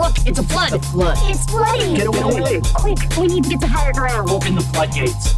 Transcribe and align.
Look, 0.00 0.16
it's 0.26 0.38
a 0.38 0.42
flood. 0.42 0.70
The 0.70 0.78
flood. 0.78 1.18
It's 1.24 1.44
flooding. 1.44 1.94
Get 1.94 2.06
away. 2.06 2.62
Quick, 2.72 2.98
we 3.18 3.26
need 3.26 3.44
to 3.44 3.50
get 3.50 3.60
to 3.60 3.66
higher 3.66 3.92
ground. 3.92 4.30
Open 4.30 4.54
the 4.54 4.62
floodgates. 4.62 5.34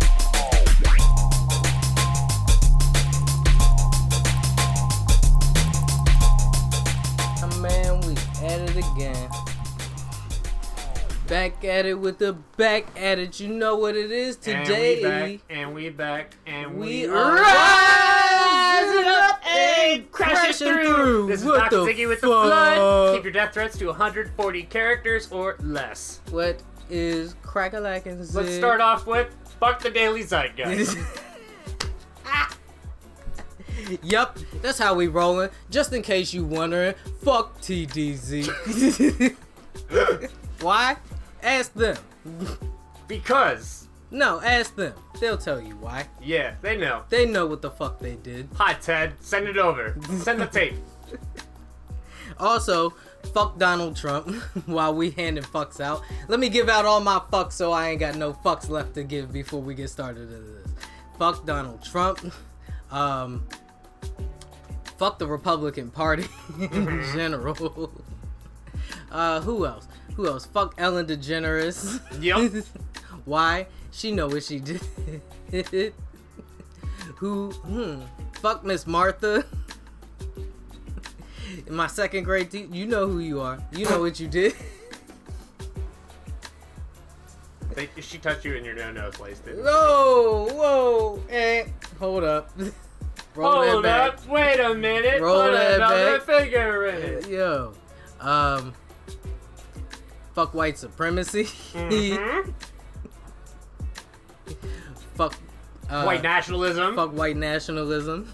Oh, 7.43 7.61
man, 7.61 8.01
we 8.03 8.13
at 8.47 8.61
it 8.61 8.77
again. 8.77 9.29
Back 11.27 11.65
at 11.65 11.85
it 11.85 11.99
with 11.99 12.19
the 12.19 12.35
back 12.57 12.87
at 12.97 13.19
it. 13.19 13.41
You 13.41 13.49
know 13.49 13.75
what 13.75 13.97
it 13.97 14.13
is 14.13 14.37
today. 14.37 15.03
And 15.03 15.03
we 15.03 15.09
back, 15.09 15.41
and 15.51 15.75
we 15.75 15.89
back, 15.91 16.37
and 16.47 16.77
We 16.77 16.87
we, 16.87 17.07
are 17.09 17.35
rising 17.35 19.09
up 19.09 19.32
and 19.63 20.11
crashing 20.13 20.37
crashing 20.37 20.67
through. 20.85 20.95
through. 20.95 21.27
This 21.29 21.41
is 21.41 21.47
What 21.47 21.71
Dr. 21.71 21.85
the 21.85 21.93
Ziggy 21.93 22.09
with 22.09 22.21
the 22.21 22.27
fuck? 22.29 22.45
flood. 22.47 23.15
Keep 23.15 23.25
your 23.25 23.33
death 23.33 23.55
threats 23.55 23.79
to 23.79 23.87
140 23.87 24.63
characters 24.65 25.31
or 25.31 25.57
less. 25.61 26.21
What 26.31 26.63
is 26.91 27.35
crack 27.43 27.73
a 27.75 27.81
lacking? 27.81 28.19
Let's 28.33 28.55
start 28.55 28.81
off 28.81 29.07
with 29.07 29.29
fuck 29.61 29.81
the 29.81 29.91
daily 29.91 30.23
zeitgeist. 30.25 30.97
Yup, 34.03 34.39
that's 34.61 34.79
how 34.79 34.95
we 34.95 35.09
rolling. 35.09 35.51
Just 35.71 35.93
in 35.93 36.03
case 36.03 36.33
you 36.33 36.45
wondering, 36.45 36.95
fuck 37.25 37.59
TDZ. 37.61 39.37
Why? 40.61 40.97
Ask 41.43 41.75
them. 41.75 41.97
because, 43.09 43.82
No, 44.13 44.41
ask 44.43 44.77
them. 44.77 44.93
They'll 45.21 45.39
tell 45.39 45.61
you 45.61 45.75
why. 45.77 46.07
yeah, 46.23 46.55
they 46.61 46.77
know. 46.77 47.03
They 47.09 47.25
know 47.27 47.47
what 47.47 47.63
the 47.63 47.71
fuck 47.71 47.99
they 47.99 48.17
did. 48.17 48.49
Hi 48.57 48.75
Ted, 48.75 49.15
send 49.21 49.49
it 49.49 49.57
over. 49.57 49.97
Send 50.19 50.41
the 50.41 50.47
tape. 50.47 50.75
Also, 52.39 52.91
fuck 53.35 53.59
Donald 53.59 53.95
Trump 53.95 54.29
while 54.67 54.93
we 54.95 55.11
handing 55.11 55.45
fucks 55.45 55.81
out. 55.81 56.03
Let 56.29 56.41
me 56.41 56.49
give 56.49 56.69
out 56.69 56.87
all 56.87 56.99
my 56.99 57.21
fucks 57.31 57.53
so 57.53 57.71
I 57.71 57.91
ain't 57.91 58.01
got 58.01 58.17
no 58.17 58.33
fucks 58.33 58.69
left 58.71 58.95
to 58.95 59.05
give 59.05 59.33
before 59.33 59.61
we 59.61 59.75
get 59.75 59.91
started 59.91 60.23
into 60.33 60.41
this. 60.41 60.69
Fuck 61.19 61.45
Donald 61.47 61.83
Trump. 61.83 62.33
Um, 62.91 63.47
fuck 64.99 65.19
the 65.19 65.27
Republican 65.27 65.91
Party 65.91 66.27
in 66.61 67.03
general. 67.15 67.91
Uh, 69.11 69.41
who 69.41 69.65
else? 69.65 69.89
Who 70.17 70.27
else? 70.27 70.45
Fuck 70.45 70.75
Ellen 70.77 71.07
DeGeneres. 71.07 72.01
Yup. 72.23 72.53
Why? 73.25 73.67
She 73.93 74.11
know 74.11 74.27
what 74.27 74.43
she 74.43 74.59
did. 74.59 74.81
Who? 77.17 77.51
Hmm. 77.53 78.01
Fuck 78.41 78.65
Miss 78.65 78.87
Martha. 78.87 79.45
In 81.67 81.75
my 81.75 81.87
second 81.87 82.25
grade, 82.25 82.51
te- 82.51 82.69
you 82.73 82.87
know 82.87 83.07
who 83.07 83.21
you 83.21 83.41
are. 83.41 83.59
You 83.73 83.85
know 83.89 84.01
what 84.01 84.19
you 84.19 84.27
did. 84.27 84.55
They, 87.75 87.89
she 88.01 88.19
touched 88.19 88.45
you 88.45 88.55
in 88.55 88.65
your 88.65 88.75
no-no 88.75 89.11
place, 89.11 89.39
didn't 89.39 89.61
she? 89.61 89.63
whoa, 89.65 90.49
whoa, 90.53 91.23
eh. 91.31 91.65
Hold 91.99 92.25
up. 92.25 92.51
Roll 93.35 93.51
Hold 93.71 93.85
that 93.87 94.11
up, 94.15 94.27
wait 94.27 94.61
a 94.61 94.75
minute. 94.75 95.23
Roll 95.23 95.45
Put 95.45 95.53
that 95.53 95.77
another 95.77 96.19
back. 96.19 96.27
finger 96.27 96.87
in 96.89 97.03
it. 97.03 97.29
Yo. 97.29 97.73
Um. 98.21 98.75
Fuck 100.35 100.53
white 100.55 100.77
supremacy. 100.79 101.45
Mhm. 101.45 102.53
fuck. 105.15 105.35
Uh, 105.91 106.05
White 106.05 106.23
nationalism. 106.23 106.95
Fuck. 106.97 107.13
White 107.13 107.37
nationalism. 107.37 108.33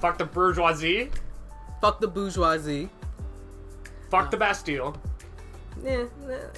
Fuck 0.00 0.18
the 0.18 0.24
bourgeoisie. 0.24 1.10
Fuck 1.80 2.00
the 2.00 2.08
bourgeoisie. 2.08 2.88
Fuck 4.10 4.30
the 4.30 4.36
Bastille. 4.36 4.96
Yeah, 5.84 6.04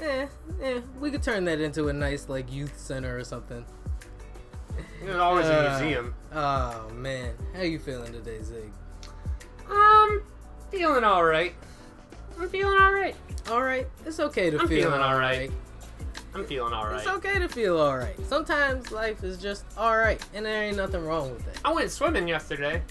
eh, 0.02 0.26
eh. 0.62 0.80
We 0.98 1.10
could 1.10 1.22
turn 1.22 1.44
that 1.44 1.60
into 1.60 1.88
a 1.88 1.92
nice 1.92 2.28
like 2.28 2.50
youth 2.52 2.78
center 2.78 3.18
or 3.18 3.24
something. 3.24 3.64
There's 5.02 5.16
always 5.16 5.46
a 5.46 5.68
Uh, 5.74 5.78
museum. 5.78 6.14
Oh 6.32 6.88
man, 6.94 7.34
how 7.54 7.62
you 7.62 7.78
feeling 7.78 8.12
today, 8.12 8.42
Zig? 8.42 8.70
Um, 9.70 10.22
feeling 10.70 11.04
all 11.04 11.24
right. 11.24 11.54
I'm 12.38 12.48
feeling 12.48 12.80
all 12.80 12.92
right. 12.92 13.14
All 13.50 13.62
right, 13.62 13.86
it's 14.06 14.20
okay 14.20 14.48
to 14.50 14.58
I'm 14.60 14.68
feel 14.68 14.84
feeling 14.84 15.00
all 15.00 15.12
alright. 15.14 15.50
I'm 16.34 16.44
feeling 16.46 16.72
all 16.72 16.86
right. 16.86 16.98
It's 16.98 17.06
okay 17.08 17.38
to 17.38 17.48
feel 17.48 17.78
all 17.78 17.96
right. 17.98 18.14
Sometimes 18.26 18.92
life 18.92 19.24
is 19.24 19.38
just 19.38 19.64
all 19.76 19.96
right, 19.96 20.22
and 20.32 20.46
there 20.46 20.62
ain't 20.64 20.76
nothing 20.76 21.04
wrong 21.04 21.32
with 21.32 21.46
it. 21.48 21.58
I 21.64 21.72
went 21.72 21.90
swimming 21.90 22.28
yesterday. 22.28 22.82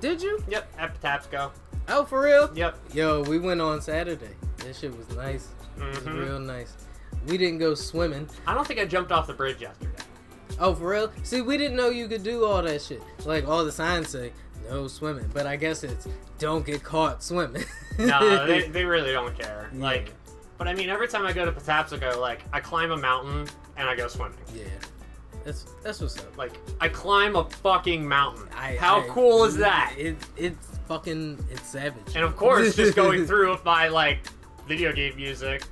Did 0.00 0.22
you? 0.22 0.42
Yep, 0.48 0.72
at 0.78 1.00
Patapsco. 1.00 1.50
Oh, 1.88 2.04
for 2.04 2.22
real? 2.22 2.50
Yep. 2.54 2.78
Yo, 2.92 3.22
we 3.22 3.38
went 3.38 3.60
on 3.60 3.80
Saturday. 3.80 4.30
That 4.58 4.76
shit 4.76 4.96
was 4.96 5.08
nice. 5.16 5.48
It 5.78 5.84
was 5.84 5.98
Mhm. 5.98 6.24
real 6.26 6.38
nice. 6.38 6.74
We 7.26 7.36
didn't 7.38 7.58
go 7.58 7.74
swimming. 7.74 8.28
I 8.46 8.54
don't 8.54 8.66
think 8.66 8.80
I 8.80 8.84
jumped 8.84 9.12
off 9.12 9.26
the 9.26 9.32
bridge 9.34 9.60
yesterday. 9.60 9.90
Oh, 10.58 10.74
for 10.74 10.88
real? 10.90 11.12
See, 11.22 11.40
we 11.40 11.56
didn't 11.56 11.76
know 11.76 11.88
you 11.88 12.08
could 12.08 12.22
do 12.22 12.44
all 12.44 12.62
that 12.62 12.82
shit. 12.82 13.02
Like 13.24 13.48
all 13.48 13.64
the 13.64 13.72
signs 13.72 14.08
say, 14.10 14.32
no 14.68 14.86
swimming, 14.88 15.28
but 15.32 15.46
I 15.46 15.56
guess 15.56 15.82
it's 15.84 16.06
don't 16.38 16.64
get 16.64 16.82
caught 16.82 17.22
swimming. 17.22 17.64
No, 17.98 18.46
they, 18.46 18.68
they 18.68 18.84
really 18.84 19.12
don't 19.12 19.36
care. 19.38 19.70
Yeah. 19.74 19.82
Like, 19.82 20.12
but 20.60 20.68
I 20.68 20.74
mean, 20.74 20.90
every 20.90 21.08
time 21.08 21.24
I 21.24 21.32
go 21.32 21.46
to 21.46 21.52
Patapsco, 21.52 22.20
like, 22.20 22.42
I 22.52 22.60
climb 22.60 22.90
a 22.90 22.96
mountain 22.98 23.48
and 23.78 23.88
I 23.88 23.96
go 23.96 24.08
swimming. 24.08 24.36
yeah, 24.54 24.64
that's 25.42 25.64
that's 25.82 26.02
what's 26.02 26.18
up. 26.18 26.36
Like, 26.36 26.52
I 26.82 26.88
climb 26.88 27.34
a 27.34 27.44
fucking 27.44 28.06
mountain. 28.06 28.46
I, 28.54 28.76
How 28.76 29.00
I- 29.00 29.08
cool 29.08 29.44
is 29.44 29.56
that? 29.56 29.94
It, 29.96 30.18
it's 30.36 30.78
fucking 30.86 31.42
it's 31.50 31.66
savage. 31.66 32.14
And 32.14 32.22
of 32.24 32.36
course, 32.36 32.76
just 32.76 32.94
going 33.04 33.24
through 33.24 33.52
with 33.52 33.64
my 33.64 33.88
like 33.88 34.18
video 34.68 34.92
game 34.92 35.16
music. 35.16 35.62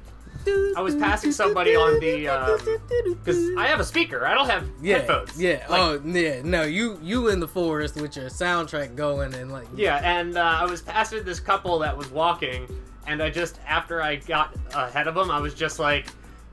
I 0.75 0.81
was 0.81 0.95
passing 0.97 1.33
somebody 1.33 1.77
on 1.77 2.01
the, 2.01 3.15
Because 3.23 3.51
I 3.59 3.67
have 3.67 3.81
a 3.81 3.85
speaker. 3.85 4.25
I 4.25 4.33
don't 4.33 4.49
have 4.49 4.67
yeah, 4.81 4.99
headphones. 4.99 5.39
Yeah. 5.39 5.67
Like, 5.69 5.81
oh, 5.81 6.01
yeah. 6.03 6.41
No, 6.43 6.63
you 6.63 6.99
you 7.03 7.29
in 7.29 7.41
the 7.41 7.49
forest 7.49 7.97
with 7.97 8.17
your 8.17 8.31
soundtrack 8.31 8.97
going 8.97 9.35
and 9.35 9.53
like 9.53 9.67
Yeah, 9.77 9.97
and 10.03 10.39
uh, 10.39 10.41
I 10.61 10.65
was 10.65 10.81
passing 10.81 11.25
this 11.25 11.41
couple 11.41 11.79
that 11.81 11.95
was 11.95 12.11
walking, 12.11 12.67
and 13.09 13.23
I 13.23 13.31
just, 13.31 13.59
after 13.67 14.03
I 14.03 14.17
got 14.17 14.55
ahead 14.75 15.09
of 15.09 15.15
them, 15.15 15.31
I 15.31 15.41
was 15.41 15.55
just 15.55 15.79
like, 15.79 16.07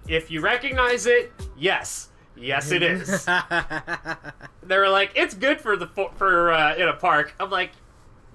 if 0.07 0.31
you 0.31 0.41
recognize 0.41 1.05
it, 1.05 1.31
yes. 1.57 2.09
Yes, 2.37 2.71
it 2.71 2.81
is. 2.81 3.25
they 4.63 4.77
were 4.77 4.89
like, 4.89 5.11
it's 5.15 5.33
good 5.33 5.61
for 5.61 5.77
the 5.77 5.87
fo- 5.87 6.11
for 6.15 6.51
uh, 6.51 6.75
in 6.75 6.87
a 6.87 6.93
park. 6.93 7.33
I'm 7.39 7.49
like, 7.49 7.71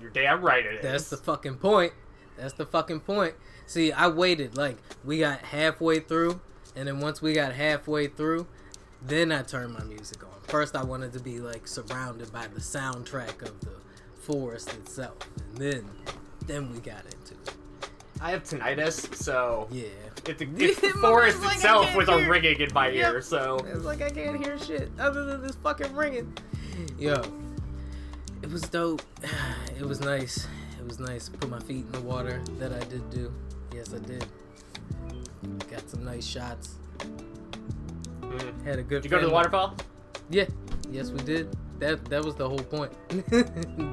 you're 0.01 0.11
damn 0.11 0.41
right 0.41 0.65
it 0.65 0.77
is. 0.77 0.83
That's 0.83 1.11
the 1.11 1.17
fucking 1.17 1.57
point. 1.57 1.93
That's 2.37 2.55
the 2.55 2.65
fucking 2.65 3.01
point. 3.01 3.35
See, 3.67 3.93
I 3.93 4.09
waited 4.09 4.57
like 4.57 4.79
we 5.05 5.19
got 5.19 5.41
halfway 5.41 6.01
through, 6.01 6.41
and 6.75 6.89
then 6.89 7.01
once 7.01 7.21
we 7.21 7.35
got 7.35 7.53
halfway 7.53 8.07
through, 8.07 8.47
then 9.03 9.33
I 9.33 9.43
turned 9.43 9.75
my 9.75 9.85
music 9.85 10.25
on. 10.25 10.31
First, 10.49 10.75
I 10.75 10.83
wanted 10.83 11.13
to 11.13 11.21
be 11.21 11.39
like 11.39 11.69
surrounded 11.69 12.33
by 12.33 12.47
the 12.47 12.61
soundtrack 12.61 13.43
of 13.43 13.61
the 13.61 13.77
forest 14.23 14.73
itself, 14.73 15.19
and 15.37 15.59
then 15.59 15.91
then 16.47 16.73
we 16.73 16.79
got 16.81 17.05
into 17.05 17.35
it. 17.35 17.55
I 18.21 18.31
have 18.33 18.43
tinnitus, 18.45 19.15
so 19.15 19.67
Yeah. 19.71 19.85
it's, 20.27 20.39
the- 20.39 20.49
it's 20.59 20.81
the 20.81 20.91
forest 21.01 21.41
like 21.43 21.55
itself 21.57 21.87
can't 21.87 21.97
with 21.97 22.09
a 22.09 22.29
ringing 22.29 22.61
in 22.61 22.73
my 22.75 22.89
Yep. 22.89 23.13
ear. 23.15 23.23
So 23.23 23.57
It's 23.67 23.85
like 23.85 24.03
I 24.03 24.11
can't 24.11 24.45
hear 24.45 24.59
shit 24.59 24.91
other 24.99 25.25
than 25.25 25.43
this 25.43 25.57
fucking 25.57 25.95
ringing. 25.95 26.37
Yo, 26.99 27.15
it 28.43 28.51
was 28.51 28.63
dope. 28.63 29.03
It 29.79 29.87
was 29.87 30.01
nice. 30.01 30.47
It 30.79 30.87
was 30.87 30.99
nice. 31.01 31.31
Put 31.31 31.49
my 31.49 31.59
feet 31.61 31.87
in 31.87 31.93
the 31.93 32.01
water. 32.03 32.43
That 32.59 32.73
I 32.73 32.81
did 32.81 33.09
do. 33.11 33.33
Yes, 33.75 33.95
I 33.95 33.99
did. 33.99 34.27
Got 35.71 35.89
some 35.89 36.05
nice 36.05 36.27
shots. 36.27 36.75
Mm. 36.99 38.65
Had 38.65 38.79
a 38.79 38.83
good. 38.83 39.03
did 39.03 39.05
you 39.05 39.11
go 39.11 39.21
to 39.21 39.27
the 39.27 39.33
waterfall? 39.33 39.75
Yeah. 40.29 40.45
Yes, 40.91 41.11
we 41.11 41.21
did. 41.23 41.49
That 41.79 42.05
that 42.07 42.23
was 42.23 42.35
the 42.35 42.47
whole 42.47 42.59
point. 42.59 42.93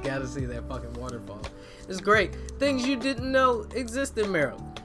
Gotta 0.03 0.27
see 0.27 0.43
that 0.45 0.67
fucking 0.67 0.93
waterfall. 0.95 1.41
It's 1.87 2.01
great. 2.01 2.35
Things 2.59 2.85
you 2.87 2.95
didn't 2.97 3.31
know 3.31 3.65
exist 3.73 4.17
in 4.17 4.31
Maryland. 4.31 4.81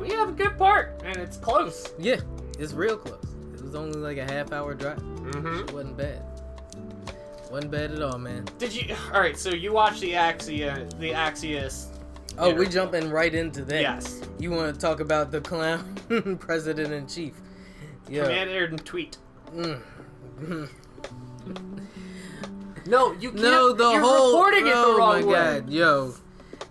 We 0.00 0.10
have 0.10 0.30
a 0.30 0.32
good 0.32 0.58
park, 0.58 1.00
and 1.04 1.16
it's 1.16 1.36
close. 1.36 1.92
Yeah, 1.98 2.20
it's 2.58 2.72
real 2.72 2.96
close. 2.96 3.22
It 3.54 3.62
was 3.62 3.74
only 3.74 3.98
like 3.98 4.18
a 4.18 4.24
half 4.30 4.52
hour 4.52 4.74
drive. 4.74 4.98
Mm-hmm. 4.98 5.60
It 5.60 5.72
wasn't 5.72 5.96
bad. 5.96 6.22
Wasn't 7.50 7.70
bad 7.70 7.92
at 7.92 8.02
all, 8.02 8.18
man. 8.18 8.46
Did 8.58 8.74
you? 8.74 8.96
All 9.12 9.20
right. 9.20 9.38
So 9.38 9.50
you 9.50 9.72
watched 9.72 10.00
the 10.00 10.12
Axia, 10.12 10.98
the 10.98 11.12
Axios. 11.12 11.86
Oh, 12.36 12.46
we 12.46 12.50
interview. 12.52 12.72
jumping 12.72 13.10
right 13.10 13.32
into 13.32 13.64
that. 13.66 13.80
Yes. 13.80 14.20
You 14.40 14.50
want 14.50 14.74
to 14.74 14.80
talk 14.80 14.98
about 14.98 15.30
the 15.30 15.40
clown 15.40 15.94
president 16.40 16.92
in 16.92 17.06
chief? 17.06 17.34
Yeah. 18.08 18.24
Commander 18.24 18.64
and 18.64 18.84
tweet. 18.84 19.18
Mm. 19.54 19.80
No, 22.86 23.12
you 23.12 23.30
can't. 23.30 23.42
no, 23.42 23.72
the 23.72 23.90
you're 23.92 24.00
whole. 24.00 24.32
reporting 24.36 24.66
it 24.66 24.72
oh 24.74 24.92
the 24.92 24.98
wrong 24.98 25.20
my 25.20 25.26
way. 25.26 25.32
god, 25.60 25.70
yo, 25.70 26.14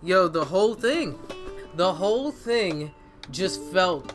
yo, 0.04 0.28
the 0.28 0.46
whole 0.46 0.74
thing, 0.76 1.18
the 1.76 1.94
whole 1.94 2.32
thing, 2.32 2.92
just 3.32 3.62
felt 3.72 4.14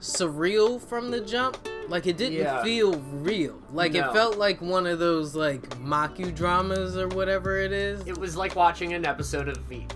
surreal 0.00 0.80
from 0.80 1.10
the 1.10 1.20
jump. 1.20 1.56
Like 1.88 2.06
it 2.06 2.16
didn't 2.16 2.38
Yeah. 2.38 2.62
feel 2.62 2.94
real. 3.12 3.58
Like 3.72 3.92
No. 3.94 4.10
it 4.10 4.12
felt 4.12 4.36
like 4.36 4.60
one 4.60 4.86
of 4.86 4.98
those 4.98 5.34
like 5.34 5.78
mock 5.80 6.16
dramas 6.34 6.96
or 6.96 7.08
whatever 7.08 7.58
it 7.58 7.72
is. 7.72 8.06
It 8.06 8.16
was 8.18 8.36
like 8.36 8.54
watching 8.54 8.92
an 8.92 9.04
episode 9.06 9.48
of 9.48 9.56
Veep. 9.68 9.92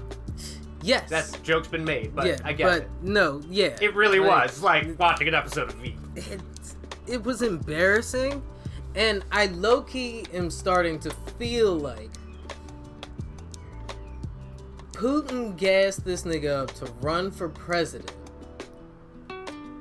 Yes. 0.82 1.08
That 1.10 1.38
joke's 1.44 1.68
been 1.68 1.84
made, 1.84 2.14
but 2.16 2.26
yeah, 2.26 2.38
I 2.44 2.52
get 2.54 2.64
but 2.66 2.82
it. 2.82 2.90
no, 3.02 3.40
yeah. 3.48 3.76
It 3.80 3.94
really 3.94 4.18
Like, 4.18 4.46
was 4.48 4.62
like 4.62 4.98
watching 4.98 5.28
an 5.28 5.34
episode 5.34 5.68
of 5.68 5.74
Veep. 5.76 5.98
It, 6.16 6.40
it 7.06 7.24
was 7.24 7.42
embarrassing, 7.42 8.42
and 8.96 9.24
I 9.30 9.46
low 9.46 9.82
key 9.82 10.24
am 10.32 10.50
starting 10.50 10.98
to 11.00 11.10
feel 11.38 11.74
like 11.76 12.10
Putin 15.02 15.56
gassed 15.56 16.04
this 16.04 16.22
nigga 16.22 16.62
up 16.62 16.72
to 16.74 16.84
run 17.00 17.32
for 17.32 17.48
president 17.48 18.12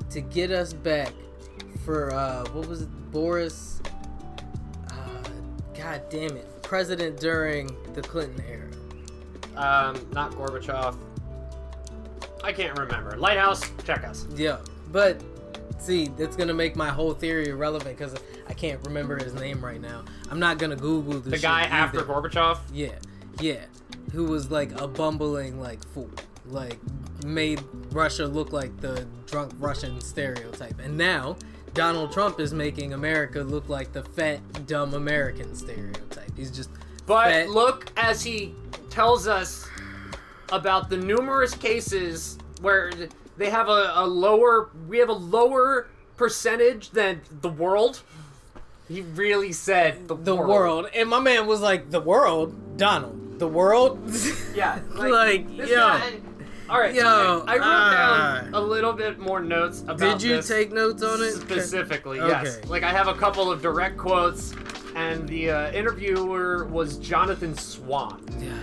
to 0.10 0.20
get 0.20 0.50
us 0.50 0.74
back 0.74 1.14
for 1.86 2.12
uh 2.12 2.44
what 2.54 2.68
was 2.68 2.82
it 2.82 2.90
Boris 3.12 3.84
uh 4.90 5.24
god 5.78 6.02
damn 6.10 6.36
it 6.36 6.48
president 6.64 7.20
during 7.20 7.68
the 7.94 8.02
Clinton 8.02 8.44
era 8.50 8.68
Um, 9.56 10.08
not 10.12 10.32
Gorbachev. 10.32 10.98
I 12.44 12.52
can't 12.52 12.76
remember. 12.80 13.16
Lighthouse, 13.16 13.62
check 13.86 14.04
us. 14.04 14.26
yeah 14.36 14.58
but 14.92 15.22
see 15.78 16.08
that's 16.18 16.36
gonna 16.36 16.52
make 16.56 16.76
my 16.76 16.90
whole 16.90 17.14
theory 17.14 17.50
irrelevant 17.50 17.96
because 17.96 18.16
I 18.50 18.54
can't 18.54 18.84
remember 18.88 19.24
his 19.24 19.36
name 19.36 19.64
right 19.64 19.80
now 19.80 20.04
I'm 20.32 20.40
not 20.40 20.58
gonna 20.58 20.76
google 20.76 21.20
this. 21.20 21.40
The 21.40 21.48
guy 21.48 21.66
either. 21.66 21.74
after 21.74 22.00
Gorbachev. 22.02 22.58
Yeah, 22.74 22.94
yeah. 23.40 23.66
Who 24.12 24.26
was 24.26 24.52
like 24.52 24.80
a 24.80 24.88
bumbling 24.88 25.60
like 25.60 25.86
fool. 25.90 26.10
Like 26.46 26.78
made 27.26 27.62
Russia 27.92 28.26
look 28.26 28.52
like 28.52 28.80
the 28.82 29.08
drunk 29.28 29.54
Russian 29.60 30.02
stereotype. 30.02 30.80
And 30.80 30.98
now 30.98 31.38
Donald 31.74 32.12
Trump 32.12 32.40
is 32.40 32.54
making 32.54 32.94
America 32.94 33.42
look 33.42 33.70
like 33.70 33.94
the 33.94 34.04
fat, 34.04 34.68
dumb 34.68 34.94
American 34.94 35.56
stereotype. 35.56 36.36
He's 36.36 36.52
just 36.52 36.70
But 37.06 37.28
fat. 37.28 37.50
look 37.50 37.92
as 37.96 38.24
he 38.24 38.54
tells 38.90 39.28
us 39.28 39.68
about 40.52 40.90
the 40.90 40.98
numerous 40.98 41.54
cases 41.54 42.38
where 42.62 42.92
they 43.38 43.50
have 43.50 43.70
a, 43.70 43.94
a 43.96 44.06
lower, 44.06 44.70
we 44.88 44.98
have 44.98 45.10
a 45.10 45.14
lower 45.14 45.88
percentage 46.18 46.92
than 46.92 47.22
the 47.42 47.50
world. 47.50 48.02
He 48.88 49.02
really 49.02 49.54
said 49.54 50.10
the, 50.10 50.16
the 50.16 50.36
world. 50.36 50.88
And 50.94 51.10
my 51.10 51.20
man 51.20 51.48
was 51.48 51.62
like, 51.62 51.90
the 51.92 52.02
world? 52.02 52.71
Donald. 52.82 53.40
The 53.40 53.48
world? 53.48 54.00
Yeah, 54.56 54.80
Like, 54.96 55.56
this 55.56 55.70
yo. 55.70 55.76
guy- 55.78 56.20
all 56.70 56.80
right, 56.80 56.96
so 56.96 57.02
Yo, 57.02 57.44
I, 57.48 57.54
I 57.54 57.56
wrote 57.58 57.64
ah. 57.66 58.40
down 58.44 58.54
a 58.54 58.60
little 58.62 58.94
bit 58.94 59.20
more 59.20 59.40
notes 59.42 59.82
about 59.82 60.00
Did 60.00 60.24
you 60.24 60.36
this 60.38 60.48
take 60.48 60.72
notes 60.72 61.04
on 61.04 61.22
it? 61.22 61.34
specifically. 61.34 62.20
Okay. 62.22 62.30
Yes, 62.30 62.64
like 62.66 62.84
I 62.84 62.92
have 62.92 63.08
a 63.10 63.14
couple 63.14 63.52
of 63.52 63.62
direct 63.62 63.98
quotes, 63.98 64.54
and 64.96 65.28
the 65.28 65.52
uh, 65.52 65.72
interviewer 65.74 66.66
was 66.66 66.98
Jonathan 66.98 67.56
Swan. 67.58 68.24
Yeah, 68.40 68.54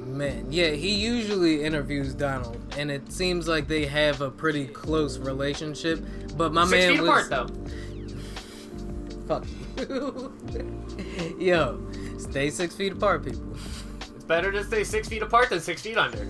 man, 0.00 0.46
yeah, 0.50 0.70
he 0.70 0.92
usually 0.92 1.62
interviews 1.62 2.14
Donald, 2.14 2.58
and 2.76 2.90
it 2.90 3.12
seems 3.12 3.46
like 3.46 3.68
they 3.68 3.86
have 3.86 4.20
a 4.22 4.30
pretty 4.30 4.66
close 4.66 5.18
relationship. 5.18 6.04
But 6.36 6.52
my 6.52 6.64
Six 6.66 6.72
man 6.72 6.92
feet 6.94 7.00
was 7.02 7.26
apart, 7.28 7.30
though. 7.30 7.48
fuck 9.28 9.46
you. 9.78 10.32
Yo, 11.38 11.78
stay 12.32 12.48
six 12.48 12.74
feet 12.74 12.92
apart, 12.92 13.22
people. 13.22 13.46
It's 14.14 14.24
better 14.24 14.50
to 14.50 14.64
stay 14.64 14.84
six 14.84 15.06
feet 15.06 15.20
apart 15.20 15.50
than 15.50 15.60
six 15.60 15.82
feet 15.82 15.98
under. 15.98 16.26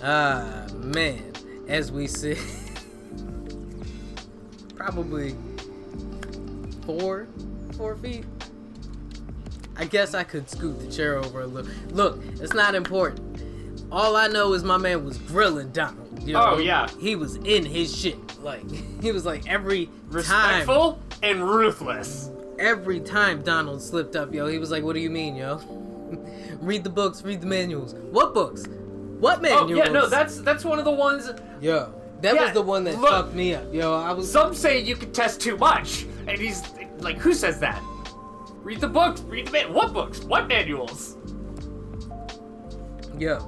Ah, 0.00 0.68
man, 0.76 1.32
as 1.66 1.90
we 1.90 2.06
sit, 2.06 2.38
probably 4.76 5.34
four, 6.86 7.26
four 7.76 7.96
feet. 7.96 8.24
I 9.76 9.84
guess 9.84 10.14
I 10.14 10.22
could 10.22 10.48
scoot 10.48 10.78
the 10.78 10.86
chair 10.86 11.18
over 11.18 11.40
a 11.40 11.46
little. 11.46 11.72
Look, 11.90 12.22
it's 12.40 12.54
not 12.54 12.76
important. 12.76 13.42
All 13.90 14.14
I 14.14 14.28
know 14.28 14.52
is 14.52 14.62
my 14.62 14.76
man 14.76 15.04
was 15.04 15.18
grilling 15.18 15.72
Donald. 15.72 16.22
You 16.22 16.34
know? 16.34 16.52
Oh, 16.52 16.58
yeah. 16.58 16.88
he 17.00 17.16
was 17.16 17.34
in 17.36 17.64
his 17.64 17.96
shit. 17.96 18.16
Like 18.40 18.62
he 19.02 19.10
was 19.10 19.26
like 19.26 19.48
every 19.48 19.86
time, 19.86 19.94
Respectful 20.10 21.00
and 21.20 21.42
ruthless. 21.42 22.30
Every 22.62 23.00
time 23.00 23.42
Donald 23.42 23.82
slipped 23.82 24.16
up, 24.16 24.32
yo, 24.32 24.46
he 24.46 24.58
was 24.58 24.70
like, 24.70 24.82
"What 24.82 24.94
do 24.94 25.00
you 25.00 25.10
mean, 25.10 25.36
yo? 25.36 25.56
read 26.60 26.84
the 26.84 26.90
books, 26.90 27.22
read 27.22 27.40
the 27.42 27.46
manuals. 27.46 27.94
What 27.94 28.32
books? 28.32 28.64
What 29.18 29.42
manuals?" 29.42 29.70
Oh 29.70 29.74
yeah, 29.74 29.84
no, 29.90 30.08
that's 30.08 30.38
that's 30.40 30.64
one 30.64 30.78
of 30.78 30.84
the 30.84 30.90
ones. 30.92 31.30
Yo, 31.60 31.92
that 32.22 32.34
Yeah, 32.34 32.44
was 32.44 32.52
the 32.52 32.62
one 32.62 32.84
that 32.84 32.98
look. 32.98 33.10
fucked 33.10 33.34
me 33.34 33.54
up. 33.54 33.64
Yo, 33.74 33.92
I 33.94 34.12
was 34.12 34.30
Some 34.30 34.54
say 34.54 34.80
you 34.80 34.96
can 34.96 35.12
test 35.12 35.40
too 35.40 35.56
much, 35.58 36.06
and 36.26 36.38
he's 36.38 36.62
like, 36.98 37.18
who 37.18 37.34
says 37.34 37.58
that? 37.60 37.82
Read 38.62 38.80
the 38.80 38.88
books. 38.88 39.20
Read 39.22 39.48
the 39.48 39.50
man. 39.52 39.74
What 39.74 39.92
books? 39.92 40.20
What 40.20 40.46
manuals? 40.48 41.16
yo, 43.18 43.38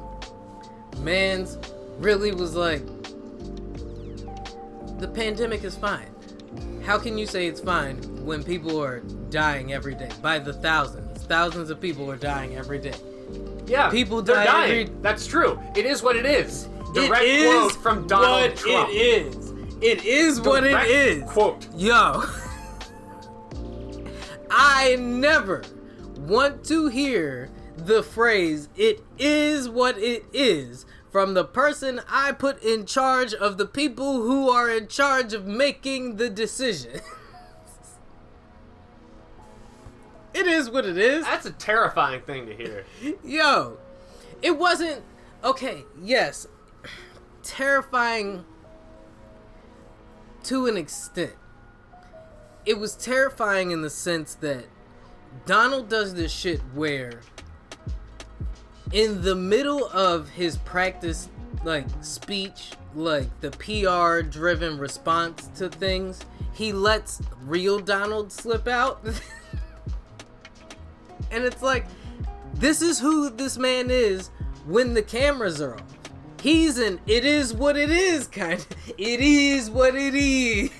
man's 1.00 1.58
really 1.99 2.32
was 2.32 2.55
like, 2.55 2.84
the 4.99 5.08
pandemic 5.08 5.64
is 5.64 5.76
fine. 5.76 6.13
How 6.84 6.98
can 6.98 7.16
you 7.16 7.26
say 7.26 7.46
it's 7.46 7.60
fine 7.60 7.96
when 8.25 8.42
people 8.44 8.82
are 8.82 9.00
dying 9.31 9.72
every 9.72 9.94
day 9.94 10.10
by 10.22 10.38
the 10.38 10.52
thousands? 10.52 11.22
Thousands 11.25 11.70
of 11.70 11.81
people 11.81 12.10
are 12.10 12.16
dying 12.16 12.56
every 12.56 12.78
day. 12.78 12.94
Yeah, 13.66 13.88
People 13.90 14.20
die 14.20 14.44
dying. 14.44 14.88
every- 14.88 14.94
That's 15.00 15.26
true. 15.26 15.58
It 15.75 15.86
is 15.86 16.02
what 16.02 16.16
it 16.16 16.26
is. 16.26 16.69
Direct 16.92 17.22
it 17.25 17.28
is 17.40 17.54
quote 17.72 17.72
from 17.82 18.06
Donald 18.06 18.50
what 18.50 18.56
Trump. 18.56 18.90
it 18.90 18.94
is. 18.94 19.50
It 19.81 20.04
is 20.04 20.40
what 20.40 20.64
it 20.64 20.86
is. 20.88 21.16
Direct. 21.20 21.31
Quote. 21.32 21.66
Yo, 21.75 22.22
I 24.50 24.96
never 24.96 25.62
want 26.19 26.64
to 26.66 26.88
hear 26.88 27.48
the 27.76 28.02
phrase, 28.02 28.69
it 28.76 29.02
is 29.19 29.69
what 29.69 29.98
it 29.98 30.25
is, 30.32 30.86
from 31.14 31.34
the 31.34 31.44
person 31.44 32.00
I 32.08 32.32
put 32.32 32.61
in 32.61 32.87
charge 32.87 33.32
of 33.32 33.56
the 33.56 33.66
people 33.66 34.22
who 34.22 34.50
are 34.50 34.69
in 34.69 34.88
charge 34.88 35.32
of 35.32 35.46
making 35.46 36.16
the 36.16 36.28
decision. 36.28 36.90
it 40.34 40.49
is 40.49 40.69
what 40.69 40.84
it 40.84 40.99
is. 40.99 41.22
That's 41.22 41.46
a 41.46 41.52
terrifying 41.52 42.22
thing 42.22 42.46
to 42.46 42.56
hear. 42.56 42.84
Yo, 43.25 43.78
it 44.43 44.58
wasn't 44.58 45.05
okay. 45.44 45.84
Yes, 46.02 46.49
terrifying 47.44 48.44
to 50.43 50.67
an 50.67 50.76
extent. 50.76 51.37
It 52.67 52.81
was 52.81 52.96
terrifying 52.96 53.70
in 53.70 53.82
the 53.82 53.90
sense 53.90 54.34
that 54.34 54.64
Donald 55.46 55.88
does 55.88 56.14
this 56.14 56.32
shit 56.32 56.60
where, 56.75 57.20
in 58.94 59.20
the 59.23 59.35
middle 59.35 59.88
of 59.88 60.31
his 60.31 60.56
practice, 60.58 61.29
like 61.65 61.84
speech, 62.01 62.70
like 62.94 63.29
the 63.41 63.51
PR 63.51 64.27
driven 64.27 64.79
response 64.79 65.48
to 65.56 65.69
things, 65.69 66.20
he 66.55 66.72
lets 66.72 67.20
real 67.43 67.81
Donald 67.81 68.31
slip 68.31 68.69
out. 68.69 69.05
and 71.32 71.43
it's 71.43 71.60
like, 71.60 71.86
this 72.55 72.81
is 72.81 73.01
who 73.01 73.31
this 73.31 73.58
man 73.58 73.91
is 73.91 74.29
when 74.65 74.94
the 74.94 75.03
cameras 75.03 75.60
are 75.60 75.74
off. 75.74 75.82
He's 76.41 76.79
an 76.79 77.01
it 77.06 77.24
is 77.24 77.53
what 77.53 77.77
it 77.77 77.91
is 77.91 78.29
kind 78.29 78.60
of. 78.60 78.67
It 78.96 79.20
is 79.20 79.70
what 79.70 79.96
it 79.96 80.15
is. 80.15 80.70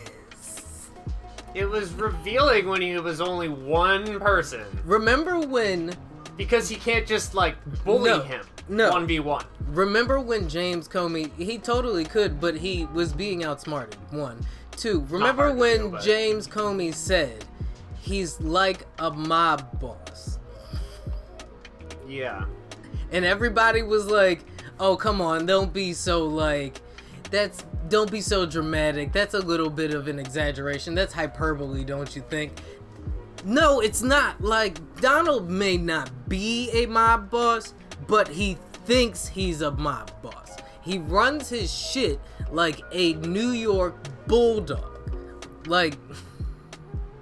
It 1.55 1.65
was 1.65 1.93
revealing 1.95 2.69
when 2.69 2.81
he 2.81 2.97
was 2.99 3.21
only 3.21 3.49
one 3.49 4.21
person 4.21 4.65
Remember 4.85 5.41
when 5.41 5.97
because 6.37 6.69
he 6.69 6.77
can't 6.77 7.07
just 7.07 7.35
like 7.35 7.57
bully 7.85 8.11
No, 8.11 8.21
him 8.21 8.45
no. 8.69 8.91
one 8.91 9.07
v 9.07 9.21
one. 9.21 9.45
remember 9.69 10.19
when 10.21 10.49
James 10.49 10.89
Comey 10.89 11.31
he 11.37 11.59
totally 11.59 12.05
could, 12.05 12.41
but 12.41 12.57
he 12.57 12.87
was 12.93 13.13
being 13.13 13.45
outsmarted. 13.45 13.97
One. 14.11 14.45
Two. 14.77 15.07
Remember 15.09 15.53
when 15.55 15.97
James 16.03 16.49
Comey 16.49 16.93
said 16.93 17.45
he's 18.01 18.41
like 18.41 18.87
a 18.99 19.11
mob 19.11 19.81
boss. 19.81 20.39
Yeah. 22.09 22.45
and 23.13 23.25
everybody 23.25 23.83
was 23.83 24.07
like, 24.07 24.41
"Oh, 24.81 24.97
come 24.97 25.21
on, 25.21 25.47
don't 25.47 25.73
be 25.73 25.93
so 25.93 26.25
like 26.27 26.81
that's 27.31 27.65
don't 27.89 28.11
be 28.11 28.21
so 28.21 28.47
dramatic. 28.47 29.13
That's 29.13 29.35
a 29.35 29.41
little 29.41 29.71
bit 29.71 29.93
of 29.95 30.09
an 30.09 30.19
exaggeration. 30.19 30.95
That's 30.95 31.13
hyperbole, 31.15 31.85
don't 31.85 32.15
you 32.17 32.23
think?" 32.29 32.53
No, 33.45 33.81
it's 33.81 34.03
not. 34.03 34.41
Like 34.41 34.79
Donald 35.01 35.51
may 35.51 35.77
not 35.77 36.29
be 36.29 36.71
a 36.71 36.87
mob 36.87 37.31
boss, 37.31 37.75
but 38.07 38.29
he 38.29 38.57
thinks 38.87 39.29
he's 39.29 39.61
a 39.61 39.71
mob 39.71 40.11
boss. 40.23 40.57
He 40.83 40.99
runs 40.99 41.49
his 41.49 41.73
shit 41.73 42.21
like 42.51 42.81
a 42.93 43.15
New 43.15 43.51
York 43.51 43.95
bulldog. 44.27 44.99
Like 45.67 45.99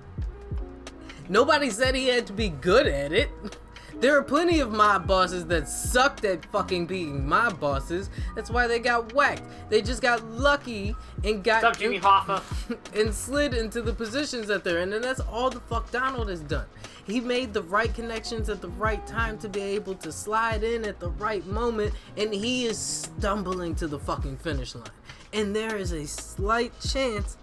nobody 1.29 1.71
said 1.71 1.95
he 1.95 2.09
had 2.09 2.27
to 2.29 2.33
be 2.33 2.49
good 2.49 2.87
at 2.87 3.13
it. 3.13 3.31
There 4.03 4.19
are 4.19 4.23
plenty 4.23 4.59
of 4.59 4.73
mob 4.73 5.07
bosses 5.07 5.47
that 5.47 5.69
sucked 5.69 6.25
at 6.25 6.45
fucking 6.47 6.87
being 6.87 7.25
mob 7.25 7.61
bosses. 7.61 8.11
That's 8.35 8.51
why 8.51 8.67
they 8.67 8.81
got 8.81 9.13
whacked. 9.13 9.45
They 9.69 9.81
just 9.81 10.03
got 10.03 10.29
lucky 10.29 10.97
and 11.23 11.45
got 11.45 11.63
What's 11.63 11.77
up, 11.77 11.81
Jimmy 11.81 12.01
Hoffa? 12.01 12.43
and 13.01 13.15
slid 13.15 13.55
into 13.55 13.81
the 13.81 13.93
positions 13.93 14.49
that 14.49 14.65
they're 14.65 14.81
in, 14.81 14.93
and 14.93 15.05
that's 15.05 15.21
all 15.21 15.51
the 15.51 15.61
fuck 15.61 15.89
Donald 15.93 16.31
has 16.31 16.41
done. 16.41 16.67
He 17.07 17.21
made 17.21 17.55
the 17.55 17.63
right 17.63 17.95
connections 17.95 18.49
at 18.49 18.61
the 18.61 18.71
right 18.71 19.07
time 19.07 19.39
to 19.39 19.49
be 19.49 19.61
able 19.61 19.95
to 19.95 20.11
slide 20.11 20.65
in 20.65 20.85
at 20.85 20.99
the 20.99 21.11
right 21.11 21.47
moment, 21.47 21.95
and 22.17 22.35
he 22.35 22.67
is 22.67 22.79
stumbling 22.79 23.77
to 23.77 23.87
the 23.87 24.01
fucking 24.01 24.39
finish 24.39 24.75
line. 24.75 24.85
And 25.33 25.55
there 25.55 25.77
is 25.77 25.93
a 25.93 26.09
slight 26.09 26.73
chance 26.81 27.37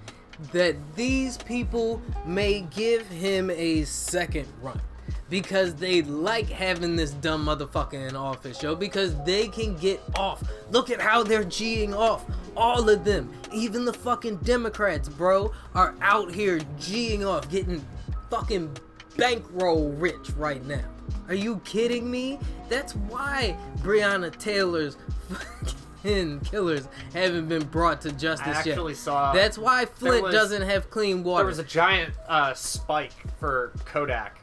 that 0.51 0.75
these 0.97 1.37
people 1.37 2.01
may 2.25 2.61
give 2.63 3.07
him 3.07 3.49
a 3.49 3.85
second 3.85 4.49
run. 4.61 4.81
Because 5.29 5.75
they 5.75 6.01
like 6.01 6.49
having 6.49 6.95
this 6.95 7.11
dumb 7.11 7.45
motherfucker 7.45 8.07
in 8.09 8.15
office, 8.15 8.61
yo. 8.63 8.75
Because 8.75 9.15
they 9.23 9.47
can 9.47 9.75
get 9.77 10.01
off. 10.15 10.43
Look 10.71 10.89
at 10.89 10.99
how 11.01 11.23
they're 11.23 11.43
G'ing 11.43 11.95
off. 11.95 12.25
All 12.57 12.89
of 12.89 13.03
them. 13.03 13.31
Even 13.53 13.85
the 13.85 13.93
fucking 13.93 14.37
Democrats, 14.37 15.09
bro, 15.09 15.51
are 15.75 15.95
out 16.01 16.33
here 16.33 16.59
G'ing 16.79 17.25
off, 17.27 17.49
getting 17.49 17.85
fucking 18.29 18.75
bankroll 19.17 19.89
rich 19.91 20.31
right 20.37 20.65
now. 20.65 20.85
Are 21.27 21.35
you 21.35 21.61
kidding 21.65 22.09
me? 22.09 22.39
That's 22.69 22.93
why 22.95 23.55
Breonna 23.79 24.35
Taylor's 24.37 24.97
fucking 25.29 26.39
killers 26.43 26.87
haven't 27.13 27.47
been 27.47 27.65
brought 27.65 28.01
to 28.01 28.09
I 28.09 28.13
justice 28.13 28.47
actually 28.47 28.93
yet. 28.93 28.99
saw. 28.99 29.33
That's 29.33 29.57
why 29.57 29.85
Flint 29.85 30.23
was- 30.23 30.33
doesn't 30.33 30.63
have 30.63 30.89
clean 30.89 31.23
water. 31.23 31.43
There 31.43 31.47
was 31.47 31.59
a 31.59 31.63
giant 31.63 32.13
uh, 32.27 32.53
spike 32.53 33.11
for 33.39 33.73
Kodak 33.85 34.38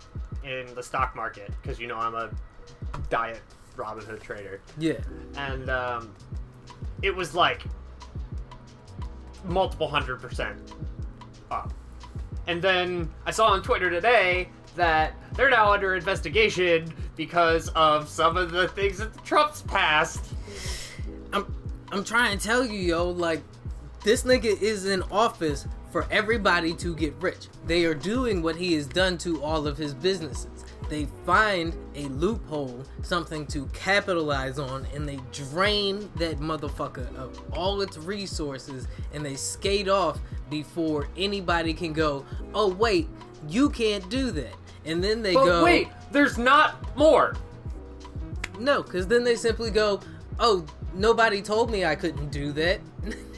in 0.46 0.72
the 0.74 0.82
stock 0.82 1.14
market 1.16 1.50
because 1.60 1.78
you 1.78 1.86
know 1.86 1.96
I'm 1.96 2.14
a 2.14 2.30
diet 3.10 3.42
Robinhood 3.76 4.22
trader, 4.22 4.60
yeah. 4.78 4.94
and 5.36 5.68
um, 5.68 6.14
it 7.02 7.14
was 7.14 7.34
like 7.34 7.62
multiple 9.44 9.88
hundred 9.88 10.20
percent 10.20 10.58
up. 11.50 11.72
And 12.46 12.62
then 12.62 13.10
I 13.26 13.32
saw 13.32 13.48
on 13.48 13.62
Twitter 13.62 13.90
today 13.90 14.48
that 14.76 15.14
they're 15.34 15.50
now 15.50 15.72
under 15.72 15.94
investigation 15.94 16.92
because 17.16 17.68
of 17.70 18.08
some 18.08 18.36
of 18.36 18.52
the 18.52 18.68
things 18.68 18.98
that 18.98 19.12
the 19.12 19.20
Trumps 19.20 19.62
passed. 19.62 20.32
I'm 21.32 21.52
I'm 21.90 22.04
trying 22.04 22.38
to 22.38 22.44
tell 22.44 22.64
you, 22.64 22.78
yo, 22.78 23.10
like 23.10 23.42
this 24.04 24.22
nigga 24.22 24.60
is 24.60 24.86
in 24.86 25.02
office 25.10 25.66
for 25.96 26.06
everybody 26.10 26.74
to 26.74 26.94
get 26.94 27.14
rich. 27.22 27.48
They 27.66 27.86
are 27.86 27.94
doing 27.94 28.42
what 28.42 28.54
he 28.54 28.74
has 28.74 28.86
done 28.86 29.16
to 29.16 29.42
all 29.42 29.66
of 29.66 29.78
his 29.78 29.94
businesses. 29.94 30.66
They 30.90 31.08
find 31.24 31.74
a 31.94 32.02
loophole, 32.08 32.84
something 33.00 33.46
to 33.46 33.64
capitalize 33.68 34.58
on, 34.58 34.86
and 34.94 35.08
they 35.08 35.18
drain 35.32 36.10
that 36.16 36.38
motherfucker 36.38 37.16
of 37.16 37.42
all 37.54 37.80
its 37.80 37.96
resources 37.96 38.88
and 39.14 39.24
they 39.24 39.36
skate 39.36 39.88
off 39.88 40.18
before 40.50 41.08
anybody 41.16 41.72
can 41.72 41.94
go, 41.94 42.26
oh 42.52 42.68
wait, 42.74 43.08
you 43.48 43.70
can't 43.70 44.06
do 44.10 44.30
that. 44.32 44.54
And 44.84 45.02
then 45.02 45.22
they 45.22 45.32
But 45.32 45.46
go 45.46 45.64
wait, 45.64 45.88
there's 46.12 46.36
not 46.36 46.94
more. 46.94 47.34
no, 48.60 48.82
because 48.82 49.06
then 49.06 49.24
they 49.24 49.34
simply 49.36 49.70
go, 49.70 50.00
oh, 50.40 50.66
nobody 50.92 51.40
told 51.40 51.70
me 51.70 51.86
I 51.86 51.94
couldn't 51.94 52.30
do 52.30 52.52
that. 52.52 52.80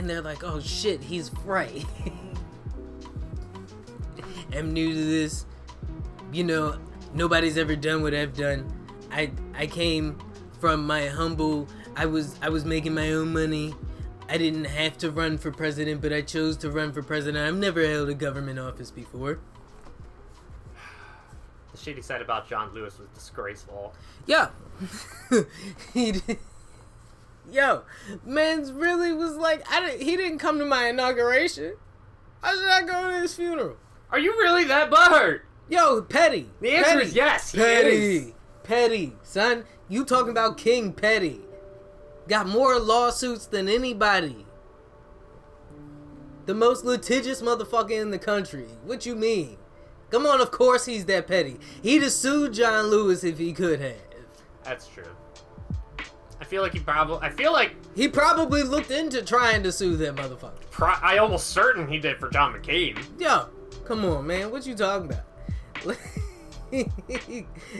and 0.00 0.08
they're 0.08 0.22
like, 0.22 0.42
oh 0.42 0.60
shit, 0.60 1.02
he's 1.02 1.30
right. 1.44 1.84
I'm 4.56 4.72
new 4.72 4.94
to 4.94 5.04
this. 5.04 5.44
You 6.32 6.44
know, 6.44 6.78
nobody's 7.12 7.58
ever 7.58 7.76
done 7.76 8.02
what 8.02 8.14
I've 8.14 8.34
done. 8.34 8.72
I 9.12 9.30
I 9.54 9.66
came 9.66 10.18
from 10.58 10.86
my 10.86 11.08
humble 11.08 11.68
I 11.96 12.06
was 12.06 12.34
I 12.40 12.48
was 12.48 12.64
making 12.64 12.94
my 12.94 13.12
own 13.12 13.34
money. 13.34 13.74
I 14.26 14.38
didn't 14.38 14.64
have 14.64 14.96
to 14.98 15.10
run 15.10 15.36
for 15.36 15.50
president, 15.50 16.00
but 16.00 16.14
I 16.14 16.22
chose 16.22 16.56
to 16.58 16.70
run 16.70 16.92
for 16.92 17.02
president. 17.02 17.46
I've 17.46 17.58
never 17.58 17.86
held 17.86 18.08
a 18.08 18.14
government 18.14 18.58
office 18.58 18.90
before. 18.90 19.38
The 21.72 21.78
shit 21.78 21.96
he 21.96 22.02
said 22.02 22.22
about 22.22 22.48
John 22.48 22.72
Lewis 22.72 22.98
was 22.98 23.08
disgraceful. 23.08 23.92
Yeah. 24.26 24.48
he 25.92 26.12
did. 26.12 26.38
Yo, 27.50 27.82
man's 28.24 28.72
really 28.72 29.12
was 29.12 29.36
like, 29.36 29.62
I 29.70 29.80
didn't, 29.80 30.02
he 30.02 30.16
didn't 30.16 30.38
come 30.38 30.58
to 30.58 30.64
my 30.64 30.88
inauguration. 30.88 31.74
How 32.42 32.54
should 32.54 32.68
I 32.68 32.82
go 32.82 33.10
to 33.10 33.20
his 33.20 33.34
funeral? 33.34 33.76
Are 34.10 34.18
you 34.18 34.32
really 34.32 34.64
that 34.64 34.90
butthurt? 34.90 35.40
Yo, 35.68 36.02
petty. 36.02 36.50
The 36.60 36.72
answer 36.72 36.90
petty, 36.92 37.06
is 37.06 37.14
yes, 37.14 37.52
Petty, 37.52 37.88
is. 37.88 38.32
petty, 38.62 39.12
son. 39.22 39.64
You 39.88 40.04
talking 40.04 40.30
about 40.30 40.56
King 40.56 40.92
Petty? 40.92 41.40
Got 42.28 42.48
more 42.48 42.78
lawsuits 42.78 43.46
than 43.46 43.68
anybody. 43.68 44.46
The 46.46 46.54
most 46.54 46.84
litigious 46.84 47.42
motherfucker 47.42 48.00
in 48.00 48.10
the 48.10 48.18
country. 48.18 48.66
What 48.84 49.06
you 49.06 49.14
mean? 49.14 49.56
Come 50.10 50.26
on, 50.26 50.40
of 50.40 50.50
course 50.50 50.86
he's 50.86 51.04
that 51.04 51.28
petty. 51.28 51.58
He'd 51.82 52.02
have 52.02 52.12
sued 52.12 52.52
John 52.52 52.86
Lewis 52.86 53.22
if 53.22 53.38
he 53.38 53.52
could 53.52 53.80
have. 53.80 53.94
That's 54.64 54.88
true. 54.88 55.04
I 56.40 56.44
feel 56.44 56.62
like 56.62 56.72
he 56.72 56.80
probably. 56.80 57.18
I 57.20 57.30
feel 57.30 57.52
like. 57.52 57.74
He 57.94 58.08
probably 58.08 58.62
looked 58.62 58.90
into 58.90 59.22
trying 59.22 59.62
to 59.62 59.72
sue 59.72 59.96
that 59.96 60.16
motherfucker. 60.16 60.70
Pro- 60.70 60.88
I 61.02 61.18
almost 61.18 61.48
certain 61.48 61.86
he 61.86 61.98
did 61.98 62.18
for 62.18 62.30
John 62.30 62.54
McCain. 62.54 62.98
Yo, 63.18 63.48
come 63.84 64.04
on, 64.04 64.26
man. 64.26 64.50
What 64.50 64.66
you 64.66 64.74
talking 64.74 65.12
about? 65.12 65.98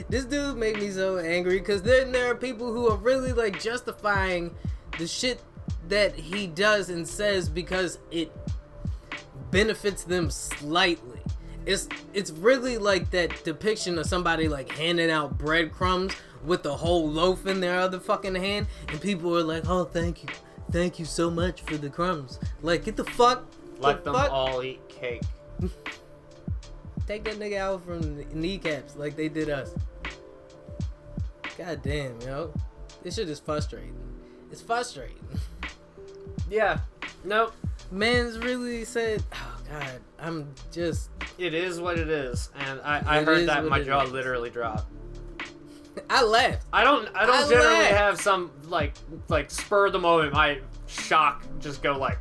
this 0.09 0.25
dude 0.25 0.57
made 0.57 0.77
me 0.79 0.91
so 0.91 1.19
angry 1.19 1.59
because 1.59 1.83
then 1.83 2.13
there 2.13 2.31
are 2.31 2.35
people 2.35 2.73
who 2.73 2.89
are 2.89 2.97
really 2.97 3.33
like 3.33 3.61
justifying 3.61 4.55
the 4.99 5.07
shit 5.07 5.41
that 5.89 6.15
he 6.15 6.47
does 6.47 6.91
and 6.91 7.07
says 7.07 7.49
because 7.49 7.99
it 8.11 8.33
benefits 9.51 10.05
them 10.05 10.31
slightly. 10.31 11.21
It's 11.67 11.89
it's 12.15 12.31
really 12.31 12.79
like 12.79 13.11
that 13.11 13.45
depiction 13.45 13.99
of 13.99 14.07
somebody 14.07 14.49
like 14.49 14.71
handing 14.73 15.11
out 15.11 15.39
breadcrumbs 15.39 16.15
with 16.45 16.63
the 16.63 16.77
whole 16.77 17.09
loaf 17.09 17.47
in 17.47 17.61
their 17.61 17.79
other 17.79 18.01
fucking 18.01 18.35
hand, 18.35 18.67
and 18.89 19.01
people 19.01 19.37
are 19.37 19.43
like, 19.43 19.69
"Oh, 19.69 19.85
thank 19.85 20.23
you, 20.23 20.29
thank 20.71 20.99
you 20.99 21.05
so 21.05 21.31
much 21.31 21.63
for 21.63 21.77
the 21.77 21.89
crumbs." 21.91 22.39
Like, 22.63 22.85
get 22.85 22.97
the 22.97 23.05
fuck, 23.05 23.45
Let 23.79 24.05
the 24.05 24.13
them 24.13 24.21
fuck? 24.23 24.33
all 24.33 24.63
eat 24.63 24.87
cake. 24.89 25.23
Take 27.07 27.25
that 27.25 27.39
nigga 27.39 27.57
out 27.59 27.85
from 27.85 28.17
the 28.17 28.25
kneecaps 28.35 28.95
like 28.97 29.17
they 29.17 29.29
did 29.29 29.51
us. 29.51 29.75
God 31.59 31.83
damn, 31.83 32.21
yo. 32.21 32.53
This 33.03 33.17
shit 33.17 33.29
is 33.29 33.41
frustrating. 33.41 33.97
It's 34.51 34.63
frustrating. 34.63 35.17
Yeah. 36.49 36.81
Nope. 37.23 37.55
Man's 37.93 38.37
really 38.39 38.85
said, 38.85 39.23
oh 39.33 39.57
god, 39.71 40.01
I'm 40.19 40.53
just. 40.73 41.11
It 41.39 41.55
is 41.55 41.81
what 41.81 41.97
it 41.97 42.09
is, 42.11 42.51
and 42.59 42.81
I, 42.81 43.19
I 43.21 43.23
heard 43.23 43.47
that 43.49 43.65
my 43.67 43.81
jaw 43.81 44.03
is. 44.03 44.11
literally 44.11 44.51
dropped. 44.51 44.91
I 46.09 46.23
left. 46.23 46.67
I 46.73 46.85
don't. 46.85 47.09
I 47.15 47.27
don't 47.27 47.37
I 47.37 47.49
generally 47.49 47.75
laughed. 47.75 47.95
have 47.95 48.21
some 48.21 48.51
like 48.69 48.95
like 49.29 49.51
spur 49.51 49.87
of 49.87 49.93
the 49.93 49.99
moment. 49.99 50.33
My 50.33 50.61
shock 50.87 51.45
just 51.61 51.83
go 51.83 51.99
like. 51.99 52.19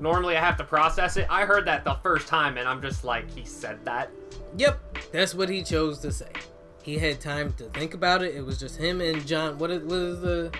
Normally 0.00 0.36
I 0.36 0.40
have 0.40 0.56
to 0.56 0.64
process 0.64 1.16
it. 1.18 1.26
I 1.28 1.44
heard 1.44 1.66
that 1.66 1.84
the 1.84 1.94
first 2.02 2.26
time, 2.26 2.56
and 2.56 2.66
I'm 2.66 2.80
just 2.80 3.04
like, 3.04 3.30
he 3.30 3.44
said 3.44 3.84
that. 3.84 4.10
Yep, 4.56 4.80
that's 5.12 5.34
what 5.34 5.48
he 5.50 5.62
chose 5.62 5.98
to 5.98 6.10
say. 6.10 6.30
He 6.82 6.96
had 6.96 7.20
time 7.20 7.52
to 7.58 7.64
think 7.64 7.92
about 7.92 8.22
it. 8.22 8.34
It 8.34 8.40
was 8.44 8.58
just 8.58 8.76
him 8.78 9.02
and 9.02 9.26
John. 9.26 9.58
What 9.58 9.70
is, 9.70 9.82
what 9.82 9.98
is 9.98 10.20
the 10.22 10.50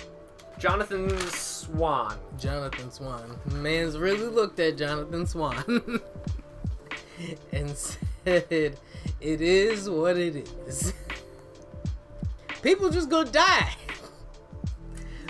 Jonathan 0.58 1.08
Swan. 1.30 2.18
Jonathan 2.38 2.90
Swan? 2.90 3.38
Man's 3.46 3.96
really 3.96 4.26
looked 4.26 4.60
at 4.60 4.76
Jonathan 4.76 5.26
Swan 5.26 5.64
and 7.52 7.70
said, 7.74 8.76
"It 9.20 9.40
is 9.40 9.88
what 9.88 10.18
it 10.18 10.46
is." 10.66 10.92
People 12.62 12.90
just 12.90 13.08
gonna 13.08 13.30
die. 13.30 13.74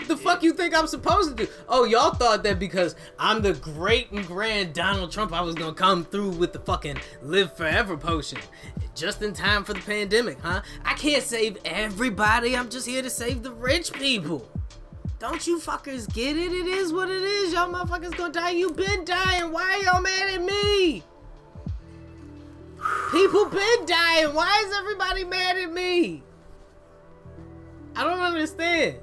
The 0.06 0.16
fuck 0.16 0.42
you 0.42 0.52
think 0.52 0.76
I'm 0.76 0.88
supposed 0.88 1.36
to 1.36 1.46
do? 1.46 1.52
Oh, 1.68 1.84
y'all 1.84 2.12
thought 2.12 2.42
that 2.42 2.58
because 2.58 2.96
I'm 3.16 3.42
the 3.42 3.52
great 3.52 4.10
and 4.10 4.26
grand 4.26 4.74
Donald 4.74 5.12
Trump, 5.12 5.32
I 5.32 5.40
was 5.40 5.54
gonna 5.54 5.72
come 5.72 6.04
through 6.04 6.30
with 6.30 6.52
the 6.52 6.58
fucking 6.58 6.98
live 7.22 7.56
forever 7.56 7.96
potion. 7.96 8.40
Just 8.96 9.22
in 9.22 9.32
time 9.32 9.62
for 9.62 9.72
the 9.72 9.80
pandemic, 9.80 10.40
huh? 10.40 10.62
I 10.84 10.94
can't 10.94 11.22
save 11.22 11.58
everybody. 11.64 12.56
I'm 12.56 12.68
just 12.68 12.88
here 12.88 13.02
to 13.02 13.10
save 13.10 13.44
the 13.44 13.52
rich 13.52 13.92
people. 13.92 14.50
Don't 15.20 15.46
you 15.46 15.60
fuckers 15.60 16.12
get 16.12 16.36
it? 16.36 16.50
It 16.50 16.66
is 16.66 16.92
what 16.92 17.08
it 17.08 17.22
is. 17.22 17.52
Y'all 17.52 17.72
motherfuckers 17.72 18.16
gonna 18.16 18.32
die. 18.32 18.50
You 18.50 18.72
been 18.72 19.04
dying. 19.04 19.52
Why 19.52 19.62
are 19.62 19.82
y'all 19.84 20.02
mad 20.02 20.34
at 20.34 20.42
me? 20.42 21.04
People 23.12 23.44
been 23.44 23.86
dying. 23.86 24.34
Why 24.34 24.64
is 24.66 24.74
everybody 24.76 25.24
mad 25.24 25.56
at 25.56 25.72
me? 25.72 26.24
I 28.00 28.04
don't 28.04 28.20
understand. 28.20 28.96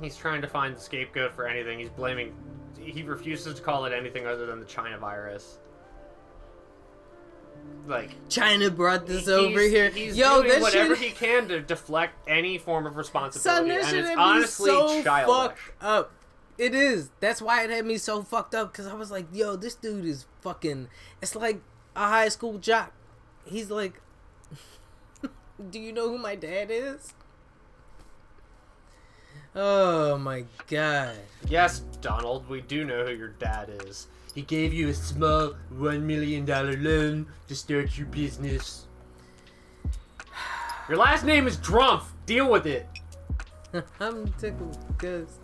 He's 0.00 0.16
trying 0.16 0.40
to 0.42 0.46
find 0.46 0.76
the 0.76 0.80
scapegoat 0.80 1.34
for 1.34 1.48
anything. 1.48 1.80
He's 1.80 1.90
blaming. 1.90 2.32
He 2.78 3.02
refuses 3.02 3.56
to 3.56 3.60
call 3.60 3.86
it 3.86 3.92
anything 3.92 4.24
other 4.24 4.46
than 4.46 4.60
the 4.60 4.66
China 4.66 4.98
virus. 4.98 5.58
like 7.88 8.10
China 8.28 8.70
brought 8.70 9.06
this 9.08 9.20
he's, 9.20 9.28
over 9.30 9.60
here. 9.62 9.90
He's 9.90 10.16
Yo, 10.16 10.44
doing 10.44 10.60
whatever 10.60 10.94
shit. 10.94 11.08
he 11.08 11.14
can 11.14 11.48
to 11.48 11.60
deflect 11.60 12.14
any 12.28 12.56
form 12.56 12.86
of 12.86 12.92
Son, 12.92 12.98
responsibility, 12.98 13.70
that 13.70 13.94
and 13.94 14.06
it's 14.06 14.16
honestly 14.16 14.70
so 14.70 15.02
childish. 15.02 15.58
fucked 15.58 15.82
up. 15.82 16.12
It 16.56 16.72
is. 16.72 17.10
That's 17.18 17.42
why 17.42 17.64
it 17.64 17.70
had 17.70 17.84
me 17.84 17.98
so 17.98 18.22
fucked 18.22 18.54
up 18.54 18.70
because 18.70 18.86
I 18.86 18.94
was 18.94 19.10
like, 19.10 19.26
yo, 19.32 19.56
this 19.56 19.74
dude 19.74 20.04
is 20.04 20.26
fucking. 20.40 20.86
It's 21.20 21.34
like 21.34 21.62
a 21.96 22.06
high 22.06 22.28
school 22.28 22.58
jock. 22.58 22.92
He's 23.44 23.70
like, 23.72 24.00
do 25.70 25.78
you 25.78 25.92
know 25.92 26.08
who 26.08 26.18
my 26.18 26.34
dad 26.34 26.68
is? 26.70 27.14
Oh 29.54 30.16
my 30.18 30.44
god. 30.68 31.16
Yes, 31.48 31.80
Donald, 32.00 32.48
we 32.48 32.62
do 32.62 32.84
know 32.84 33.04
who 33.06 33.12
your 33.12 33.28
dad 33.28 33.70
is. 33.86 34.08
He 34.34 34.42
gave 34.42 34.72
you 34.72 34.88
a 34.88 34.94
small 34.94 35.54
one 35.70 36.06
million 36.06 36.44
dollar 36.44 36.76
loan 36.76 37.26
to 37.48 37.54
start 37.54 37.98
your 37.98 38.06
business. 38.06 38.86
Your 40.88 40.98
last 40.98 41.24
name 41.24 41.46
is 41.46 41.58
Drumpf. 41.58 42.04
Deal 42.24 42.50
with 42.50 42.66
it. 42.66 42.86
I'm 44.00 44.32
tickled 44.34 44.78
because 44.88 45.38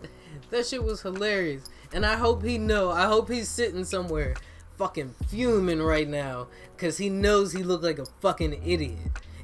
that 0.50 0.66
shit 0.66 0.82
was 0.82 1.02
hilarious. 1.02 1.68
And 1.92 2.04
I 2.04 2.16
hope 2.16 2.42
he 2.42 2.58
know. 2.58 2.90
I 2.90 3.06
hope 3.06 3.28
he's 3.30 3.48
sitting 3.48 3.84
somewhere 3.84 4.34
fucking 4.78 5.14
fuming 5.28 5.82
right 5.82 6.08
now 6.08 6.46
because 6.76 6.98
he 6.98 7.10
knows 7.10 7.52
he 7.52 7.62
looked 7.62 7.84
like 7.84 7.98
a 7.98 8.06
fucking 8.06 8.62
idiot. 8.64 8.98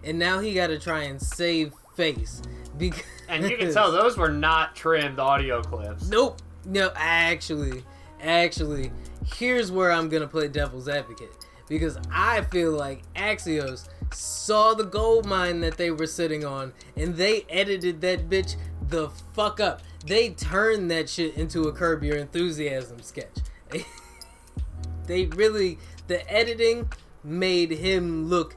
And 0.05 0.19
now 0.19 0.39
he 0.39 0.55
got 0.55 0.69
to 0.69 0.79
try 0.79 1.05
and 1.05 1.21
save 1.21 1.73
face. 1.97 2.43
Because 2.77 3.03
And 3.29 3.49
you 3.49 3.57
can 3.57 3.73
tell 3.73 3.93
those 3.93 4.17
were 4.17 4.31
not 4.31 4.75
trimmed 4.75 5.19
audio 5.19 5.63
clips. 5.63 6.09
Nope. 6.09 6.41
No, 6.67 6.91
actually, 6.97 7.85
actually, 8.23 8.91
here's 9.25 9.71
where 9.71 9.93
I'm 9.93 10.09
gonna 10.09 10.27
play 10.27 10.49
devil's 10.49 10.89
advocate 10.89 11.31
because 11.69 11.99
I 12.11 12.43
feel 12.43 12.73
like 12.73 13.03
Axios 13.15 13.89
saw 14.13 14.75
the 14.75 14.85
gold 14.85 15.27
mine 15.27 15.61
that 15.61 15.77
they 15.77 15.91
were 15.91 16.07
sitting 16.07 16.45
on 16.45 16.73
and 16.97 17.17
they 17.17 17.45
edited 17.49 18.01
that 18.01 18.29
bitch 18.31 18.57
the 18.89 19.09
fuck 19.35 19.61
up. 19.61 19.83
They 20.07 20.31
turned 20.31 20.91
that 20.91 21.09
shit 21.09 21.35
into 21.37 21.63
a 21.63 21.73
Curb 21.73 22.03
Your 22.03 22.17
Enthusiasm 22.17 23.01
sketch. 23.03 23.37
they 25.07 25.27
really, 25.27 25.79
the 26.07 26.31
editing 26.31 26.91
made 27.23 27.71
him 27.71 28.29
look 28.29 28.57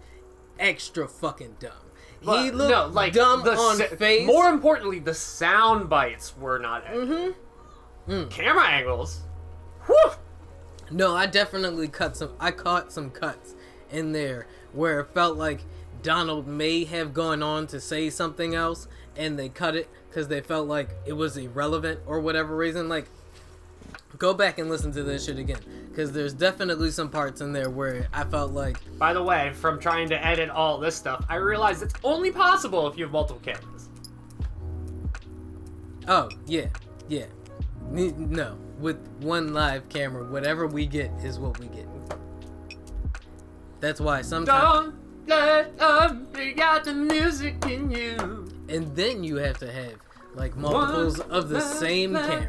extra 0.60 1.08
fucking 1.08 1.58
dumb. 1.60 1.72
he 2.20 2.26
But, 2.26 2.54
looked 2.56 2.72
no, 2.72 2.88
like 2.88 3.14
dumb 3.14 3.44
the 3.44 3.52
on 3.56 3.78
sa- 3.78 3.86
face. 3.96 4.26
More 4.28 4.48
importantly, 4.50 5.00
the 5.00 5.14
sound 5.14 5.90
bites 5.90 6.36
were 6.38 6.60
not. 6.60 6.86
Mm-hmm. 6.86 8.30
Camera 8.30 8.66
angles. 8.68 9.22
Whew. 9.86 10.12
No, 10.90 11.16
I 11.16 11.26
definitely 11.26 11.88
cut 11.90 12.16
some. 12.16 12.34
I 12.40 12.52
caught 12.52 12.92
some 12.92 13.10
cuts 13.12 13.56
in 13.92 14.14
there 14.14 14.48
where 14.72 15.02
it 15.02 15.10
felt 15.14 15.38
like 15.38 15.62
Donald 16.02 16.48
may 16.48 16.86
have 16.86 17.14
gone 17.14 17.44
on 17.44 17.68
to 17.68 17.82
say 17.82 18.10
something 18.10 18.56
else, 18.56 18.88
and 19.16 19.38
they 19.38 19.50
cut 19.50 19.76
it 19.76 19.90
because 20.10 20.30
they 20.30 20.40
felt 20.42 20.68
like 20.68 20.90
it 21.06 21.14
was 21.14 21.36
irrelevant 21.36 22.00
or 22.06 22.20
whatever 22.22 22.56
reason. 22.56 22.88
Like, 22.88 23.10
go 24.18 24.34
back 24.34 24.58
and 24.60 24.70
listen 24.70 24.92
to 24.94 25.04
this 25.04 25.26
shit 25.26 25.38
again 25.40 25.60
because 25.90 26.12
there's 26.12 26.34
definitely 26.34 26.92
some 26.92 27.10
parts 27.10 27.42
in 27.42 27.54
there 27.54 27.70
where 27.70 28.08
I 28.14 28.24
felt 28.24 28.52
like, 28.52 28.78
By 28.98 29.14
the 29.14 29.24
way, 29.24 29.52
from 29.54 29.80
trying 29.80 30.10
to 30.10 30.26
edit 30.26 30.50
all 30.50 30.78
this 30.78 30.96
stuff, 30.96 31.26
I 31.30 31.36
realized 31.36 31.84
it's 31.84 31.94
only 32.04 32.32
possible 32.32 32.88
if 32.88 32.98
you 32.98 33.04
have 33.06 33.12
multiple 33.12 33.42
cameras. 33.42 33.90
oh 36.08 36.30
yeah, 36.46 36.68
yeah, 37.08 37.26
no, 37.92 38.58
with 38.80 38.98
one 39.22 39.54
live 39.54 39.88
camera, 39.90 40.24
whatever 40.26 40.68
we 40.68 40.86
get 40.86 41.12
is 41.24 41.40
what 41.40 41.60
we 41.60 41.68
get. 41.68 41.88
That's 43.80 44.00
why 44.02 44.22
sometimes. 44.24 44.94
Don't 45.28 45.28
let 45.28 45.78
them 45.78 46.28
out 46.60 46.84
the 46.84 46.94
music 46.94 47.64
in 47.66 47.92
you. 47.92 48.48
and 48.70 48.96
then 48.96 49.24
you 49.24 49.36
have 49.36 49.58
to 49.60 49.72
have 49.72 49.96
like 50.36 50.56
multiples 50.56 51.20
of 51.20 51.50
the 51.50 51.60
same 51.60 52.14
camera. 52.14 52.48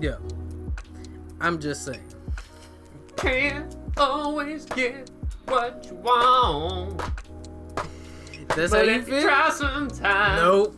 Yeah, 0.00 0.16
I'm 1.40 1.58
just 1.60 1.84
saying. 1.84 2.04
Can't 3.16 3.76
always 3.96 4.64
get 4.66 5.10
what 5.46 5.86
you 5.88 5.96
want. 5.96 6.98
That's 8.56 8.72
how 8.72 8.78
But 8.78 8.86
you 8.86 8.92
if 8.92 9.08
you 9.08 9.14
feel. 9.14 9.22
try 9.22 9.50
sometime. 9.50 10.36
Nope, 10.36 10.76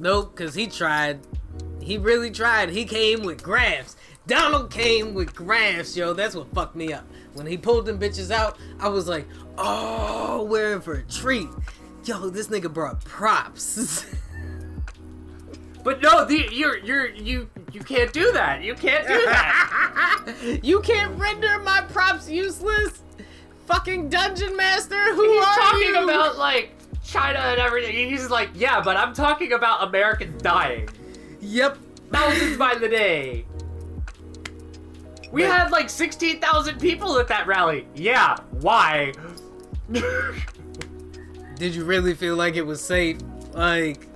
nope, 0.00 0.34
because 0.36 0.54
he 0.54 0.66
tried. 0.66 1.20
He 1.80 1.96
really 1.96 2.30
tried. 2.30 2.70
He 2.70 2.84
came 2.84 3.22
with 3.22 3.42
graphs. 3.42 3.96
Donald 4.26 4.70
came 4.70 5.14
with 5.14 5.34
graphs, 5.34 5.96
yo. 5.96 6.12
That's 6.12 6.34
what 6.34 6.52
fucked 6.52 6.76
me 6.76 6.92
up. 6.92 7.04
When 7.34 7.46
he 7.46 7.56
pulled 7.56 7.86
them 7.86 7.98
bitches 7.98 8.30
out, 8.30 8.58
I 8.78 8.88
was 8.88 9.08
like, 9.08 9.26
oh, 9.58 10.44
we're 10.44 10.74
in 10.74 10.80
for 10.80 10.94
a 10.94 11.02
treat. 11.04 11.48
Yo, 12.04 12.30
this 12.30 12.48
nigga 12.48 12.72
brought 12.72 13.04
props. 13.04 14.06
But 15.82 16.02
no, 16.02 16.24
the, 16.24 16.48
you're 16.52 16.78
you're 16.78 17.08
you 17.10 17.48
you 17.72 17.80
can't 17.80 18.12
do 18.12 18.32
that. 18.32 18.62
You 18.62 18.74
can't 18.74 19.06
do 19.06 19.14
that. 19.24 20.60
you 20.62 20.80
can't 20.80 21.18
render 21.18 21.58
my 21.60 21.80
props 21.88 22.28
useless. 22.28 23.02
Fucking 23.66 24.08
dungeon 24.08 24.56
master, 24.56 25.14
who 25.14 25.22
He's 25.32 25.44
are 25.44 25.54
talking 25.56 25.80
you? 25.80 26.04
about 26.04 26.36
like 26.36 26.72
China 27.04 27.38
and 27.38 27.60
everything. 27.60 28.10
He's 28.10 28.28
like, 28.28 28.50
yeah, 28.54 28.80
but 28.80 28.96
I'm 28.96 29.14
talking 29.14 29.52
about 29.52 29.88
Americans 29.88 30.42
dying. 30.42 30.88
Yep. 31.40 31.78
Thousands 32.12 32.56
by 32.56 32.74
the 32.74 32.88
day. 32.88 33.46
We 35.30 35.42
had 35.42 35.70
like 35.70 35.88
16,000 35.88 36.80
people 36.80 37.16
at 37.20 37.28
that 37.28 37.46
rally. 37.46 37.86
Yeah, 37.94 38.36
why? 38.50 39.12
Did 41.60 41.74
you 41.74 41.84
really 41.84 42.14
feel 42.14 42.36
like 42.36 42.56
it 42.56 42.64
was 42.64 42.80
safe? 42.82 43.18
Like, 43.52 44.06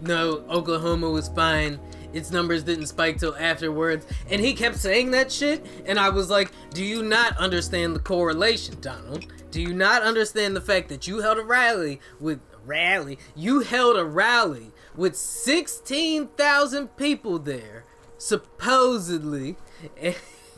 no, 0.00 0.44
Oklahoma 0.48 1.10
was 1.10 1.26
fine. 1.26 1.80
Its 2.12 2.30
numbers 2.30 2.62
didn't 2.62 2.86
spike 2.86 3.18
till 3.18 3.34
afterwards. 3.34 4.06
And 4.30 4.40
he 4.40 4.54
kept 4.54 4.76
saying 4.76 5.10
that 5.10 5.32
shit. 5.32 5.66
And 5.84 5.98
I 5.98 6.10
was 6.10 6.30
like, 6.30 6.52
do 6.70 6.84
you 6.84 7.02
not 7.02 7.36
understand 7.38 7.96
the 7.96 7.98
correlation, 7.98 8.76
Donald? 8.80 9.26
Do 9.50 9.60
you 9.60 9.74
not 9.74 10.02
understand 10.02 10.54
the 10.54 10.60
fact 10.60 10.90
that 10.90 11.08
you 11.08 11.18
held 11.22 11.38
a 11.38 11.42
rally 11.42 12.00
with 12.20 12.38
rally? 12.64 13.18
You 13.34 13.62
held 13.62 13.96
a 13.96 14.04
rally 14.04 14.70
with 14.94 15.16
16,000 15.16 16.96
people 16.96 17.40
there, 17.40 17.84
supposedly. 18.16 19.56
And, 20.00 20.14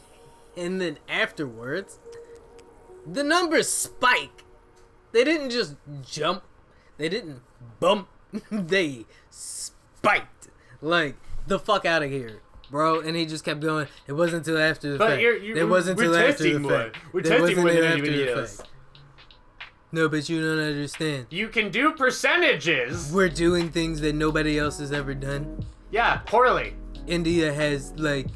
and 0.59 0.79
then 0.79 0.99
afterwards, 1.09 1.99
the 3.11 3.25
numbers 3.25 3.71
spike. 3.71 4.45
They 5.13 5.25
didn't 5.25 5.51
just 5.51 5.75
jump. 6.03 6.43
They 6.99 7.09
didn't 7.09 7.41
bump. 7.81 8.09
they 8.51 9.07
spiked. 9.31 10.49
Like 10.81 11.17
the 11.47 11.59
fuck 11.59 11.85
out 11.85 12.03
of 12.03 12.11
here, 12.11 12.41
bro. 12.71 13.01
And 13.01 13.17
he 13.17 13.27
just 13.27 13.45
kept 13.45 13.61
going. 13.61 13.87
It 14.07 14.13
wasn't 14.13 14.47
until 14.47 14.61
after 14.61 14.93
the 14.93 14.99
But 14.99 15.11
fact. 15.11 15.23
you're- 15.23 15.45
you- 15.47 15.57
it 15.57 15.69
wasn't 15.69 15.99
until 15.99 16.17
after 16.17 16.33
testing 16.33 16.53
the 16.55 16.59
more. 16.61 16.71
fact. 16.73 16.97
We're 17.13 17.21
It 17.21 17.25
testing 17.25 17.41
wasn't 17.43 17.59
more 17.59 17.73
than 17.73 17.85
after 17.85 18.11
the 18.37 18.47
fact. 18.47 18.71
No, 19.93 20.09
but 20.09 20.29
you 20.29 20.41
don't 20.41 20.61
understand. 20.65 21.27
You 21.31 21.49
can 21.49 21.71
do 21.73 21.91
percentages. 21.93 23.11
We're 23.13 23.29
doing 23.29 23.71
things 23.71 24.01
that 24.03 24.15
nobody 24.15 24.57
else 24.59 24.79
has 24.79 24.93
ever 24.93 25.15
done. 25.15 25.67
Yeah, 25.91 26.19
poorly. 26.27 26.75
India 27.09 27.53
has 27.53 27.93
like 27.97 28.29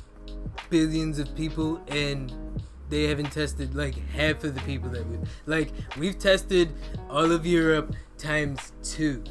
billions 0.68 1.20
of 1.20 1.32
people 1.36 1.80
and 1.86 2.32
they 2.94 3.08
haven't 3.08 3.32
tested 3.32 3.74
like 3.74 3.96
half 4.10 4.44
of 4.44 4.54
the 4.54 4.60
people 4.60 4.88
that 4.88 5.04
we 5.08 5.18
like 5.46 5.72
we've 5.98 6.16
tested 6.16 6.72
all 7.10 7.32
of 7.32 7.44
Europe 7.44 7.92
times 8.18 8.72
two. 8.84 9.24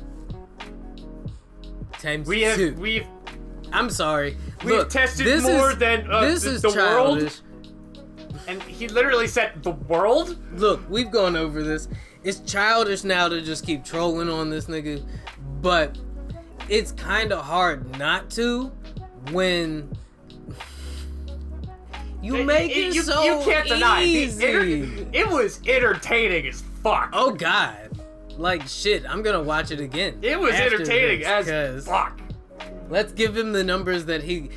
Times 1.94 2.28
We 2.28 2.42
have 2.42 2.58
two. 2.58 2.76
we've 2.76 3.08
I'm 3.72 3.90
sorry. 3.90 4.36
we've 4.66 4.80
Look, 4.80 4.90
tested 4.90 5.26
more 5.44 5.72
is, 5.72 5.78
than 5.78 6.12
uh, 6.12 6.26
this 6.26 6.44
the, 6.44 6.50
is 6.52 6.62
the 6.62 6.68
world. 6.72 7.20
childish. 7.20 7.40
And 8.50 8.62
he 8.64 8.90
literally 8.90 9.28
said 9.28 9.64
the 9.64 9.72
world. 9.72 10.38
Look, 10.60 10.82
we've 10.90 11.10
gone 11.10 11.38
over 11.38 11.64
this. 11.64 11.88
It's 12.26 12.42
childish 12.42 13.06
now 13.06 13.30
to 13.30 13.40
just 13.42 13.66
keep 13.66 13.86
trolling 13.86 14.30
on 14.30 14.50
this 14.50 14.66
nigga, 14.66 15.02
but 15.62 15.98
it's 16.68 16.92
kind 16.92 17.32
of 17.32 17.46
hard 17.46 17.98
not 17.98 18.30
to 18.32 18.74
when 19.32 19.90
you 22.24 22.44
make 22.44 22.72
it, 22.72 22.96
you, 22.96 23.04
so 23.04 23.24
you 23.24 23.46
can't 23.46 23.68
deny 23.68 24.02
it. 24.02 24.08
easy. 24.08 24.46
Enter- 24.46 25.06
it 25.14 25.28
was 25.28 25.60
entertaining 25.68 26.48
as 26.48 26.64
fuck. 26.82 27.10
oh 27.14 27.32
God, 27.32 28.00
like 28.38 28.68
shit. 28.68 29.06
I'm 29.08 29.22
gonna 29.22 29.44
watch 29.44 29.72
it 29.72 29.80
again. 29.80 30.20
it 30.22 30.40
was 30.40 30.54
entertaining 30.56 31.20
this, 31.20 31.48
as 31.48 31.86
fuck. 31.86 32.20
Let's 32.90 33.14
give 33.14 33.36
him 33.38 33.52
the 33.54 33.64
numbers 33.64 34.06
that 34.06 34.24
he. 34.24 34.50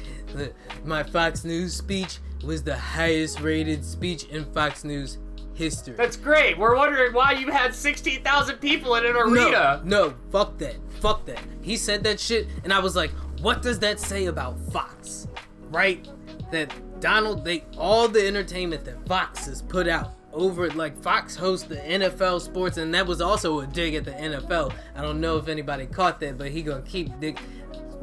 my 0.84 1.02
Fox 1.02 1.44
News 1.44 1.74
speech 1.74 2.18
was 2.44 2.62
the 2.62 2.76
highest 2.76 3.40
rated 3.40 3.84
speech 3.84 4.24
in 4.24 4.44
Fox 4.52 4.84
News 4.84 5.18
history. 5.54 5.94
That's 5.94 6.16
great. 6.16 6.58
We're 6.58 6.76
wondering 6.76 7.12
why 7.14 7.32
you 7.32 7.50
had 7.50 7.74
16,000 7.74 8.56
people 8.58 8.94
in 8.96 9.06
an 9.06 9.16
arena. 9.16 9.80
No, 9.84 10.08
no, 10.08 10.14
fuck 10.30 10.58
that. 10.58 10.76
Fuck 11.00 11.24
that. 11.26 11.40
He 11.62 11.76
said 11.76 12.04
that 12.04 12.20
shit, 12.20 12.46
and 12.62 12.72
I 12.72 12.78
was 12.78 12.94
like, 12.94 13.10
what 13.40 13.62
does 13.62 13.78
that 13.80 13.98
say 13.98 14.26
about 14.26 14.58
Fox? 14.70 15.28
Right? 15.70 16.06
That 16.52 16.72
Donald, 17.00 17.44
they 17.44 17.64
all 17.76 18.08
the 18.08 18.26
entertainment 18.26 18.84
that 18.84 19.06
Fox 19.06 19.46
has 19.46 19.62
put 19.62 19.88
out 19.88 20.14
over 20.32 20.70
like 20.70 20.96
Fox 21.00 21.34
hosts 21.34 21.66
the 21.66 21.76
NFL 21.76 22.40
sports, 22.40 22.76
and 22.76 22.94
that 22.94 23.06
was 23.06 23.20
also 23.20 23.60
a 23.60 23.66
dig 23.66 23.94
at 23.94 24.04
the 24.04 24.12
NFL. 24.12 24.72
I 24.94 25.02
don't 25.02 25.20
know 25.20 25.36
if 25.38 25.48
anybody 25.48 25.86
caught 25.86 26.20
that, 26.20 26.38
but 26.38 26.50
he 26.50 26.62
gonna 26.62 26.82
keep 26.82 27.18
dig. 27.20 27.38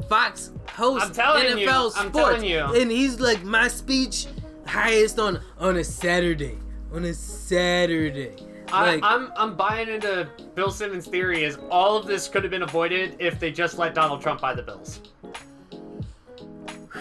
Fox 0.08 0.50
hosts 0.68 1.18
I'm 1.18 1.42
NFL 1.42 1.58
you, 1.58 1.68
I'm 1.68 1.90
sports, 1.90 2.12
telling 2.12 2.44
you. 2.44 2.58
and 2.58 2.90
he's 2.90 3.20
like 3.20 3.42
my 3.44 3.68
speech 3.68 4.26
highest 4.66 5.18
on 5.18 5.40
on 5.58 5.76
a 5.76 5.84
Saturday, 5.84 6.58
on 6.92 7.04
a 7.04 7.14
Saturday. 7.14 8.34
I, 8.72 8.94
Like, 8.94 9.00
I'm 9.04 9.32
I'm 9.36 9.56
buying 9.56 9.88
into 9.88 10.28
Bill 10.54 10.70
Simmons' 10.70 11.06
theory 11.06 11.44
is 11.44 11.58
all 11.70 11.96
of 11.96 12.06
this 12.06 12.28
could 12.28 12.42
have 12.42 12.50
been 12.50 12.62
avoided 12.62 13.16
if 13.20 13.38
they 13.38 13.52
just 13.52 13.78
let 13.78 13.94
Donald 13.94 14.20
Trump 14.20 14.40
buy 14.40 14.54
the 14.54 14.62
Bills. 14.62 15.00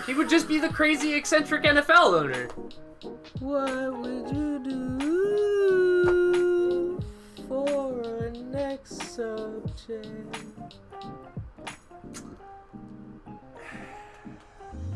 He 0.06 0.14
would 0.14 0.30
just 0.30 0.48
be 0.48 0.60
the 0.60 0.70
crazy 0.70 1.14
eccentric 1.14 1.64
NFL 1.64 2.14
owner. 2.14 2.48
What 3.40 3.98
would 4.00 4.36
you 4.36 4.60
do 4.64 5.84
for 7.48 8.04
our 8.04 8.30
next 8.32 9.02
subject? 9.16 10.38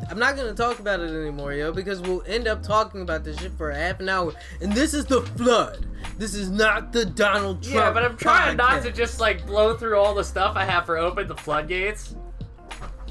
I'm 0.09 0.19
not 0.19 0.37
gonna 0.37 0.53
talk 0.53 0.79
about 0.79 0.99
it 1.01 1.09
anymore, 1.09 1.53
yo, 1.53 1.71
because 1.71 2.01
we'll 2.01 2.23
end 2.25 2.47
up 2.47 2.63
talking 2.63 3.01
about 3.01 3.23
this 3.23 3.37
shit 3.39 3.51
for 3.57 3.71
half 3.71 3.99
an 3.99 4.07
hour. 4.09 4.33
And 4.61 4.71
this 4.71 4.93
is 4.93 5.05
the 5.05 5.21
flood. 5.21 5.85
This 6.17 6.33
is 6.33 6.49
not 6.49 6.93
the 6.93 7.05
Donald 7.05 7.61
Trump. 7.61 7.75
Yeah, 7.75 7.91
but 7.91 8.03
I'm 8.03 8.17
trying 8.17 8.57
not 8.57 8.83
to 8.83 8.91
just 8.91 9.19
like 9.19 9.45
blow 9.45 9.75
through 9.75 9.97
all 9.97 10.13
the 10.13 10.23
stuff 10.23 10.55
I 10.55 10.63
have 10.65 10.85
for 10.85 10.97
open 10.97 11.27
the 11.27 11.35
floodgates. 11.35 12.15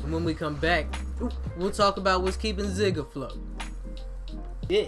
And 0.07 0.15
when 0.15 0.23
we 0.23 0.35
come 0.35 0.55
back, 0.55 0.87
we'll 1.57 1.73
talk 1.73 1.97
about 1.97 2.23
what's 2.23 2.37
keeping 2.37 2.67
Zig 2.71 2.97
afloat. 2.97 3.37
Yeah. 4.69 4.87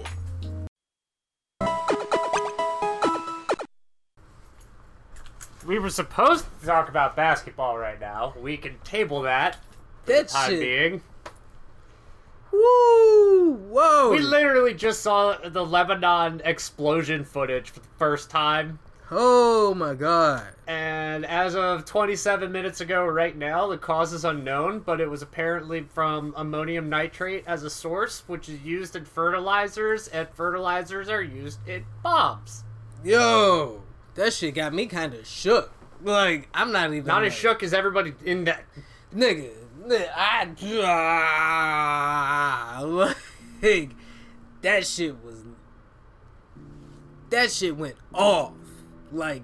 We 5.66 5.80
were 5.80 5.90
supposed 5.90 6.44
to 6.60 6.66
talk 6.66 6.88
about 6.88 7.16
basketball 7.16 7.76
right 7.78 7.98
now. 7.98 8.32
We 8.40 8.56
can 8.58 8.78
table 8.84 9.22
that 9.22 9.56
for 10.04 10.12
That 10.12 10.28
the 10.28 10.32
time 10.32 10.50
shit. 10.50 10.60
being. 10.60 11.02
Woo! 12.52 13.54
Whoa! 13.72 14.10
We 14.12 14.20
literally 14.20 14.72
just 14.72 15.00
saw 15.00 15.36
the 15.36 15.66
Lebanon 15.66 16.42
explosion 16.44 17.24
footage 17.24 17.70
for 17.70 17.80
the 17.80 17.88
first 17.98 18.30
time. 18.30 18.78
Oh 19.10 19.74
my 19.74 19.94
god. 19.94 20.48
And 20.66 21.24
as 21.26 21.54
of 21.56 21.84
27 21.84 22.52
minutes 22.52 22.80
ago, 22.80 23.04
right 23.06 23.36
now, 23.36 23.66
the 23.68 23.78
cause 23.78 24.12
is 24.12 24.24
unknown, 24.24 24.80
but 24.80 25.00
it 25.00 25.08
was 25.10 25.22
apparently 25.22 25.82
from 25.82 26.34
ammonium 26.36 26.88
nitrate 26.88 27.44
as 27.46 27.62
a 27.64 27.70
source, 27.70 28.22
which 28.26 28.48
is 28.48 28.60
used 28.62 28.94
in 28.96 29.04
fertilizers, 29.04 30.08
and 30.08 30.28
fertilizers 30.34 31.08
are 31.08 31.22
used 31.22 31.66
in 31.66 31.84
bombs. 32.02 32.64
Yo, 33.04 33.82
that 34.14 34.32
shit 34.32 34.54
got 34.54 34.74
me 34.74 34.86
kind 34.86 35.14
of 35.14 35.26
shook. 35.26 35.72
Like, 36.02 36.48
I'm 36.54 36.70
not 36.72 36.92
even 36.92 37.06
Not 37.06 37.22
like, 37.22 37.32
as 37.32 37.34
shook 37.34 37.62
as 37.62 37.72
everybody 37.74 38.14
in 38.24 38.44
that. 38.44 38.64
nigga. 39.14 39.50
nigga, 39.84 40.08
I 40.14 40.54
ah, 40.84 42.80
like 43.62 43.90
that 44.62 44.86
shit 44.86 45.16
was 45.24 45.42
that 47.30 47.50
shit 47.50 47.76
went 47.76 47.96
off, 48.14 48.52
like, 49.12 49.42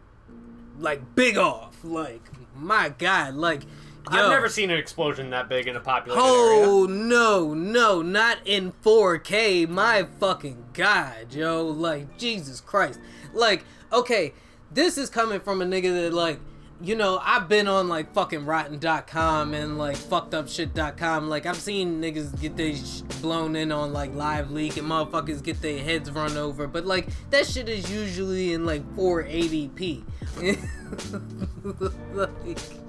like 0.78 1.14
big 1.14 1.36
off. 1.36 1.76
Like, 1.84 2.22
my 2.56 2.88
god, 2.90 3.34
like, 3.34 3.62
yo, 3.62 3.68
I've 4.08 4.30
never 4.30 4.48
seen 4.48 4.70
an 4.70 4.78
explosion 4.78 5.30
that 5.30 5.48
big 5.48 5.66
in 5.66 5.76
a 5.76 5.80
populated 5.80 6.22
oh, 6.22 6.56
area. 6.56 6.68
Oh 6.68 6.86
no, 6.86 7.54
no, 7.54 8.02
not 8.02 8.38
in 8.44 8.72
4K. 8.84 9.68
My 9.68 10.06
fucking 10.20 10.66
god, 10.72 11.34
yo. 11.34 11.66
Like, 11.66 12.18
Jesus 12.18 12.60
Christ. 12.60 13.00
Like, 13.32 13.64
okay, 13.92 14.32
this 14.70 14.98
is 14.98 15.10
coming 15.10 15.40
from 15.40 15.62
a 15.62 15.64
nigga 15.64 16.02
that, 16.02 16.12
like, 16.14 16.40
you 16.82 16.96
know, 16.96 17.20
I've 17.22 17.48
been 17.48 17.68
on, 17.68 17.88
like, 17.88 18.12
fucking 18.12 18.44
rotten.com 18.44 19.54
and, 19.54 19.78
like, 19.78 19.96
fuckedupshit.com. 19.96 21.28
Like, 21.28 21.46
I've 21.46 21.56
seen 21.56 22.00
niggas 22.02 22.40
get 22.40 22.56
their 22.56 22.74
sh- 22.74 23.00
blown 23.20 23.56
in 23.56 23.72
on, 23.72 23.92
like, 23.92 24.14
live 24.14 24.50
leak 24.50 24.76
and 24.76 24.88
motherfuckers 24.88 25.42
get 25.42 25.62
their 25.62 25.78
heads 25.82 26.10
run 26.10 26.36
over. 26.36 26.66
But, 26.66 26.84
like, 26.86 27.08
that 27.30 27.46
shit 27.46 27.68
is 27.68 27.90
usually 27.90 28.52
in, 28.52 28.66
like, 28.66 28.82
480p. 28.96 30.02
like, 32.14 32.58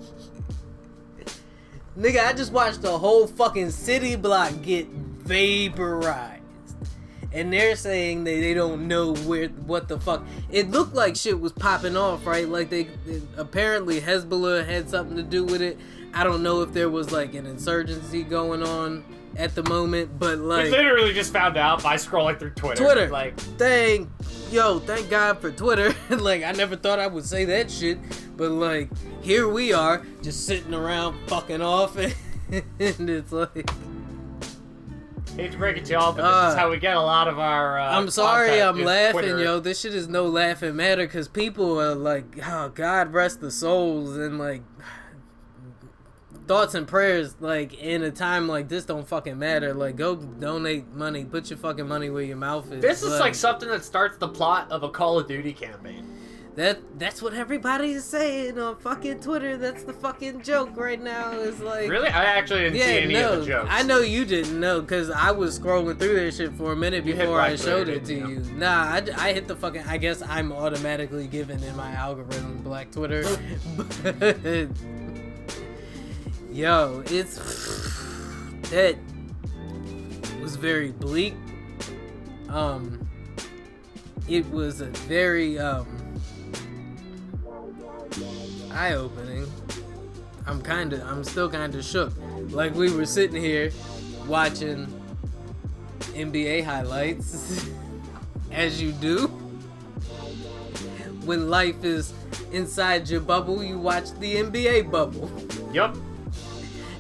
Nigga, 1.97 2.25
I 2.25 2.33
just 2.33 2.51
watched 2.51 2.81
the 2.81 2.97
whole 2.97 3.25
fucking 3.25 3.71
city 3.71 4.17
block 4.17 4.51
get 4.61 4.87
vaporized. 4.89 6.34
And 7.35 7.51
they're 7.51 7.75
saying 7.75 8.23
that 8.23 8.31
they 8.31 8.53
don't 8.53 8.87
know 8.87 9.13
where 9.13 9.49
what 9.49 9.89
the 9.89 9.99
fuck. 9.99 10.25
It 10.49 10.71
looked 10.71 10.95
like 10.95 11.15
shit 11.17 11.39
was 11.39 11.51
popping 11.51 11.97
off, 11.97 12.25
right? 12.25 12.47
Like 12.47 12.69
they, 12.69 12.83
they- 13.05 13.21
apparently 13.37 13.99
Hezbollah 13.99 14.65
had 14.65 14.89
something 14.89 15.17
to 15.17 15.23
do 15.23 15.43
with 15.43 15.61
it. 15.61 15.77
I 16.13 16.23
don't 16.23 16.41
know 16.41 16.61
if 16.61 16.71
there 16.71 16.89
was 16.89 17.11
like 17.11 17.33
an 17.35 17.45
insurgency 17.45 18.23
going 18.23 18.63
on 18.63 19.03
at 19.35 19.53
the 19.53 19.63
moment, 19.63 20.17
but 20.17 20.37
We 20.39 20.45
like 20.45 20.69
literally 20.71 21.13
just 21.13 21.33
found 21.33 21.57
out 21.57 21.83
by 21.83 21.95
scrolling 21.95 22.39
through 22.39 22.51
Twitter. 22.51 22.81
Twitter. 22.81 23.09
Like, 23.09 23.37
thank 23.37 24.07
yo, 24.49 24.79
thank 24.79 25.09
God 25.09 25.41
for 25.41 25.51
Twitter. 25.51 25.93
like 26.15 26.43
I 26.43 26.53
never 26.53 26.77
thought 26.77 26.99
I 26.99 27.07
would 27.07 27.25
say 27.25 27.43
that 27.43 27.69
shit, 27.69 27.97
but 28.37 28.51
like 28.51 28.89
here 29.21 29.49
we 29.49 29.73
are, 29.73 30.05
just 30.21 30.45
sitting 30.45 30.73
around 30.73 31.17
fucking 31.27 31.61
off, 31.61 31.97
and, 32.49 32.63
it's 32.79 33.31
like 33.33 33.69
hate 35.35 35.51
to 35.51 35.57
break 35.57 35.77
it 35.77 35.85
to 35.85 35.93
y'all, 35.93 36.11
but 36.13 36.23
this 36.23 36.31
Uh, 36.31 36.49
is 36.49 36.55
how 36.55 36.69
we 36.69 36.77
get 36.77 36.95
a 36.95 37.01
lot 37.01 37.27
of 37.27 37.37
our. 37.39 37.79
Uh, 37.79 37.97
I'm 37.97 38.09
sorry, 38.09 38.61
I'm 38.61 38.83
laughing, 38.83 39.21
Twitter. 39.21 39.39
yo. 39.43 39.59
This 39.59 39.81
shit 39.81 39.93
is 39.93 40.07
no 40.07 40.25
laughing 40.25 40.75
matter 40.75 41.05
because 41.05 41.27
people 41.27 41.79
are 41.79 41.95
like, 41.95 42.25
oh, 42.47 42.69
God 42.69 43.13
rest 43.13 43.41
the 43.41 43.51
souls, 43.51 44.17
and 44.17 44.39
like 44.39 44.61
thoughts 46.47 46.75
and 46.75 46.87
prayers, 46.87 47.35
like 47.39 47.73
in 47.73 48.03
a 48.03 48.11
time 48.11 48.47
like 48.47 48.69
this, 48.69 48.85
don't 48.85 49.07
fucking 49.07 49.37
matter. 49.37 49.73
Like, 49.73 49.95
go 49.95 50.15
donate 50.15 50.87
money, 50.93 51.25
put 51.25 51.49
your 51.49 51.57
fucking 51.57 51.87
money 51.87 52.09
where 52.09 52.23
your 52.23 52.37
mouth 52.37 52.71
is. 52.71 52.81
This 52.81 53.03
is 53.03 53.19
like 53.19 53.35
something 53.35 53.67
that 53.69 53.83
starts 53.83 54.17
the 54.17 54.27
plot 54.27 54.71
of 54.71 54.83
a 54.83 54.89
Call 54.89 55.19
of 55.19 55.27
Duty 55.27 55.53
campaign. 55.53 56.07
That. 56.55 56.79
That's 56.99 57.21
what 57.21 57.33
everybody 57.33 57.91
is 57.91 58.05
saying 58.05 58.57
on 58.59 58.77
fucking 58.77 59.19
Twitter. 59.19 59.57
That's 59.57 59.83
the 59.83 59.93
fucking 59.93 60.41
joke 60.41 60.75
right 60.77 61.01
now. 61.01 61.31
Is 61.33 61.59
like 61.59 61.89
Really? 61.89 62.07
I 62.07 62.23
actually 62.25 62.61
didn't 62.61 62.79
see 62.79 62.95
Yeah, 62.95 63.01
any 63.01 63.13
no, 63.13 63.33
of 63.33 63.39
the 63.41 63.45
jokes. 63.45 63.69
I 63.71 63.83
know 63.83 63.99
you 63.99 64.25
didn't 64.25 64.59
know 64.59 64.81
because 64.81 65.09
I 65.09 65.31
was 65.31 65.59
scrolling 65.59 65.99
through 65.99 66.15
that 66.15 66.33
shit 66.33 66.53
for 66.53 66.71
a 66.71 66.75
minute 66.75 67.05
before 67.05 67.39
I 67.41 67.55
showed 67.55 67.85
Twitter, 67.85 67.99
it 67.99 68.05
to 68.05 68.13
you. 68.13 68.39
Nah, 68.55 68.67
I, 68.83 69.03
I 69.17 69.33
hit 69.33 69.47
the 69.47 69.55
fucking. 69.55 69.83
I 69.87 69.97
guess 69.97 70.21
I'm 70.21 70.51
automatically 70.51 71.27
given 71.27 71.61
in 71.63 71.75
my 71.75 71.91
algorithm 71.91 72.57
Black 72.63 72.91
Twitter. 72.91 73.23
but, 73.77 74.69
yo, 76.51 77.03
it's 77.07 77.37
that 78.71 78.95
was 80.41 80.55
very 80.55 80.91
bleak. 80.91 81.35
Um, 82.49 83.07
it 84.29 84.49
was 84.51 84.81
a 84.81 84.85
very 84.85 85.59
um 85.59 85.85
eye-opening. 88.75 89.51
I'm 90.45 90.61
kind 90.61 90.93
of, 90.93 91.01
I'm 91.01 91.23
still 91.23 91.49
kind 91.49 91.73
of 91.73 91.83
shook. 91.83 92.13
Like 92.49 92.75
we 92.75 92.93
were 92.93 93.05
sitting 93.05 93.41
here 93.41 93.71
watching 94.27 94.85
NBA 96.13 96.63
highlights, 96.63 97.67
as 98.51 98.81
you 98.81 98.91
do. 98.91 99.27
When 101.25 101.49
life 101.49 101.83
is 101.83 102.13
inside 102.51 103.09
your 103.09 103.21
bubble, 103.21 103.63
you 103.63 103.79
watch 103.79 104.11
the 104.19 104.35
NBA 104.35 104.91
bubble, 104.91 105.31
Yup. 105.73 105.95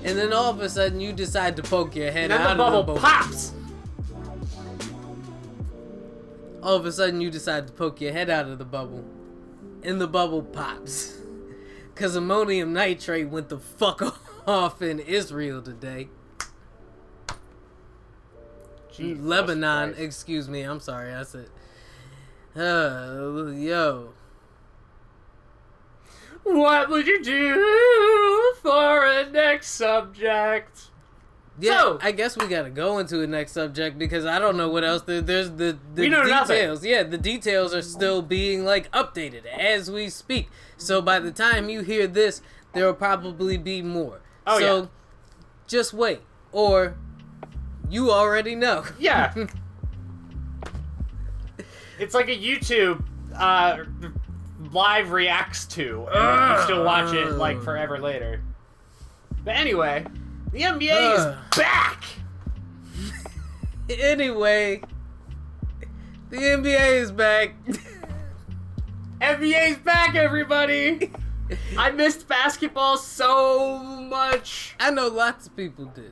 and 0.03 0.17
then 0.17 0.33
all 0.33 0.49
of 0.49 0.59
a 0.61 0.67
sudden 0.69 0.99
you 0.99 1.13
decide 1.13 1.55
to 1.57 1.61
poke 1.61 1.95
your 1.95 2.11
head 2.11 2.31
And 2.31 2.33
out 2.33 2.43
the 2.45 2.51
of 2.53 2.57
the 2.57 2.63
bubble 2.63 2.79
And 2.79 2.87
the 2.87 2.93
bubble. 2.93 3.01
pops. 3.01 3.53
All 6.63 6.75
of 6.75 6.85
a 6.87 6.91
sudden 6.91 7.21
you 7.21 7.29
decide 7.29 7.67
to 7.67 7.73
poke 7.73 8.01
your 8.01 8.11
head 8.13 8.31
out 8.31 8.47
of 8.47 8.57
the 8.57 8.65
bubble, 8.65 9.05
and 9.83 10.01
the 10.01 10.07
bubble 10.07 10.41
pops. 10.41 11.14
Cause 11.95 12.15
ammonium 12.15 12.73
nitrate 12.73 13.29
went 13.29 13.47
the 13.49 13.57
fuck 13.57 14.19
off 14.47 14.81
in 14.81 14.99
Israel 14.99 15.61
today. 15.61 16.09
Lebanon, 18.99 19.93
excuse 19.97 20.47
me, 20.47 20.61
I'm 20.61 20.79
sorry, 20.79 21.13
I 21.13 21.23
said. 21.23 21.49
Uh, 22.55 23.47
yo. 23.51 24.13
What 26.43 26.89
would 26.89 27.07
you 27.07 27.21
do 27.23 28.53
for 28.61 29.05
a 29.05 29.29
next 29.29 29.71
subject? 29.71 30.91
Yeah, 31.59 31.79
So- 31.81 31.99
I 32.01 32.11
guess 32.11 32.37
we 32.37 32.47
gotta 32.47 32.69
go 32.69 32.97
into 32.99 33.17
the 33.17 33.27
next 33.27 33.53
subject 33.53 33.97
because 33.97 34.25
I 34.25 34.39
don't 34.39 34.55
know 34.57 34.69
what 34.69 34.83
else. 34.83 35.01
There, 35.03 35.21
there's 35.21 35.51
the, 35.51 35.77
the 35.93 36.07
know 36.09 36.23
nothing. 36.23 36.55
details. 36.57 36.85
Yeah, 36.85 37.03
the 37.03 37.17
details 37.17 37.73
are 37.73 37.81
still 37.81 38.21
being 38.21 38.63
like 38.63 38.91
updated 38.91 39.45
as 39.45 39.89
we 39.89 40.09
speak. 40.09 40.49
So 40.77 41.01
by 41.01 41.19
the 41.19 41.31
time 41.31 41.69
you 41.69 41.81
hear 41.81 42.07
this, 42.07 42.41
there 42.73 42.85
will 42.85 42.93
probably 42.93 43.57
be 43.57 43.81
more. 43.81 44.21
Oh, 44.45 44.59
so, 44.59 44.81
yeah. 44.81 44.87
Just 45.67 45.93
wait. 45.93 46.21
Or 46.51 46.95
you 47.89 48.11
already 48.11 48.55
know. 48.55 48.83
Yeah. 48.99 49.33
it's 51.99 52.13
like 52.13 52.27
a 52.27 52.37
YouTube 52.37 53.03
uh, 53.35 53.83
live 54.71 55.11
reacts 55.11 55.65
to, 55.65 56.07
and 56.11 56.15
you 56.15 56.55
can 56.55 56.63
still 56.63 56.83
watch 56.83 57.13
it 57.13 57.31
like 57.33 57.61
forever 57.61 57.97
later. 57.99 58.41
But 59.43 59.55
anyway, 59.55 60.05
the 60.51 60.61
NBA 60.61 60.91
Ugh. 60.91 61.37
is 61.53 61.57
back. 61.57 62.03
anyway, 63.89 64.81
the 66.29 66.37
NBA 66.37 67.01
is 67.01 67.11
back. 67.13 67.55
NBA's 69.21 69.77
back, 69.77 70.15
everybody. 70.15 71.11
I 71.77 71.91
missed 71.91 72.27
basketball 72.27 72.97
so 72.97 73.79
much. 73.79 74.75
I 74.79 74.91
know 74.91 75.07
lots 75.07 75.47
of 75.47 75.55
people 75.55 75.85
did. 75.85 76.11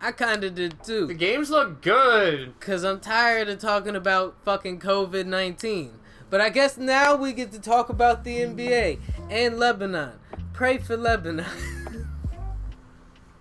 I 0.00 0.12
kind 0.12 0.42
of 0.42 0.54
did 0.54 0.82
too. 0.82 1.06
The 1.06 1.14
games 1.14 1.50
look 1.50 1.82
good. 1.82 2.58
Because 2.58 2.84
I'm 2.84 3.00
tired 3.00 3.48
of 3.48 3.58
talking 3.58 3.94
about 3.94 4.36
fucking 4.44 4.80
COVID 4.80 5.26
19. 5.26 5.92
But 6.30 6.40
I 6.40 6.48
guess 6.48 6.76
now 6.76 7.16
we 7.16 7.32
get 7.32 7.52
to 7.52 7.60
talk 7.60 7.88
about 7.88 8.24
the 8.24 8.38
NBA 8.38 8.98
and 9.30 9.58
Lebanon. 9.58 10.12
Pray 10.52 10.78
for 10.78 10.96
Lebanon. 10.96 11.44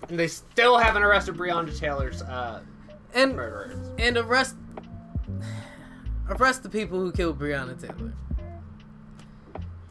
And 0.08 0.20
they 0.20 0.28
still 0.28 0.78
haven't 0.78 1.04
arrested 1.04 1.36
Breonna 1.36 1.78
Taylor's 1.78 2.22
uh, 2.22 2.62
and 3.14 3.36
murderers. 3.36 3.78
and 3.98 4.18
arrest 4.18 4.56
arrest 6.30 6.64
the 6.64 6.70
people 6.70 7.00
who 7.00 7.12
killed 7.12 7.40
Breonna 7.40 7.80
Taylor. 7.80 8.14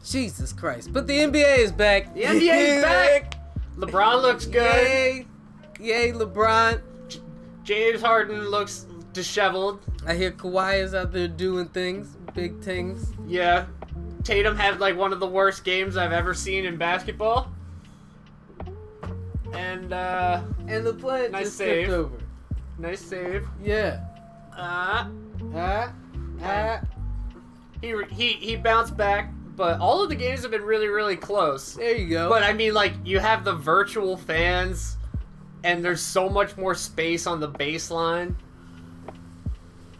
Jesus 0.05 0.53
Christ. 0.53 0.91
But 0.93 1.07
the 1.07 1.17
NBA 1.19 1.57
is 1.59 1.71
back. 1.71 2.13
The 2.13 2.21
NBA 2.23 2.77
is 2.77 2.83
back. 2.83 3.35
LeBron 3.77 4.21
looks 4.21 4.45
good. 4.45 4.63
Yay. 4.63 5.25
Yay, 5.79 6.11
LeBron. 6.11 6.81
James 7.63 8.01
Harden 8.01 8.49
looks 8.49 8.85
disheveled. 9.13 9.79
I 10.05 10.15
hear 10.15 10.31
Kawhi 10.31 10.81
is 10.81 10.93
out 10.95 11.11
there 11.11 11.27
doing 11.27 11.67
things, 11.67 12.17
big 12.33 12.59
things. 12.61 13.13
Yeah. 13.27 13.65
Tatum 14.23 14.55
had 14.57 14.79
like 14.79 14.97
one 14.97 15.13
of 15.13 15.19
the 15.19 15.27
worst 15.27 15.63
games 15.63 15.95
I've 15.97 16.11
ever 16.11 16.33
seen 16.33 16.65
in 16.65 16.77
basketball. 16.77 17.51
And 19.53 19.93
uh 19.93 20.41
And 20.67 20.85
the 20.85 20.93
plant 20.93 21.31
Nice 21.31 21.45
just 21.45 21.57
save. 21.57 21.89
over. 21.89 22.17
nice 22.77 23.01
save. 23.01 23.47
Yeah. 23.63 24.03
Uh 24.55 25.07
Ah, 25.55 25.93
ah. 26.43 26.81
he 27.81 27.93
he 28.11 28.27
he 28.33 28.55
bounced 28.55 28.95
back, 28.97 29.31
but 29.59 29.77
all 29.81 30.01
of 30.01 30.07
the 30.07 30.15
games 30.15 30.41
have 30.43 30.51
been 30.51 30.63
really 30.63 30.87
really 30.87 31.17
close. 31.17 31.73
There 31.73 31.93
you 31.93 32.07
go. 32.07 32.29
But 32.29 32.43
I 32.43 32.53
mean 32.53 32.73
like 32.73 32.93
you 33.03 33.19
have 33.19 33.43
the 33.43 33.53
virtual 33.53 34.15
fans 34.15 34.95
and 35.65 35.83
there's 35.83 36.01
so 36.01 36.29
much 36.29 36.55
more 36.55 36.73
space 36.73 37.27
on 37.27 37.41
the 37.41 37.49
baseline. 37.49 38.35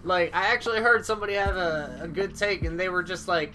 Like 0.05 0.33
I 0.33 0.53
actually 0.53 0.79
heard 0.79 1.05
somebody 1.05 1.33
have 1.33 1.57
a, 1.57 1.99
a 2.03 2.07
good 2.07 2.35
take 2.35 2.63
and 2.63 2.79
they 2.79 2.87
were 2.87 3.03
just 3.03 3.27
like 3.27 3.51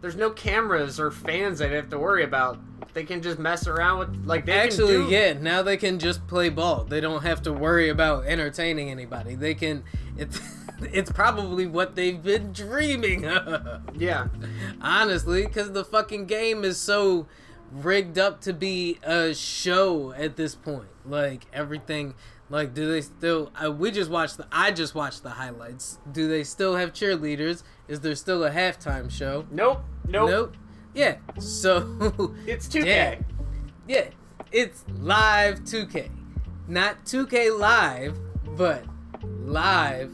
there's 0.00 0.16
no 0.16 0.30
cameras 0.30 0.98
or 0.98 1.10
fans 1.10 1.58
they 1.58 1.68
have 1.68 1.90
to 1.90 1.98
worry 1.98 2.24
about. 2.24 2.58
They 2.94 3.04
can 3.04 3.20
just 3.20 3.38
mess 3.38 3.66
around 3.66 3.98
with 3.98 4.26
like 4.26 4.46
they 4.46 4.52
can 4.52 4.60
Actually, 4.62 4.94
do- 4.94 5.10
yeah, 5.10 5.34
now 5.34 5.60
they 5.60 5.76
can 5.76 5.98
just 5.98 6.26
play 6.26 6.48
ball. 6.48 6.84
They 6.84 7.02
don't 7.02 7.22
have 7.22 7.42
to 7.42 7.52
worry 7.52 7.90
about 7.90 8.24
entertaining 8.24 8.90
anybody. 8.90 9.34
They 9.34 9.54
can 9.54 9.84
it's 10.16 10.40
it's 10.92 11.10
probably 11.12 11.66
what 11.66 11.94
they've 11.94 12.22
been 12.22 12.52
dreaming 12.52 13.26
of. 13.26 13.82
Yeah. 13.96 14.28
Honestly, 14.80 15.46
cuz 15.46 15.70
the 15.72 15.84
fucking 15.84 16.26
game 16.26 16.64
is 16.64 16.78
so 16.78 17.26
rigged 17.72 18.18
up 18.18 18.40
to 18.42 18.52
be 18.52 18.98
a 19.02 19.34
show 19.34 20.12
at 20.12 20.36
this 20.36 20.54
point. 20.54 20.88
Like 21.04 21.44
everything 21.52 22.14
like 22.50 22.74
do 22.74 22.90
they 22.90 23.00
still 23.00 23.50
uh, 23.62 23.70
we 23.70 23.90
just 23.90 24.10
watched 24.10 24.36
the 24.36 24.46
I 24.52 24.70
just 24.70 24.94
watched 24.94 25.22
the 25.22 25.30
highlights. 25.30 25.98
Do 26.10 26.28
they 26.28 26.44
still 26.44 26.76
have 26.76 26.92
cheerleaders? 26.92 27.62
Is 27.88 28.00
there 28.00 28.14
still 28.14 28.44
a 28.44 28.50
halftime 28.50 29.10
show? 29.10 29.46
Nope. 29.50 29.82
Nope. 30.06 30.30
Nope. 30.30 30.56
Yeah. 30.94 31.16
So 31.38 31.78
It's 32.46 32.68
2K. 32.68 32.84
Yeah. 32.86 33.18
Yeah, 33.86 34.08
it's 34.50 34.84
live 34.98 35.60
2K. 35.60 36.10
Not 36.66 37.04
2K 37.04 37.58
live, 37.58 38.18
but 38.56 38.84
live 39.44 40.10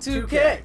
2K. 0.00 0.28
2K. 0.28 0.60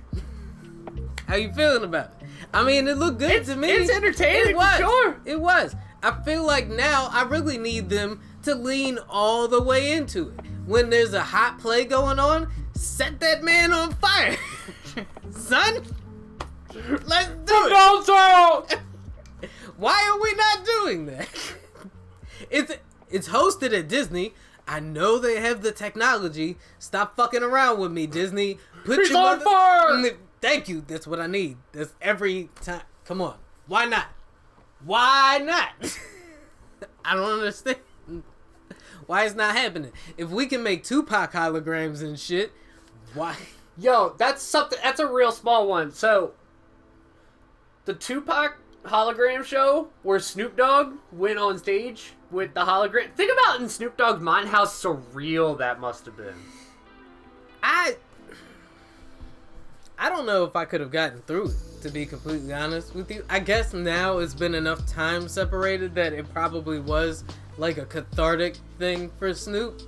How 1.28 1.36
you 1.36 1.52
feeling 1.54 1.84
about 1.84 2.12
it? 2.22 2.28
I 2.54 2.64
mean, 2.64 2.88
it 2.88 2.98
looked 2.98 3.20
good 3.20 3.32
It's- 3.32 3.48
to 3.48 3.56
me. 3.56 3.70
it's 3.72 3.92
entertaining, 3.92 4.50
It 4.50 4.52
for 4.52 4.58
was. 4.58 4.78
sure. 4.78 5.16
It 5.26 5.40
was. 5.40 5.76
I 6.04 6.22
feel 6.24 6.44
like 6.46 6.68
now 6.68 7.10
I 7.12 7.24
really 7.24 7.58
need 7.58 7.90
them 7.90 8.22
to 8.44 8.54
lean 8.54 9.00
all 9.10 9.48
the 9.48 9.62
way 9.62 9.92
into 9.92 10.30
it. 10.30 10.46
When 10.66 10.90
there's 10.90 11.14
a 11.14 11.22
hot 11.24 11.60
play 11.60 11.84
going 11.86 12.20
on, 12.20 12.52
set 12.74 13.20
that 13.22 13.44
man 13.44 13.74
on 13.74 13.94
fire. 13.96 14.38
Son, 15.32 15.84
let's 17.06 17.30
do 17.30 17.66
it. 17.66 17.70
Don't 17.70 18.80
Why 19.78 20.10
are 20.10 20.22
we 20.22 20.34
not 20.36 20.66
doing 20.66 21.06
that? 21.08 21.28
It's 22.52 22.74
it's 23.10 23.30
hosted 23.30 23.74
at 23.78 23.88
Disney. 23.88 24.34
I 24.68 24.80
know 24.80 25.18
they 25.18 25.40
have 25.40 25.62
the 25.62 25.72
technology. 25.72 26.58
Stop 26.80 27.16
fucking 27.16 27.42
around 27.44 27.80
with 27.80 27.92
me, 27.92 28.06
Disney. 28.08 28.60
Put 28.86 29.00
He's 29.00 29.16
on 29.16 29.40
fire! 29.40 30.12
Thank 30.42 30.70
you. 30.70 30.84
That's 30.88 31.08
what 31.08 31.20
I 31.20 31.28
need. 31.28 31.58
That's 31.72 31.94
every 32.02 32.50
time. 32.62 32.82
Come 33.06 33.20
on. 33.20 33.36
Why 33.68 33.86
not? 33.86 34.06
Why 34.84 35.40
not? 35.44 35.98
I 37.06 37.16
don't 37.16 37.40
understand. 37.40 37.78
Why 39.08 39.26
it's 39.26 39.36
not 39.36 39.56
happening? 39.56 39.92
If 40.18 40.30
we 40.30 40.46
can 40.46 40.62
make 40.64 40.84
Tupac 40.84 41.34
holograms 41.34 42.02
and 42.02 42.20
shit, 42.20 42.52
why? 43.14 43.36
Yo, 43.78 44.16
that's 44.18 44.42
something. 44.42 44.80
That's 44.84 45.00
a 45.00 45.08
real 45.08 45.32
small 45.32 45.68
one. 45.68 45.92
So, 45.92 46.34
the 47.86 47.94
Tupac 47.94 48.58
hologram 48.84 49.44
show 49.44 49.90
where 50.04 50.20
Snoop 50.20 50.56
Dogg 50.56 50.94
went 51.12 51.40
on 51.40 51.58
stage 51.58 52.14
with 52.32 52.54
the 52.54 52.62
hologram. 52.62 53.14
Think 53.16 53.32
about 53.32 53.62
in 53.62 53.70
Snoop 53.70 53.98
Dogg's 53.98 54.22
mind 54.22 54.50
how 54.50 54.66
surreal 54.66 55.58
that 55.58 55.80
must 55.80 56.06
have 56.06 56.18
been. 56.18 56.36
I 57.64 57.98
I 59.98 60.10
don't 60.10 60.26
know 60.26 60.44
if 60.44 60.56
I 60.56 60.66
could 60.66 60.82
have 60.82 60.92
gotten 60.92 61.22
through 61.22 61.50
it, 61.50 61.82
to 61.82 61.90
be 61.90 62.06
completely 62.06 62.54
honest 62.54 62.94
with 62.94 63.10
you. 63.10 63.24
I 63.30 63.40
guess 63.40 63.74
now 63.74 64.18
it's 64.18 64.34
been 64.34 64.54
enough 64.56 64.86
time 64.86 65.28
separated 65.28 65.96
that 65.96 66.14
it 66.14 66.32
probably 66.34 66.80
was 66.80 67.24
like 67.58 67.78
a 67.78 67.86
cathartic 67.86 68.58
thing 68.78 69.10
for 69.18 69.34
Snoop. 69.34 69.82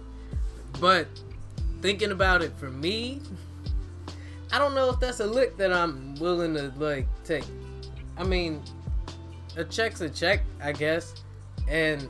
But 0.79 1.07
thinking 1.81 2.11
about 2.11 2.41
it 2.41 2.53
for 2.57 2.69
me, 2.69 3.21
I 4.51 4.59
don't 4.59 4.73
know 4.73 4.89
if 4.89 4.99
that's 4.99 5.19
a 5.19 5.25
lick 5.25 5.57
that 5.57 5.73
I'm 5.73 6.15
willing 6.15 6.53
to 6.53 6.71
like 6.77 7.07
take. 7.25 7.43
I 8.17 8.23
mean, 8.23 8.61
a 9.57 9.65
check's 9.65 10.01
a 10.01 10.09
check, 10.09 10.41
I 10.61 10.71
guess. 10.71 11.15
And 11.67 12.07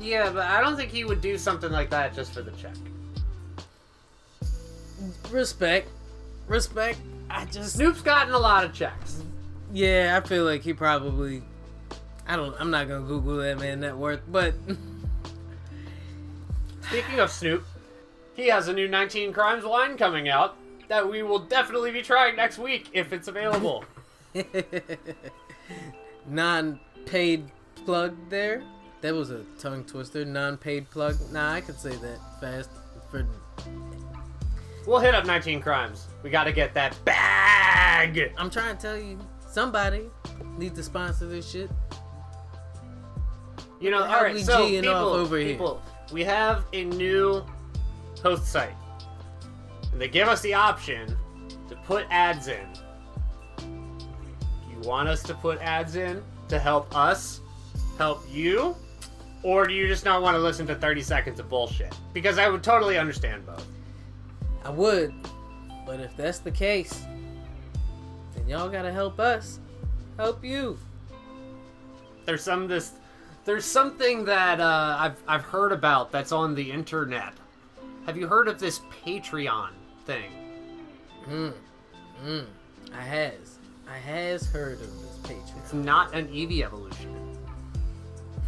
Yeah, 0.00 0.30
but 0.30 0.46
I 0.46 0.62
don't 0.62 0.76
think 0.76 0.90
he 0.90 1.04
would 1.04 1.20
do 1.20 1.36
something 1.36 1.70
like 1.70 1.90
that 1.90 2.14
just 2.14 2.32
for 2.32 2.40
the 2.40 2.50
check. 2.52 2.74
respect. 5.30 5.88
Respect. 6.46 6.98
I 7.30 7.44
just 7.46 7.74
Snoop's 7.74 8.02
gotten 8.02 8.34
a 8.34 8.38
lot 8.38 8.64
of 8.64 8.72
checks. 8.72 9.22
Yeah, 9.72 10.20
I 10.20 10.26
feel 10.26 10.44
like 10.44 10.62
he 10.62 10.72
probably. 10.72 11.42
I 12.26 12.36
don't. 12.36 12.54
I'm 12.60 12.70
not 12.70 12.88
gonna 12.88 13.06
Google 13.06 13.38
that 13.38 13.58
man 13.58 13.80
net 13.80 13.96
worth, 13.96 14.20
but 14.28 14.54
Speaking 16.88 17.18
of 17.18 17.30
Snoop, 17.30 17.64
he 18.34 18.48
has 18.48 18.68
a 18.68 18.72
new 18.72 18.86
19 18.86 19.32
Crimes 19.32 19.64
wine 19.64 19.96
coming 19.96 20.28
out 20.28 20.56
that 20.88 21.08
we 21.08 21.22
will 21.22 21.38
definitely 21.38 21.90
be 21.90 22.02
trying 22.02 22.36
next 22.36 22.58
week 22.58 22.90
if 22.92 23.12
it's 23.12 23.26
available. 23.26 23.84
non-paid 26.26 27.50
plug 27.84 28.16
there. 28.28 28.62
That 29.00 29.14
was 29.14 29.30
a 29.30 29.44
tongue 29.58 29.84
twister. 29.84 30.24
Non-paid 30.24 30.90
plug. 30.90 31.16
Nah, 31.32 31.52
I 31.52 31.60
could 31.62 31.78
say 31.78 31.96
that 31.96 32.18
fast. 32.40 32.70
For 33.10 33.26
we'll 34.86 35.00
hit 35.00 35.14
up 35.14 35.24
19 35.24 35.60
Crimes. 35.60 36.06
We 36.24 36.30
got 36.30 36.44
to 36.44 36.52
get 36.52 36.72
that 36.72 36.96
bag. 37.04 38.32
I'm 38.38 38.48
trying 38.48 38.74
to 38.74 38.82
tell 38.82 38.96
you, 38.96 39.18
somebody 39.46 40.08
needs 40.56 40.74
to 40.78 40.82
sponsor 40.82 41.26
this 41.26 41.48
shit. 41.48 41.70
You 43.78 43.90
know, 43.90 44.02
all 44.02 44.22
right. 44.22 44.34
we 44.34 44.42
So 44.42 44.66
people, 44.66 44.90
over 44.90 45.36
here? 45.36 45.48
people, 45.48 45.82
we 46.10 46.24
have 46.24 46.64
a 46.72 46.84
new 46.84 47.44
host 48.22 48.46
site, 48.46 48.72
and 49.92 50.00
they 50.00 50.08
give 50.08 50.26
us 50.26 50.40
the 50.40 50.54
option 50.54 51.14
to 51.68 51.76
put 51.84 52.06
ads 52.10 52.48
in. 52.48 52.66
You 53.60 54.78
want 54.88 55.10
us 55.10 55.22
to 55.24 55.34
put 55.34 55.58
ads 55.60 55.96
in 55.96 56.22
to 56.48 56.58
help 56.58 56.96
us 56.96 57.42
help 57.98 58.24
you, 58.32 58.74
or 59.42 59.66
do 59.66 59.74
you 59.74 59.86
just 59.86 60.06
not 60.06 60.22
want 60.22 60.36
to 60.36 60.40
listen 60.40 60.66
to 60.68 60.74
30 60.74 61.02
seconds 61.02 61.38
of 61.38 61.50
bullshit? 61.50 61.94
Because 62.14 62.38
I 62.38 62.48
would 62.48 62.62
totally 62.62 62.96
understand 62.96 63.44
both. 63.44 63.66
I 64.64 64.70
would, 64.70 65.12
but 65.86 66.00
if 66.00 66.16
that's 66.16 66.38
the 66.38 66.50
case, 66.50 67.06
then 68.34 68.48
y'all 68.48 68.68
gotta 68.68 68.92
help 68.92 69.20
us. 69.20 69.60
Help 70.16 70.44
you. 70.44 70.78
There's 72.24 72.42
some 72.42 72.66
this 72.66 72.92
There's 73.44 73.64
something 73.64 74.24
that 74.24 74.60
uh, 74.60 74.96
I've 74.98 75.22
I've 75.26 75.44
heard 75.44 75.72
about 75.72 76.10
that's 76.10 76.32
on 76.32 76.54
the 76.54 76.70
internet. 76.70 77.34
Have 78.06 78.16
you 78.16 78.26
heard 78.26 78.48
of 78.48 78.58
this 78.58 78.80
Patreon 79.04 79.70
thing? 80.06 80.30
Mm. 81.26 81.52
Mm. 82.24 82.46
I 82.94 83.00
has. 83.00 83.58
I 83.88 83.96
has 83.96 84.46
heard 84.46 84.80
of 84.80 85.00
this 85.00 85.18
Patreon. 85.22 85.58
It's 85.58 85.72
not 85.72 86.14
an 86.14 86.28
Eevee 86.28 86.64
evolution. 86.64 87.14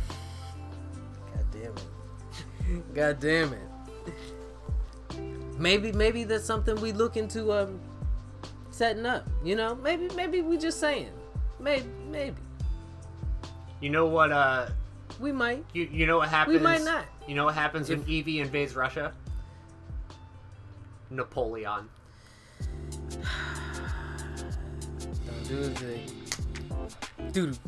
God 1.35 1.44
damn 1.53 1.72
it. 1.72 2.94
God 2.94 3.20
damn 3.20 3.53
it. 3.53 3.65
Maybe 5.59 5.92
maybe 5.92 6.25
that's 6.25 6.45
something 6.45 6.75
we 6.81 6.92
look 6.92 7.16
into 7.16 7.53
um 7.53 7.81
setting 8.71 9.07
up. 9.07 9.27
You 9.45 9.57
know? 9.57 9.75
Maybe 9.75 10.09
maybe 10.14 10.42
we 10.42 10.59
just 10.59 10.79
saying. 10.81 11.11
Maybe 11.59 11.87
maybe. 12.11 12.37
You 13.81 13.90
know 13.90 14.07
what? 14.07 14.33
Uh, 14.33 14.69
We 15.21 15.33
might. 15.33 15.64
you 15.73 15.88
you 15.90 16.07
know 16.07 16.19
what 16.19 16.29
happens? 16.29 16.57
We 16.59 16.62
might 16.62 16.83
not. 16.83 17.05
You 17.27 17.35
know 17.35 17.45
what 17.45 17.55
happens 17.55 17.88
when 17.88 18.01
If- 18.01 18.07
Eevee 18.07 18.38
invades 18.40 18.75
Russia? 18.77 19.12
Napoleon. 21.11 21.88
Don't 25.49 25.75
do 25.79 25.87
it. 25.87 26.12
Dude. 27.33 27.59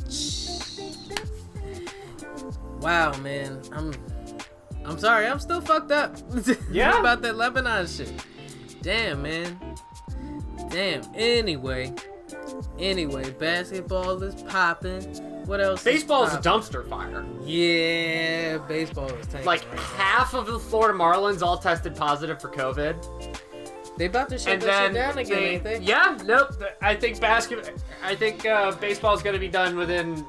Wow, 2.80 3.16
man. 3.18 3.60
I'm 3.72 3.92
I'm 4.88 4.98
sorry. 4.98 5.26
I'm 5.26 5.38
still 5.40 5.60
fucked 5.60 5.92
up. 5.92 6.16
Yeah? 6.70 6.98
about 6.98 7.22
that 7.22 7.36
Lebanon 7.36 7.86
shit. 7.86 8.12
Damn, 8.82 9.22
man. 9.22 9.58
Damn. 10.70 11.02
Anyway. 11.14 11.94
Anyway, 12.78 13.30
basketball 13.32 14.22
is 14.22 14.42
popping. 14.42 15.02
What 15.46 15.60
else? 15.60 15.82
Baseball 15.82 16.24
is 16.24 16.34
a 16.34 16.38
dumpster 16.38 16.88
fire. 16.88 17.24
Yeah, 17.44 18.58
baseball 18.68 19.08
is 19.10 19.26
tanking 19.26 19.46
Like 19.46 19.66
right 19.68 19.76
now. 19.76 19.82
half 19.82 20.34
of 20.34 20.46
the 20.46 20.58
Florida 20.58 20.96
Marlins 20.98 21.42
all 21.42 21.58
tested 21.58 21.96
positive 21.96 22.40
for 22.40 22.48
COVID, 22.48 23.38
They 23.96 24.06
about 24.06 24.28
to 24.28 24.38
shut 24.38 24.54
and 24.54 24.62
that 24.62 24.66
then 24.66 24.86
shit 24.86 24.94
down 24.94 25.18
again, 25.18 25.62
they, 25.64 25.78
yeah, 25.80 26.18
nope. 26.24 26.50
I 26.82 26.94
think 26.94 27.20
basket. 27.20 27.72
I 28.04 28.14
think 28.14 28.44
uh, 28.46 28.72
baseball 28.72 29.14
is 29.14 29.22
going 29.22 29.34
to 29.34 29.40
be 29.40 29.48
done 29.48 29.76
within. 29.76 30.24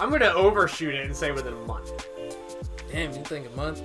I'm 0.00 0.08
going 0.08 0.20
to 0.22 0.34
overshoot 0.34 0.94
it 0.94 1.06
and 1.06 1.16
say 1.16 1.30
within 1.32 1.54
a 1.54 1.64
month. 1.66 2.06
Damn, 2.92 3.12
you 3.12 3.24
think 3.24 3.46
a 3.46 3.56
month? 3.56 3.82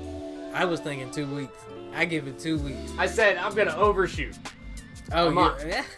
I 0.54 0.66
was 0.66 0.80
thinking 0.82 1.10
two 1.12 1.28
weeks. 1.34 1.54
I 1.96 2.06
give 2.06 2.28
it 2.28 2.38
two 2.38 2.58
weeks. 2.60 2.92
I 2.98 3.08
said 3.08 3.38
I'm 3.38 3.56
to 3.56 3.76
overshoot. 3.78 4.36
Oh, 5.14 5.32
yeah. 5.66 5.84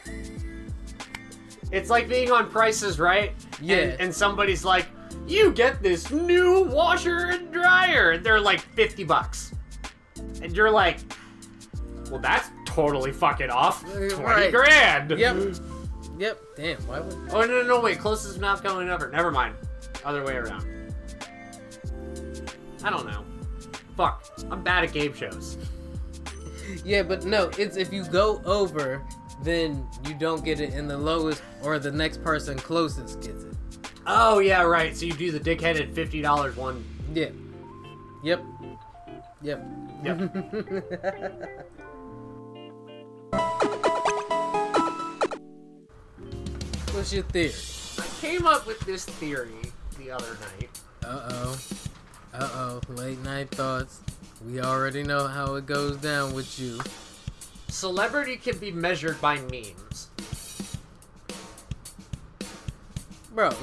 It's 1.71 1.89
like 1.89 2.09
being 2.09 2.31
on 2.31 2.49
prices, 2.49 2.99
right? 2.99 3.31
Yeah. 3.61 3.77
And, 3.77 4.01
and 4.01 4.15
somebody's 4.15 4.65
like, 4.65 4.87
"You 5.27 5.51
get 5.51 5.83
this 5.83 6.09
new 6.09 6.63
washer 6.63 7.27
and 7.27 7.51
dryer," 7.53 8.11
and 8.11 8.25
they're 8.25 8.39
like 8.39 8.59
fifty 8.59 9.03
bucks, 9.03 9.53
and 10.41 10.51
you're 10.55 10.71
like, 10.71 10.97
"Well, 12.09 12.19
that's 12.19 12.49
totally 12.65 13.11
fucking 13.11 13.51
off. 13.51 13.85
Uh, 13.85 14.09
Twenty 14.09 14.23
Right. 14.23 14.51
grand." 14.51 15.11
Yep. 15.11 15.37
Yep. 16.17 16.41
Damn. 16.57 16.77
Why 16.87 17.01
would? 17.01 17.13
Oh 17.31 17.41
no 17.41 17.45
no 17.61 17.63
no 17.63 17.79
wait, 17.81 17.99
closest 17.99 18.39
map 18.39 18.63
going 18.63 18.89
over. 18.89 19.09
Never 19.11 19.29
mind. 19.29 19.53
Other 20.03 20.23
way 20.25 20.37
around. 20.37 20.65
I 22.83 22.89
don't 22.89 23.05
know. 23.05 23.25
Fuck. 23.97 24.23
I'm 24.49 24.63
bad 24.63 24.83
at 24.85 24.93
game 24.93 25.13
shows. 25.13 25.57
Yeah, 26.85 27.03
but 27.03 27.25
no. 27.25 27.49
It's 27.57 27.77
if 27.77 27.91
you 27.91 28.05
go 28.05 28.41
over, 28.45 29.03
then 29.43 29.85
you 30.07 30.13
don't 30.13 30.43
get 30.43 30.59
it, 30.59 30.73
and 30.73 30.89
the 30.89 30.97
lowest 30.97 31.41
or 31.63 31.79
the 31.79 31.91
next 31.91 32.23
person 32.23 32.57
closest 32.57 33.21
gets 33.21 33.43
it. 33.43 33.55
Oh 34.05 34.39
yeah, 34.39 34.61
right. 34.61 34.95
So 34.95 35.05
you 35.05 35.13
do 35.13 35.31
the 35.31 35.39
dickhead 35.39 35.75
dickheaded 35.75 35.93
fifty 35.93 36.21
dollars 36.21 36.55
one. 36.55 36.83
Yeah. 37.13 37.29
Yep. 38.23 38.43
Yep. 39.41 39.65
Yep. 40.03 40.19
What's 46.93 47.13
your 47.13 47.23
theory? 47.23 47.53
I 47.97 48.07
came 48.19 48.45
up 48.45 48.67
with 48.67 48.79
this 48.81 49.05
theory 49.05 49.51
the 49.97 50.11
other 50.11 50.37
night. 50.41 50.69
Uh 51.03 51.29
oh. 51.31 51.59
Uh 52.33 52.49
oh. 52.53 52.81
Late 52.93 53.19
night 53.23 53.49
thoughts. 53.49 54.01
We 54.47 54.61
already 54.61 55.03
know 55.03 55.27
how 55.27 55.55
it 55.55 55.65
goes 55.65 55.97
down 55.97 56.33
with 56.33 56.59
you. 56.59 56.79
Celebrity 57.67 58.37
can 58.37 58.57
be 58.57 58.71
measured 58.71 59.19
by 59.21 59.37
memes. 59.37 60.07
Bro. 63.33 63.49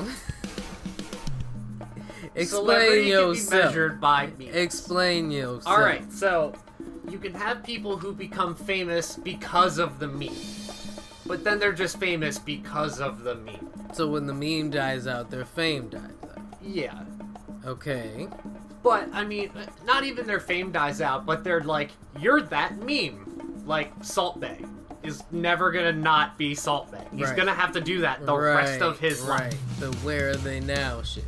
Explain 2.34 2.46
Celebrity 2.46 2.88
can 2.88 3.04
be 3.04 3.08
yourself. 3.08 3.64
measured 3.64 4.00
by 4.00 4.26
memes. 4.38 4.54
Explain 4.54 5.30
yourself. 5.30 5.66
All 5.66 5.80
right, 5.80 6.10
so 6.12 6.54
you 7.10 7.18
can 7.18 7.32
have 7.34 7.62
people 7.64 7.96
who 7.96 8.12
become 8.12 8.54
famous 8.54 9.16
because 9.16 9.78
of 9.78 9.98
the 9.98 10.08
meme, 10.08 10.34
but 11.26 11.44
then 11.44 11.58
they're 11.58 11.72
just 11.72 11.98
famous 11.98 12.38
because 12.38 13.00
of 13.00 13.24
the 13.24 13.34
meme. 13.36 13.70
So 13.94 14.06
when 14.08 14.26
the 14.26 14.34
meme 14.34 14.70
dies 14.70 15.06
out, 15.06 15.30
their 15.30 15.44
fame 15.46 15.88
dies 15.88 16.02
out. 16.24 16.38
Yeah, 16.62 17.04
Okay. 17.66 18.28
but 18.82 19.08
I 19.12 19.24
mean, 19.24 19.50
not 19.84 20.04
even 20.04 20.26
their 20.26 20.38
fame 20.40 20.70
dies 20.70 21.00
out, 21.00 21.26
but 21.26 21.42
they're 21.42 21.62
like, 21.62 21.90
you're 22.20 22.42
that 22.42 22.78
meme. 22.78 23.62
Like 23.66 23.92
Salt 24.02 24.40
Bae 24.40 24.60
is 25.02 25.24
never 25.32 25.72
gonna 25.72 25.92
not 25.92 26.38
be 26.38 26.54
Salt 26.54 26.92
Bae. 26.92 27.04
He's 27.12 27.26
Right. 27.28 27.36
gonna 27.36 27.54
have 27.54 27.72
to 27.72 27.80
do 27.80 28.00
that 28.02 28.24
the 28.24 28.36
rest 28.36 28.80
of 28.80 29.00
his 29.00 29.20
right. 29.22 29.40
life. 29.52 29.80
The 29.80 29.90
where 29.98 30.30
are 30.30 30.36
they 30.36 30.60
now 30.60 31.02
shit. 31.02 31.24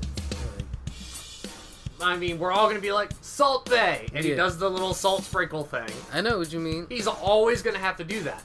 I 2.01 2.17
mean, 2.17 2.39
we're 2.39 2.53
all 2.53 2.69
gonna 2.69 2.79
be 2.81 2.93
like 2.93 3.11
Salt 3.23 3.69
Bae, 3.69 4.07
and 4.15 4.25
he 4.25 4.35
does 4.37 4.57
the 4.59 4.71
little 4.71 4.95
salt 4.95 5.25
sprinkle 5.25 5.65
thing. 5.65 5.89
I 6.13 6.21
know 6.21 6.39
what 6.39 6.53
you 6.53 6.61
mean. 6.61 6.87
He's 6.89 7.09
always 7.09 7.61
gonna 7.63 7.79
have 7.79 7.97
to 7.97 8.05
do 8.05 8.23
that. 8.23 8.43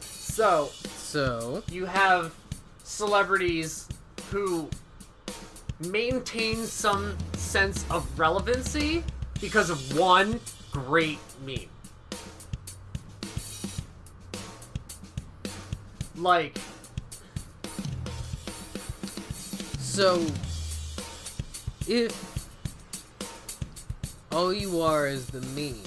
So 0.00 0.70
So 0.96 1.62
you 1.70 1.86
have 1.86 2.34
celebrities 2.82 3.88
who 4.30 4.68
maintain 5.80 6.64
some 6.66 7.16
sense 7.34 7.84
of 7.90 8.18
relevancy 8.18 9.02
because 9.40 9.70
of 9.70 9.98
one 9.98 10.40
great 10.72 11.18
meme. 11.44 11.58
Like, 16.16 16.58
so 19.78 20.24
if 21.88 22.30
all 24.30 24.52
you 24.52 24.80
are 24.80 25.08
is 25.08 25.26
the 25.26 25.40
meme 25.40 25.82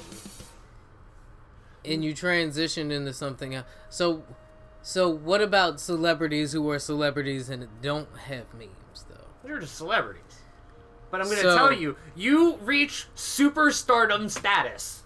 and 1.85 2.03
you 2.03 2.13
transition 2.13 2.91
into 2.91 3.13
something 3.13 3.55
else 3.55 3.65
so 3.89 4.23
so 4.81 5.07
what 5.09 5.41
about 5.41 5.79
celebrities 5.79 6.51
who 6.51 6.69
are 6.69 6.79
celebrities 6.79 7.49
and 7.49 7.67
don't 7.81 8.09
have 8.27 8.53
memes 8.53 9.05
though 9.09 9.22
they're 9.43 9.59
just 9.59 9.75
celebrities. 9.75 10.21
But 11.11 11.21
I'm 11.21 11.27
gonna 11.29 11.41
So- 11.41 11.55
tell 11.57 11.71
you, 11.71 11.95
you 12.15 12.57
reach 12.57 13.07
superstardom 13.15 14.29
status. 14.29 15.03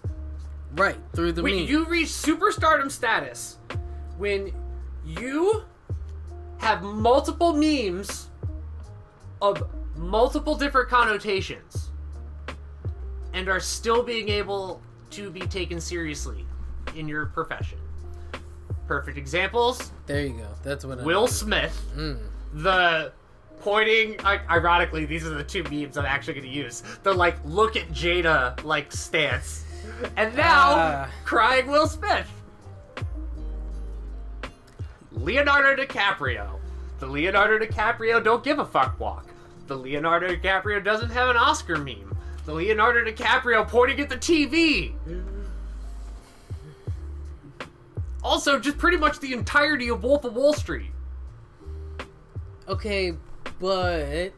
right 0.76 0.96
through 1.14 1.32
the 1.32 1.42
Wait, 1.42 1.60
meme 1.60 1.66
you 1.68 1.84
reach 1.86 2.08
superstardom 2.08 2.90
status 2.90 3.56
when 4.18 4.52
you 5.04 5.64
have 6.58 6.82
multiple 6.82 7.54
memes 7.54 8.28
of 9.40 9.62
multiple 9.96 10.54
different 10.56 10.90
connotations 10.90 11.88
and 13.32 13.48
are 13.48 13.60
still 13.60 14.02
being 14.02 14.28
able 14.28 14.82
to 15.10 15.30
be 15.30 15.40
taken 15.40 15.80
seriously 15.80 16.44
in 16.94 17.08
your 17.08 17.26
profession. 17.26 17.78
Perfect 18.86 19.16
examples 19.16 19.90
there 20.06 20.22
you 20.26 20.34
go 20.34 20.48
that's 20.62 20.84
what 20.84 21.00
I 21.00 21.02
Will 21.02 21.24
I 21.24 21.28
Smith, 21.28 21.82
mm. 21.96 22.18
the 22.52 23.12
pointing, 23.60 24.16
ironically, 24.24 25.04
these 25.04 25.26
are 25.26 25.30
the 25.30 25.44
two 25.44 25.62
memes 25.64 25.96
I'm 25.96 26.06
actually 26.06 26.34
going 26.34 26.46
to 26.46 26.52
use. 26.52 26.82
The 27.02 27.12
like, 27.12 27.36
look 27.44 27.76
at 27.76 27.88
Jada, 27.90 28.62
like, 28.64 28.92
stance. 28.92 29.64
And 30.16 30.34
now, 30.36 30.74
Ah. 30.76 31.10
crying 31.24 31.66
Will 31.66 31.86
Smith. 31.86 32.30
Leonardo 35.12 35.82
DiCaprio. 35.82 36.58
The 37.00 37.06
Leonardo 37.06 37.64
DiCaprio 37.64 38.22
don't 38.22 38.42
give 38.44 38.58
a 38.58 38.64
fuck 38.64 38.98
walk. 39.00 39.26
The 39.66 39.76
Leonardo 39.76 40.28
DiCaprio 40.34 40.82
doesn't 40.82 41.10
have 41.10 41.28
an 41.28 41.36
Oscar 41.36 41.76
meme. 41.76 42.16
The 42.44 42.54
Leonardo 42.54 43.04
DiCaprio 43.04 43.66
pointing 43.68 44.00
at 44.00 44.08
the 44.08 44.16
TV. 44.16 44.94
Also, 48.22 48.58
just 48.58 48.78
pretty 48.78 48.96
much 48.96 49.20
the 49.20 49.32
entirety 49.32 49.88
of 49.90 50.02
Wolf 50.02 50.24
of 50.24 50.34
Wall 50.34 50.52
Street. 50.52 50.90
Okay, 52.68 53.14
but 53.60 54.32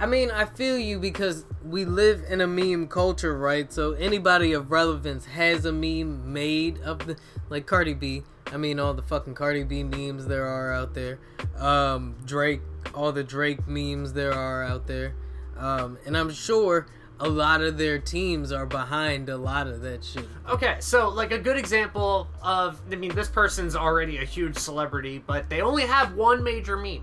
I 0.00 0.06
mean, 0.06 0.30
I 0.30 0.44
feel 0.44 0.78
you 0.78 0.98
because 0.98 1.44
we 1.64 1.84
live 1.84 2.24
in 2.28 2.40
a 2.40 2.46
meme 2.46 2.88
culture, 2.88 3.36
right? 3.36 3.72
So 3.72 3.92
anybody 3.92 4.52
of 4.52 4.70
relevance 4.70 5.26
has 5.26 5.64
a 5.64 5.72
meme 5.72 6.32
made 6.32 6.80
of 6.82 7.06
the 7.06 7.16
like 7.50 7.66
Cardi 7.66 7.94
B 7.94 8.22
I 8.52 8.56
mean, 8.56 8.80
all 8.80 8.94
the 8.94 9.02
fucking 9.02 9.34
Cardi 9.34 9.64
B 9.64 9.82
memes 9.82 10.26
there 10.26 10.46
are 10.46 10.72
out 10.72 10.94
there. 10.94 11.18
Um, 11.58 12.16
Drake, 12.24 12.62
all 12.94 13.12
the 13.12 13.24
Drake 13.24 13.66
memes 13.66 14.14
there 14.14 14.32
are 14.32 14.62
out 14.62 14.86
there. 14.86 15.14
Um, 15.56 15.98
and 16.06 16.16
I'm 16.16 16.30
sure 16.30 16.86
a 17.20 17.28
lot 17.28 17.62
of 17.62 17.78
their 17.78 17.98
teams 17.98 18.52
are 18.52 18.66
behind 18.66 19.28
a 19.28 19.36
lot 19.36 19.66
of 19.66 19.80
that 19.82 20.04
shit. 20.04 20.28
Okay, 20.48 20.76
so 20.80 21.08
like 21.08 21.32
a 21.32 21.38
good 21.38 21.56
example 21.56 22.28
of 22.42 22.80
I 22.90 22.96
mean 22.96 23.14
this 23.14 23.28
person's 23.28 23.74
already 23.74 24.18
a 24.18 24.24
huge 24.24 24.56
celebrity, 24.56 25.22
but 25.26 25.48
they 25.50 25.60
only 25.60 25.84
have 25.84 26.14
one 26.14 26.42
major 26.42 26.76
meme. 26.76 27.02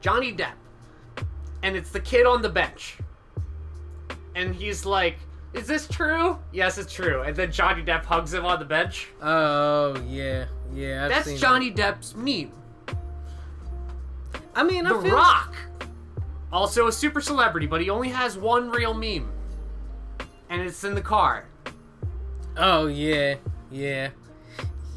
Johnny 0.00 0.34
Depp. 0.34 0.52
And 1.62 1.76
it's 1.76 1.90
the 1.90 2.00
kid 2.00 2.26
on 2.26 2.42
the 2.42 2.48
bench. 2.48 2.98
And 4.34 4.54
he's 4.54 4.86
like, 4.86 5.18
"Is 5.52 5.66
this 5.66 5.86
true?" 5.88 6.38
Yes, 6.52 6.78
it's 6.78 6.92
true. 6.92 7.22
And 7.22 7.36
then 7.36 7.52
Johnny 7.52 7.82
Depp 7.82 8.04
hugs 8.04 8.32
him 8.32 8.44
on 8.46 8.58
the 8.58 8.64
bench. 8.64 9.08
Oh 9.20 9.96
yeah, 10.08 10.46
yeah. 10.72 11.04
I've 11.04 11.10
That's 11.10 11.40
Johnny 11.40 11.70
Depp's 11.70 12.14
meme. 12.14 12.52
I 14.54 14.62
mean, 14.62 14.84
The 14.84 14.94
I 14.94 15.02
feel, 15.02 15.14
Rock. 15.14 15.56
Also 16.52 16.88
a 16.88 16.92
super 16.92 17.20
celebrity, 17.20 17.66
but 17.66 17.80
he 17.80 17.90
only 17.90 18.08
has 18.08 18.36
one 18.36 18.70
real 18.70 18.94
meme. 18.94 19.30
And 20.48 20.62
it's 20.62 20.82
in 20.82 20.94
the 20.94 21.00
car. 21.00 21.46
Oh 22.56 22.88
yeah, 22.88 23.36
yeah, 23.70 24.10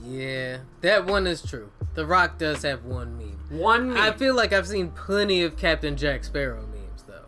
yeah. 0.03 0.57
That 0.81 1.05
one 1.05 1.27
is 1.27 1.41
true. 1.43 1.69
The 1.93 2.05
Rock 2.05 2.39
does 2.39 2.63
have 2.63 2.85
one 2.85 3.17
meme. 3.17 3.37
One 3.59 3.89
meme. 3.93 3.97
I 4.01 4.11
feel 4.11 4.35
like 4.35 4.51
I've 4.51 4.67
seen 4.67 4.89
plenty 4.91 5.43
of 5.43 5.55
Captain 5.55 5.95
Jack 5.95 6.23
Sparrow 6.23 6.61
memes 6.65 7.03
though. 7.07 7.25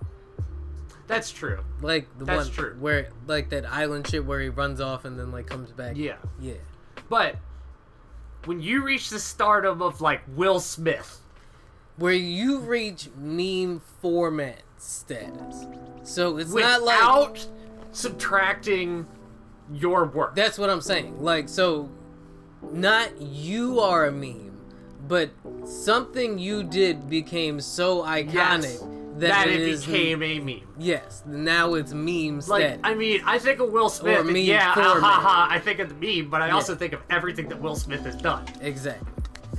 That's 1.05 1.30
true. 1.30 1.59
Like 1.82 2.07
the 2.17 2.26
That's 2.26 2.47
one 2.47 2.55
true. 2.55 2.76
where 2.80 3.09
like 3.28 3.49
that 3.51 3.65
island 3.71 4.07
shit 4.07 4.26
where 4.26 4.41
he 4.41 4.49
runs 4.49 4.82
off 4.82 5.05
and 5.05 5.19
then 5.19 5.32
like 5.32 5.45
comes 5.45 5.71
back. 5.71 5.95
Yeah. 5.95 6.17
Yeah. 6.39 6.55
But 7.09 7.36
when 8.45 8.59
you 8.59 8.84
reach 8.84 9.11
the 9.11 9.19
stardom 9.19 9.84
of 9.84 10.01
like 10.01 10.21
Will 10.36 10.59
Smith, 10.59 11.21
Where 11.98 12.14
you 12.14 12.60
reach 12.60 13.10
meme 13.18 13.82
format 14.02 14.62
status. 14.78 15.66
So 16.04 16.38
it's 16.38 16.52
not 16.54 16.82
without 16.82 17.32
like 17.34 17.39
subtracting 17.91 19.08
your 19.74 20.06
work. 20.06 20.36
that's 20.36 20.58
what 20.60 20.70
I'm 20.70 20.82
saying. 20.82 21.22
Like 21.24 21.50
so 21.50 21.89
not 22.72 23.20
you 23.22 23.80
are 23.80 24.06
a 24.06 24.12
meme, 24.12 24.58
but 25.08 25.30
something 25.66 26.38
you 26.38 26.64
did 26.64 27.10
became 27.10 27.60
so 27.62 28.02
iconic 28.04 28.34
Yes, 28.34 28.80
that, 28.80 29.20
that 29.20 29.48
it 29.48 29.62
it 29.62 29.68
is 29.70 29.86
became 29.86 30.22
a 30.22 30.39
meme. 30.39 30.68
Yes, 30.78 31.24
now 31.26 31.76
it's 31.76 31.93
meme 31.93 32.36
Like, 32.48 32.62
status. 32.64 32.80
I 32.84 32.93
mean, 32.96 33.22
I 33.26 33.39
think 33.39 33.60
of 33.60 33.72
Will 33.72 33.89
Smith, 33.89 34.30
yeah, 34.36 34.74
ah, 34.76 35.00
ha, 35.00 35.20
ha, 35.22 35.48
I 35.50 35.60
think 35.60 35.80
of 35.80 35.89
the 35.89 35.96
meme, 35.96 36.30
but 36.30 36.41
I 36.41 36.48
Yeah. 36.48 36.56
also 36.56 36.76
think 36.76 36.93
of 36.93 37.02
everything 37.10 37.48
that 37.50 37.62
Will 37.62 37.76
Smith 37.76 38.02
has 38.02 38.16
done. 38.16 38.46
exactly. 38.62 39.08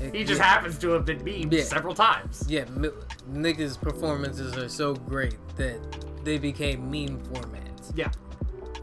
It- 0.00 0.14
He 0.14 0.24
just 0.24 0.38
yeah. 0.40 0.46
happens 0.46 0.78
to 0.78 0.90
have 0.90 1.04
been 1.04 1.20
memed 1.20 1.52
Yeah. 1.52 1.62
several 1.64 1.94
times. 1.94 2.44
Yeah, 2.48 2.64
mi- 2.76 2.90
niggas' 3.30 3.80
performances 3.80 4.56
are 4.56 4.68
so 4.68 4.94
great 4.94 5.36
that 5.56 5.78
they 6.24 6.38
became 6.38 6.90
meme 6.90 7.20
formats. 7.32 7.92
Yeah. 7.94 8.10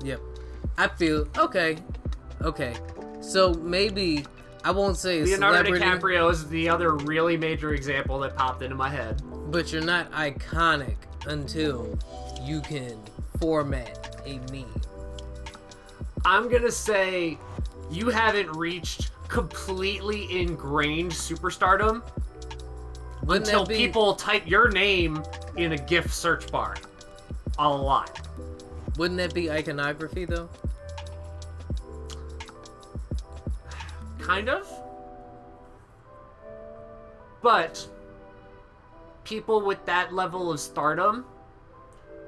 Yep. 0.04 0.20
I 0.78 0.88
feel 0.88 1.28
okay. 1.38 1.78
Okay. 2.42 2.74
So 3.22 3.54
maybe 3.54 4.26
I 4.66 4.72
won't 4.72 4.98
say 4.98 5.22
Leonardo 5.24 5.64
celebrity, 5.64 5.86
DiCaprio 5.86 6.32
is 6.32 6.48
the 6.50 6.70
other 6.70 6.96
really 6.96 7.38
major 7.38 7.74
example 7.74 8.20
that 8.20 8.36
popped 8.36 8.62
into 8.64 8.76
my 8.76 8.90
head. 8.90 9.22
but 9.52 9.72
you're 9.72 9.84
not 9.84 10.12
iconic 10.14 10.96
until 11.28 11.98
you 12.42 12.60
can 12.62 12.98
format 13.40 14.20
a 14.26 14.40
meme. 14.52 14.66
I'm 16.26 16.50
gonna 16.50 16.72
say 16.72 17.38
you 17.92 18.10
haven't 18.10 18.52
reached 18.56 19.12
completely 19.34 20.32
ingrained 20.40 21.12
superstardom 21.12 22.04
Wouldn't 23.24 23.48
until 23.48 23.66
be, 23.66 23.76
people 23.76 24.14
type 24.14 24.44
your 24.46 24.70
name 24.70 25.24
in 25.58 25.72
a 25.72 25.78
GIF 25.78 26.14
search 26.14 26.52
bar. 26.52 26.78
A 27.58 27.68
lot. 27.68 28.22
Wouldn't 28.96 29.18
that 29.18 29.34
be 29.34 29.50
iconography 29.50 30.26
though? 30.26 30.50
Kind 34.20 34.50
of. 34.50 34.70
But 37.42 37.88
people 39.24 39.66
with 39.66 39.84
that 39.88 40.14
level 40.14 40.52
of 40.52 40.60
stardom 40.60 41.26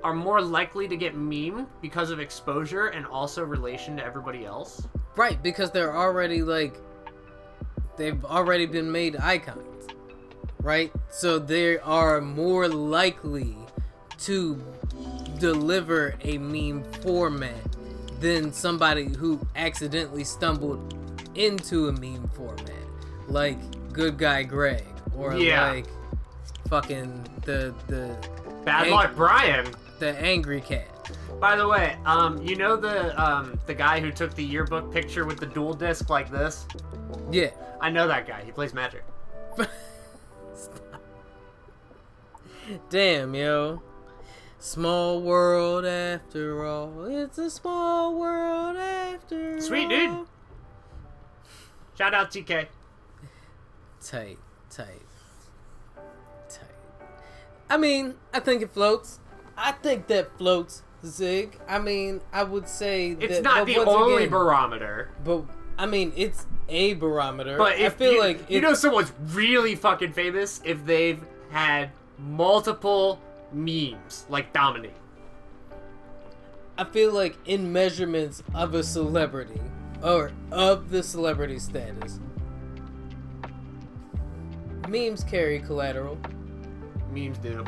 are 0.04 0.14
more 0.14 0.42
likely 0.42 0.88
to 0.88 0.98
get 0.98 1.16
meme 1.16 1.68
because 1.84 2.10
of 2.10 2.20
exposure 2.20 2.88
and 2.88 3.06
also 3.06 3.44
relation 3.44 3.96
to 3.98 4.04
everybody 4.04 4.44
else. 4.44 4.88
Right, 5.16 5.42
because 5.44 5.70
they're 5.70 5.96
already 5.96 6.42
like 6.42 6.82
they've 7.98 8.24
already 8.26 8.66
been 8.66 8.92
made 8.92 9.16
icons. 9.18 9.62
Right? 10.62 10.92
So 11.12 11.38
they 11.40 11.78
are 11.80 12.22
more 12.22 12.68
likely 12.68 13.56
to 14.20 14.62
deliver 15.40 16.16
a 16.24 16.38
meme 16.38 16.84
format 17.04 17.56
than 18.20 18.52
somebody 18.52 19.06
who 19.14 19.46
accidentally 19.56 20.24
stumbled 20.24 20.98
into 21.36 21.90
a 21.90 21.92
meme 21.92 22.30
format. 22.30 22.72
Like 23.28 23.58
Good 23.94 24.18
Guy 24.18 24.44
Greg 24.44 24.86
or 25.16 25.36
Yeah. 25.36 25.70
like 25.70 25.86
fucking 26.70 27.26
the 27.44 27.74
the 27.88 28.16
Bad 28.64 28.86
Hey. 28.88 28.92
luck, 28.92 29.16
Brian. 29.16 29.68
the 30.00 30.18
angry 30.20 30.62
cat. 30.62 30.88
By 31.40 31.56
the 31.56 31.68
way, 31.68 31.98
um, 32.06 32.42
you 32.42 32.56
know 32.56 32.76
the 32.76 33.22
um, 33.22 33.60
the 33.68 33.74
guy 33.74 34.00
who 34.00 34.12
took 34.12 34.34
the 34.34 34.44
yearbook 34.44 34.92
picture 34.92 35.26
with 35.26 35.38
the 35.40 35.46
duel 35.46 35.74
disk 35.74 36.10
like 36.10 36.32
this? 36.32 36.66
Yeah. 37.32 37.50
I 37.82 37.90
know 37.90 38.08
that 38.08 38.28
guy. 38.28 38.44
He 38.46 38.52
plays 38.52 38.74
Magic. 38.74 39.04
Damn, 42.90 43.36
yo. 43.36 43.82
Small 44.60 45.22
world 45.22 45.86
after 45.86 46.66
all. 46.66 47.06
It's 47.06 47.38
a 47.38 47.50
small 47.50 48.16
world 48.20 48.78
after 48.78 49.62
Sweet, 49.62 49.84
all. 49.84 49.90
dude. 49.90 50.28
Shout 51.98 52.14
out 52.14 52.32
TK. 52.32 52.68
Tight, 54.04 54.38
tight, 54.70 55.02
tight. 56.50 57.08
I 57.70 57.78
mean, 57.78 58.16
I 58.34 58.40
think 58.40 58.62
it 58.62 58.72
floats. 58.72 59.20
I 59.58 59.72
think 59.72 60.08
that 60.08 60.38
floats, 60.38 60.84
Zig. 61.06 61.60
I 61.68 61.80
mean, 61.80 62.22
I 62.34 62.44
would 62.44 62.68
say 62.68 63.12
It's 63.20 63.36
that, 63.36 63.44
not 63.44 63.66
the 63.68 63.78
only 63.80 64.16
again- 64.24 64.30
barometer, 64.30 65.12
but 65.24 65.44
I 65.78 65.86
mean, 65.86 66.14
it's 66.16 66.46
a 66.70 66.94
barometer. 66.94 67.58
but 67.58 67.80
if 67.80 67.96
I 67.96 67.98
feel 67.98 68.14
you, 68.14 68.20
like 68.20 68.50
you 68.50 68.62
know 68.62 68.74
someone's 68.74 69.12
really 69.34 69.76
fucking 69.76 70.14
famous 70.14 70.62
if 70.64 70.86
they've 70.86 71.24
had 71.52 71.92
multiple 72.18 73.20
memes 73.52 74.26
like 74.30 74.54
Dominique. 74.54 74.94
I 76.78 76.84
feel 76.84 77.14
like 77.14 77.38
in 77.46 77.72
measurements 77.72 78.44
of 78.54 78.74
a 78.74 78.84
celebrity 78.84 79.62
or 80.04 80.32
of 80.52 80.90
the 80.90 81.04
celebrity 81.04 81.60
status, 81.60 82.20
memes 84.90 85.24
carry 85.24 85.60
collateral. 85.60 86.18
Memes 87.12 87.38
do. 87.38 87.64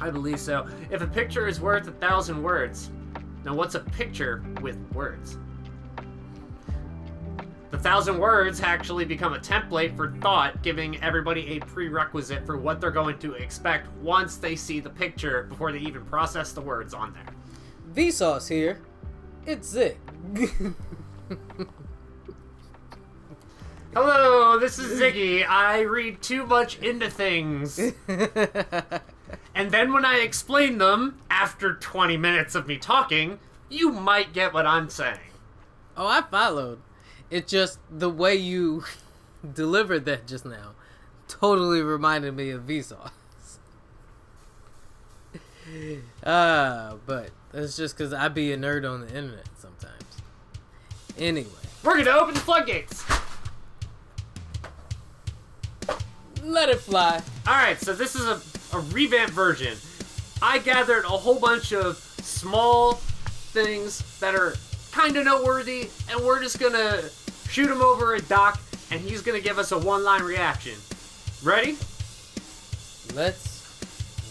I 0.00 0.10
believe 0.10 0.40
so. 0.40 0.66
If 0.90 1.02
a 1.02 1.06
picture 1.06 1.46
is 1.46 1.60
worth 1.60 1.86
a 1.88 1.92
thousand 1.92 2.42
words, 2.42 2.90
now 3.44 3.54
what's 3.54 3.74
a 3.74 3.80
picture 3.80 4.42
with 4.62 4.78
words? 4.94 5.36
The 7.70 7.78
thousand 7.78 8.18
words 8.18 8.60
actually 8.60 9.04
become 9.04 9.32
a 9.32 9.38
template 9.38 9.96
for 9.96 10.12
thought, 10.20 10.62
giving 10.62 11.00
everybody 11.02 11.56
a 11.56 11.60
prerequisite 11.60 12.44
for 12.44 12.56
what 12.56 12.80
they're 12.80 12.90
going 12.90 13.18
to 13.20 13.34
expect 13.34 13.88
once 13.98 14.36
they 14.36 14.56
see 14.56 14.80
the 14.80 14.90
picture 14.90 15.44
before 15.44 15.70
they 15.70 15.78
even 15.78 16.04
process 16.04 16.52
the 16.52 16.60
words 16.60 16.94
on 16.94 17.12
there. 17.14 17.26
Vsauce 17.94 18.48
here. 18.48 18.80
It's 19.46 19.68
Zig. 19.68 19.98
Hello, 23.94 24.58
this 24.58 24.78
is 24.78 25.00
Ziggy. 25.00 25.48
I 25.48 25.80
read 25.80 26.22
too 26.22 26.46
much 26.46 26.78
into 26.78 27.08
things. 27.10 27.80
And 29.54 29.70
then 29.70 29.92
when 29.92 30.04
I 30.04 30.18
explain 30.18 30.78
them, 30.78 31.18
after 31.30 31.74
20 31.74 32.16
minutes 32.16 32.54
of 32.54 32.66
me 32.66 32.78
talking, 32.78 33.38
you 33.68 33.90
might 33.90 34.32
get 34.32 34.54
what 34.54 34.66
I'm 34.66 34.88
saying. 34.88 35.18
oh, 35.96 36.06
I 36.06 36.22
followed. 36.22 36.80
It 37.30 37.46
just 37.46 37.78
the 37.90 38.10
way 38.10 38.34
you 38.34 38.84
delivered 39.54 40.04
that 40.06 40.26
just 40.26 40.44
now 40.44 40.72
totally 41.28 41.80
reminded 41.82 42.34
me 42.34 42.50
of 42.50 42.62
Vsauce. 42.62 43.10
Ah, 46.26 46.96
but 47.06 47.30
that's 47.52 47.76
just 47.76 47.96
because 47.96 48.12
I 48.12 48.26
be 48.26 48.52
a 48.52 48.56
nerd 48.56 48.90
on 48.90 49.02
the 49.02 49.06
internet 49.06 49.46
sometimes. 49.56 50.02
Anyway, 51.16 51.48
We're 51.84 51.96
gonna 51.96 52.10
open 52.18 52.34
the 52.34 52.40
floodgates. 52.40 53.04
let 56.42 56.68
it 56.70 56.80
fly. 56.80 57.22
Alright, 57.46 57.80
so 57.80 57.92
this 57.92 58.16
is 58.16 58.24
a, 58.26 58.40
a 58.76 58.80
revamped 58.90 59.32
version. 59.32 59.76
I 60.42 60.58
gathered 60.58 61.04
a 61.04 61.08
whole 61.08 61.38
bunch 61.38 61.72
of 61.72 61.96
small 62.22 62.94
things 62.94 64.18
that 64.18 64.34
are 64.34 64.54
kind 64.90 65.16
of 65.16 65.24
noteworthy, 65.24 65.88
and 66.10 66.20
we're 66.24 66.40
just 66.42 66.58
gonna 66.58 67.02
shoot 67.50 67.70
him 67.70 67.82
over 67.82 68.14
a 68.14 68.22
doc 68.22 68.60
and 68.90 69.00
he's 69.00 69.22
gonna 69.22 69.40
give 69.40 69.58
us 69.58 69.72
a 69.72 69.78
one-line 69.78 70.22
reaction. 70.22 70.74
Ready? 71.42 71.76
Let's 73.14 73.66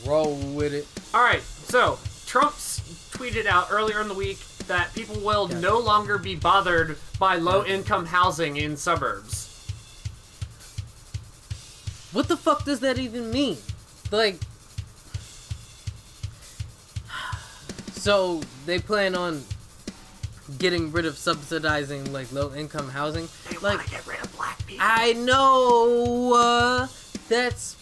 roll 0.06 0.36
with 0.36 0.74
it. 0.74 0.88
All 1.14 1.22
right. 1.24 1.42
So 1.42 1.98
Trump 2.26 2.54
s- 2.54 2.82
tweeted 3.12 3.46
out 3.46 3.68
earlier 3.72 4.02
in 4.02 4.08
the 4.08 4.14
week 4.14 4.40
that 4.68 4.94
people 4.94 5.20
will 5.20 5.48
no 5.48 5.80
longer 5.80 6.18
be 6.18 6.36
bothered 6.36 6.98
by 7.18 7.36
low-income 7.36 8.06
housing 8.06 8.58
in 8.58 8.78
suburbs. 8.78 9.48
What 12.12 12.28
the 12.28 12.38
fuck 12.38 12.66
does 12.66 12.80
that 12.80 12.98
even 12.98 13.32
mean? 13.32 13.58
Like, 14.12 14.38
so 17.94 18.42
they 18.66 18.80
plan 18.80 19.16
on 19.16 19.44
getting 20.58 20.92
rid 20.92 21.06
of 21.06 21.18
subsidizing 21.18 22.12
like 22.12 22.32
low 22.32 22.54
income 22.54 22.90
housing. 22.90 23.28
They 23.50 23.58
Like, 23.58 23.78
want 23.78 23.82
to 23.88 23.92
get 23.92 24.08
rid 24.08 24.20
of 24.22 24.36
black 24.36 24.66
people. 24.66 24.86
I 24.88 25.14
know 25.14 26.34
uh, 26.34 26.88
that's 27.28 27.76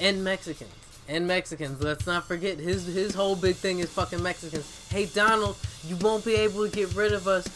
and 0.00 0.24
Mexicans 0.24 0.70
and 1.08 1.26
Mexicans. 1.26 1.82
Let's 1.82 2.06
not 2.06 2.26
forget 2.26 2.58
his 2.58 2.86
his 2.86 3.14
whole 3.14 3.36
big 3.36 3.56
thing 3.56 3.78
is 3.80 3.90
fucking 3.90 4.22
Mexicans. 4.22 4.86
Hey 4.90 5.06
Donald, 5.06 5.56
you 5.84 5.96
won't 5.96 6.24
be 6.24 6.34
able 6.34 6.68
to 6.68 6.74
get 6.74 6.94
rid 6.94 7.12
of 7.12 7.26
us. 7.28 7.46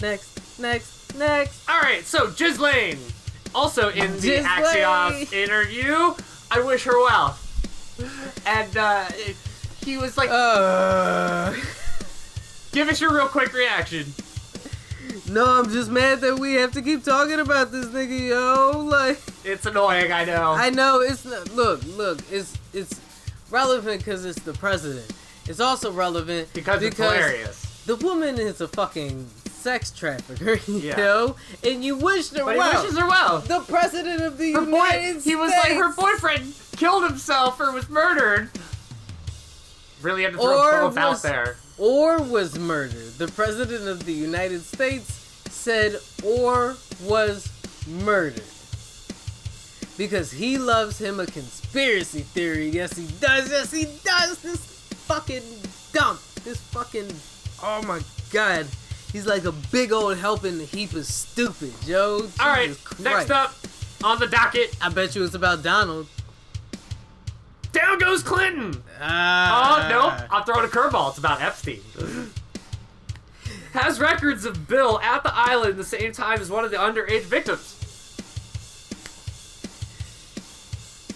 Next, 0.00 0.58
next, 0.58 1.16
next. 1.16 1.68
All 1.68 1.80
right, 1.80 2.04
so 2.04 2.30
Ghislaine, 2.32 2.98
also 3.54 3.90
in 3.90 4.12
the 4.16 4.20
Ghislaine. 4.20 4.44
Axios 4.44 5.32
interview, 5.32 6.14
I 6.50 6.60
wish 6.60 6.82
her 6.84 6.98
well, 6.98 7.38
and 8.44 8.76
uh, 8.76 9.04
he 9.84 9.96
was 9.96 10.16
like, 10.16 10.30
Uh, 10.30 11.52
"Give 12.72 12.88
us 12.88 13.00
your 13.00 13.12
real 13.14 13.28
quick 13.28 13.52
reaction." 13.52 14.12
no, 15.28 15.44
I'm 15.46 15.70
just 15.70 15.90
mad 15.90 16.20
that 16.20 16.38
we 16.38 16.54
have 16.54 16.72
to 16.72 16.82
keep 16.82 17.04
talking 17.04 17.40
about 17.40 17.72
this 17.72 17.86
nigga, 17.86 18.28
yo. 18.28 18.78
Like, 18.84 19.18
It's 19.44 19.66
annoying, 19.66 20.12
I 20.12 20.24
know. 20.24 20.52
I 20.52 20.70
know 20.70 21.00
it's 21.00 21.24
not. 21.24 21.50
Look, 21.54 21.80
look, 21.96 22.18
it's 22.30 22.56
it's 22.72 23.00
relevant 23.50 23.98
because 23.98 24.24
it's 24.24 24.40
the 24.40 24.52
president. 24.54 25.10
It's 25.46 25.60
also 25.60 25.90
relevant 25.92 26.48
because 26.54 26.82
it's 26.82 26.96
hilarious. 26.96 27.82
the 27.86 27.96
woman 27.96 28.38
is 28.38 28.60
a 28.60 28.68
fucking 28.68 29.28
sex 29.50 29.90
trafficker, 29.90 30.54
you 30.70 30.78
Yeah. 30.78 30.96
know, 30.96 31.36
and 31.64 31.84
you 31.84 31.96
wish 31.96 32.30
her 32.30 32.44
But 32.44 32.56
well. 32.56 32.70
he 32.72 32.76
wishes 32.78 32.98
her 32.98 33.06
well. 33.08 33.40
the 33.40 33.60
president 33.60 34.22
of 34.22 34.38
the 34.38 34.52
Her 34.52 34.60
boy, 34.62 34.66
United 34.86 35.22
he 35.22 35.34
was 35.36 35.50
like 35.50 35.72
her 35.72 35.92
boyfriend 35.92 36.54
killed 36.76 37.04
himself 37.04 37.60
or 37.60 37.72
was 37.72 37.88
murdered. 37.88 38.50
Really 40.02 40.24
had 40.24 40.32
to 40.32 40.38
throw 40.38 40.58
Or 40.58 40.80
both 40.90 40.98
out 40.98 41.22
there. 41.22 41.56
or 41.78 42.20
was 42.22 42.58
murdered. 42.58 43.14
The 43.18 43.28
president 43.28 43.88
of 43.88 44.04
the 44.04 44.12
United 44.12 44.62
States 44.62 45.10
said 45.50 46.00
or 46.24 46.76
was 47.04 47.48
murdered. 47.86 48.42
Because 49.98 50.32
he 50.32 50.58
loves 50.58 50.98
him 50.98 51.20
a 51.20 51.26
conspiracy 51.26 52.20
theory. 52.22 52.68
Yes, 52.70 52.96
he 52.96 53.06
does. 53.20 53.50
Yes, 53.50 53.70
he 53.70 53.84
does. 54.04 54.38
This 54.38 54.56
fucking 55.06 55.42
dump. 55.92 56.20
This 56.44 56.58
fucking. 56.58 57.08
Oh 57.62 57.82
my 57.82 58.00
god. 58.32 58.66
He's 59.12 59.26
like 59.26 59.44
a 59.44 59.52
big 59.52 59.92
old 59.92 60.16
helping 60.16 60.58
heap 60.60 60.94
of 60.94 61.04
stupid, 61.04 61.72
yo. 61.84 62.26
All 62.40 62.46
right, 62.48 62.74
next 62.98 63.30
up 63.30 63.54
on 64.02 64.18
the 64.18 64.26
docket, 64.26 64.74
I 64.80 64.88
bet 64.88 65.14
you 65.14 65.22
it's 65.22 65.34
about 65.34 65.62
Donald. 65.62 66.06
Down 67.72 67.98
goes 67.98 68.22
Clinton. 68.22 68.82
Oh, 69.00 69.02
Ah. 69.02 69.86
nope. 69.90 70.28
I'm 70.30 70.44
throwing 70.44 70.64
a 70.64 70.68
curveball. 70.68 71.10
It's 71.10 71.18
about 71.18 71.40
Epstein. 71.40 71.80
Has 73.72 73.98
records 73.98 74.44
of 74.44 74.68
Bill 74.68 75.00
at 75.00 75.22
the 75.22 75.32
island 75.34 75.70
at 75.72 75.76
the 75.78 75.84
same 75.84 76.12
time 76.12 76.40
as 76.40 76.50
one 76.50 76.64
of 76.64 76.70
the 76.70 76.76
underage 76.76 77.22
victims. 77.22 77.78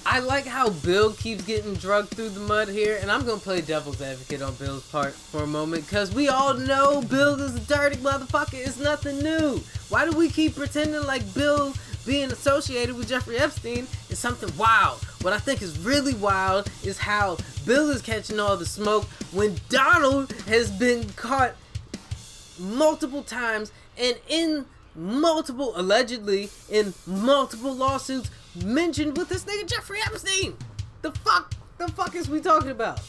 I 0.09 0.21
like 0.21 0.47
how 0.47 0.71
Bill 0.71 1.13
keeps 1.13 1.43
getting 1.43 1.75
drugged 1.75 2.11
through 2.11 2.29
the 2.31 2.41
mud 2.41 2.69
here, 2.69 2.97
and 3.03 3.11
I'm 3.11 3.27
gonna 3.27 3.41
play 3.41 3.61
devil's 3.61 4.01
advocate 4.01 4.41
on 4.41 4.55
Bill's 4.55 4.85
part 4.85 5.13
for 5.13 5.43
a 5.43 5.47
moment, 5.47 5.85
because 5.85 6.15
we 6.15 6.29
all 6.29 6.55
know 6.55 7.03
Bill 7.03 7.39
is 7.41 7.57
a 7.57 7.61
dirty 7.61 7.97
motherfucker. 7.97 8.55
It's 8.55 8.79
nothing 8.79 9.19
new. 9.19 9.61
Why 9.89 10.09
do 10.09 10.17
we 10.17 10.31
keep 10.31 10.55
pretending 10.57 11.05
like 11.05 11.35
Bill 11.35 11.75
being 12.07 12.31
associated 12.31 12.97
with 12.97 13.09
Jeffrey 13.09 13.37
Epstein 13.37 13.87
is 14.09 14.19
something 14.19 14.49
wild? 14.57 15.03
What 15.23 15.33
I 15.33 15.39
think 15.39 15.61
is 15.61 15.79
really 15.79 16.15
wild 16.15 16.71
is 16.85 16.99
how 16.99 17.37
Bill 17.67 17.91
is 17.91 18.01
catching 18.01 18.39
all 18.39 18.57
the 18.57 18.65
smoke 18.65 19.05
when 19.33 19.57
Donald 19.69 20.33
has 20.47 20.71
been 20.71 21.09
caught 21.11 21.55
multiple 22.59 23.23
times 23.23 23.73
and 23.99 24.17
in 24.29 24.65
multiple 24.95 25.73
allegedly 25.77 26.49
in 26.71 26.95
multiple 27.07 27.75
lawsuits 27.75 28.31
mentioned 28.65 29.17
with 29.19 29.29
this 29.29 29.45
nigga 29.45 29.67
Jeffrey 29.67 29.99
Epstein. 30.07 30.55
The 31.03 31.13
fuck 31.13 31.53
the 31.79 31.89
fuck 31.89 32.15
is 32.15 32.29
we 32.31 32.41
talking 32.41 32.71
about? 32.71 33.01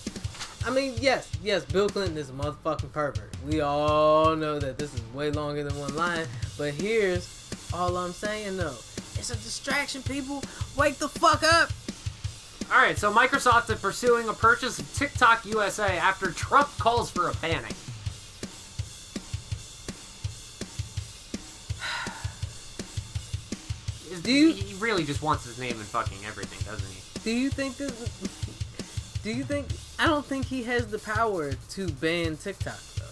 I 0.66 0.70
mean, 0.70 0.96
yes, 1.00 1.30
yes, 1.42 1.64
Bill 1.64 1.88
Clinton 1.88 2.18
is 2.18 2.30
a 2.30 2.34
motherfucking 2.34 2.92
pervert. 2.92 3.34
We 3.46 3.62
all 3.62 4.36
know 4.36 4.60
that 4.60 4.78
this 4.78 4.94
is 4.94 5.02
way 5.14 5.32
longer 5.32 5.64
than 5.64 5.80
one 5.80 5.96
line, 5.96 6.28
but 6.58 6.74
here's 6.74 7.50
all 7.74 7.96
I'm 7.96 8.12
saying 8.12 8.58
though. 8.58 8.76
It's 9.18 9.30
a 9.30 9.36
distraction, 9.36 10.02
people. 10.04 10.44
Wake 10.78 10.98
the 10.98 11.10
fuck 11.10 11.44
up. 11.44 11.72
All 12.72 12.80
right, 12.82 12.98
so 12.98 13.14
Microsoft 13.14 13.70
is 13.70 13.80
pursuing 13.80 14.28
a 14.30 14.34
purchase 14.34 14.80
of 14.80 14.94
TikTok 14.94 15.46
USA 15.46 15.98
after 15.98 16.32
Trump 16.32 16.70
calls 16.78 17.10
for 17.10 17.30
a 17.30 17.34
banning. 17.36 17.72
Do 24.24 24.32
you- 24.32 24.54
he 24.54 24.74
really 24.76 25.04
just 25.04 25.22
wants 25.22 25.44
his 25.46 25.58
name 25.60 25.72
in 25.74 25.84
fucking 25.84 26.26
everything, 26.26 26.60
doesn't 26.66 26.90
he? 26.90 27.02
Do 27.24 27.32
you 27.32 27.50
think 27.50 27.78
this 27.78 27.92
Do 29.24 29.32
you 29.32 29.44
think 29.44 29.68
I 30.00 30.08
don't 30.08 30.26
think 30.26 30.46
he 30.46 30.64
has 30.64 30.88
the 30.88 31.00
power 31.00 31.54
to 31.72 31.88
ban 31.88 32.38
TikTok 32.38 32.80
though. 32.98 33.04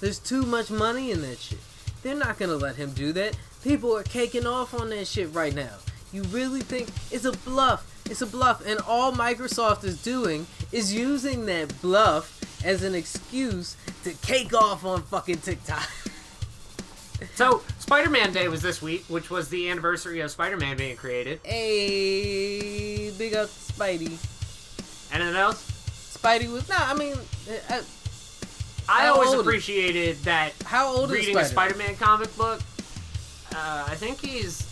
There's 0.00 0.18
too 0.18 0.42
much 0.42 0.70
money 0.70 1.10
in 1.12 1.20
that 1.22 1.38
shit. 1.38 1.58
They're 2.02 2.14
not 2.14 2.38
gonna 2.38 2.56
let 2.56 2.76
him 2.76 2.92
do 2.92 3.12
that. 3.12 3.36
People 3.62 3.96
are 3.96 4.02
caking 4.02 4.46
off 4.46 4.72
on 4.74 4.90
that 4.90 5.06
shit 5.06 5.32
right 5.34 5.54
now. 5.54 5.76
You 6.12 6.22
really 6.24 6.60
think 6.60 6.88
it's 7.10 7.24
a 7.24 7.32
bluff? 7.32 7.86
It's 8.10 8.22
a 8.22 8.26
bluff, 8.26 8.66
and 8.66 8.80
all 8.88 9.12
Microsoft 9.12 9.84
is 9.84 10.02
doing 10.02 10.46
is 10.72 10.92
using 10.92 11.46
that 11.46 11.80
bluff 11.80 12.40
as 12.64 12.82
an 12.82 12.94
excuse 12.94 13.76
to 14.04 14.12
cake 14.14 14.52
off 14.54 14.84
on 14.84 15.02
fucking 15.02 15.38
TikTok. 15.38 15.88
So, 17.34 17.62
Spider-Man 17.78 18.32
Day 18.32 18.48
was 18.48 18.62
this 18.62 18.80
week, 18.80 19.04
which 19.08 19.28
was 19.28 19.50
the 19.50 19.68
anniversary 19.68 20.20
of 20.20 20.30
Spider-Man 20.30 20.78
being 20.78 20.96
created. 20.96 21.40
hey, 21.44 23.10
big 23.18 23.34
up 23.34 23.48
Spidey. 23.48 24.16
Anything 25.12 25.36
else? 25.36 26.16
Spidey 26.16 26.50
was 26.50 26.66
nah. 26.70 26.76
I 26.78 26.94
mean, 26.94 27.14
uh, 27.68 27.82
I 28.92 29.02
How 29.02 29.14
always 29.14 29.30
old 29.30 29.40
appreciated 29.40 30.16
that 30.24 30.52
how 30.64 30.88
old 30.88 31.10
reading 31.10 31.36
is 31.38 31.46
a 31.46 31.48
Spider? 31.50 31.74
Spider-Man 31.74 31.96
comic 31.96 32.36
book. 32.36 32.60
Uh, 33.54 33.84
I 33.88 33.94
think 33.94 34.20
he's 34.20 34.66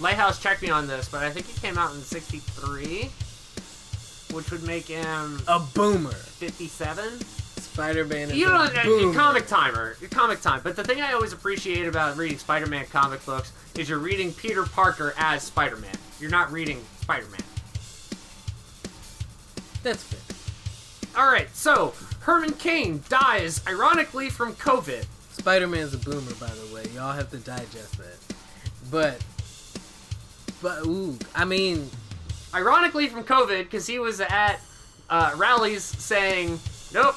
Lighthouse 0.00 0.42
checked 0.42 0.62
me 0.62 0.70
on 0.70 0.88
this, 0.88 1.08
but 1.08 1.22
I 1.22 1.30
think 1.30 1.46
he 1.46 1.58
came 1.60 1.78
out 1.78 1.94
in 1.94 2.00
'63, 2.00 3.10
which 4.34 4.50
would 4.50 4.64
make 4.64 4.86
him 4.88 5.40
a 5.46 5.60
boomer. 5.74 6.10
57. 6.10 7.20
Spider-Man 7.20 8.30
is 8.30 8.36
You 8.36 8.46
know, 8.46 8.54
a 8.54 8.64
uh, 8.66 8.82
boomer. 8.84 9.14
comic 9.14 9.46
timer, 9.46 9.96
comic 10.10 10.40
time. 10.40 10.60
But 10.64 10.74
the 10.76 10.82
thing 10.84 11.00
I 11.00 11.12
always 11.12 11.32
appreciate 11.32 11.86
about 11.86 12.16
reading 12.16 12.38
Spider-Man 12.38 12.86
comic 12.86 13.24
books 13.24 13.52
is 13.76 13.88
you're 13.88 13.98
reading 14.00 14.32
Peter 14.32 14.64
Parker 14.64 15.14
as 15.18 15.42
Spider-Man. 15.44 15.94
You're 16.20 16.30
not 16.30 16.50
reading 16.52 16.80
Spider-Man. 17.02 17.40
That's 19.82 20.02
fair. 20.02 21.22
All 21.22 21.30
right, 21.30 21.48
so 21.54 21.94
Herman 22.24 22.54
Cain 22.54 23.02
dies 23.10 23.60
ironically 23.68 24.30
from 24.30 24.54
COVID. 24.54 25.04
Spider-Man's 25.32 25.92
a 25.92 25.98
boomer, 25.98 26.32
by 26.40 26.46
the 26.48 26.74
way. 26.74 26.84
Y'all 26.94 27.12
have 27.12 27.30
to 27.32 27.36
digest 27.36 27.98
that. 27.98 28.34
But, 28.90 29.22
but 30.62 30.86
ooh, 30.86 31.18
I 31.34 31.44
mean, 31.44 31.90
ironically 32.54 33.08
from 33.08 33.24
COVID 33.24 33.64
because 33.64 33.86
he 33.86 33.98
was 33.98 34.22
at 34.22 34.58
uh, 35.10 35.32
rallies 35.36 35.82
saying, 35.84 36.58
"Nope, 36.94 37.16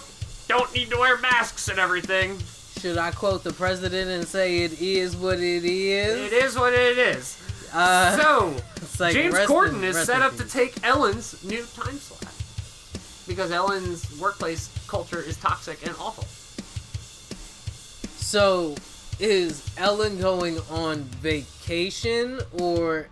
don't 0.49 0.73
need 0.73 0.89
to 0.89 0.97
wear 0.97 1.17
masks 1.19 1.69
and 1.69 1.79
everything. 1.79 2.37
should 2.77 2.97
I 2.97 3.11
quote 3.11 3.45
the 3.45 3.53
president 3.53 4.09
and 4.09 4.27
say 4.27 4.63
it 4.63 4.81
is 4.81 5.15
what 5.15 5.39
it 5.39 5.63
is? 5.63 6.33
It 6.33 6.33
is 6.33 6.57
what 6.57 6.73
it 6.73 6.97
is." 6.97 7.41
Uh, 7.73 8.17
so 8.17 8.55
like 8.99 9.13
James 9.13 9.37
in- 9.37 9.47
Corden 9.47 9.83
is 9.83 9.97
set 10.03 10.21
up 10.21 10.35
to 10.35 10.43
take 10.43 10.85
Ellen's 10.85 11.41
new 11.45 11.63
time 11.75 11.97
slot 11.97 12.33
because 13.25 13.51
Ellen's 13.51 14.19
workplace 14.19 14.69
culture 14.87 15.21
is 15.21 15.37
toxic 15.37 15.85
and 15.85 15.95
awful. 15.99 16.25
So, 18.17 18.75
is 19.19 19.63
Ellen 19.77 20.19
going 20.19 20.59
on 20.69 21.03
vacation, 21.03 22.39
or 22.59 23.07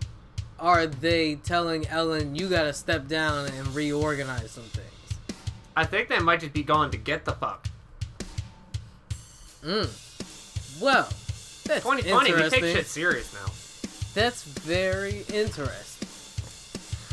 are 0.58 0.86
they 0.86 1.36
telling 1.36 1.86
Ellen 1.88 2.36
you 2.36 2.48
gotta 2.48 2.72
step 2.72 3.08
down 3.08 3.46
and 3.48 3.74
reorganize 3.74 4.50
some 4.50 4.64
things? 4.64 4.86
I 5.76 5.84
think 5.84 6.08
they 6.08 6.18
might 6.18 6.40
just 6.40 6.52
be 6.52 6.62
going 6.62 6.90
to 6.90 6.96
get 6.96 7.24
the 7.24 7.32
fuck. 7.32 7.66
Mm. 9.62 9.90
Well, 10.80 11.08
that's 11.64 11.82
2020, 11.82 12.32
we 12.32 12.50
take 12.50 12.62
shit 12.62 12.86
serious 12.86 13.32
now. 13.34 13.50
That's 14.14 14.42
very 14.44 15.24
interesting. 15.32 16.08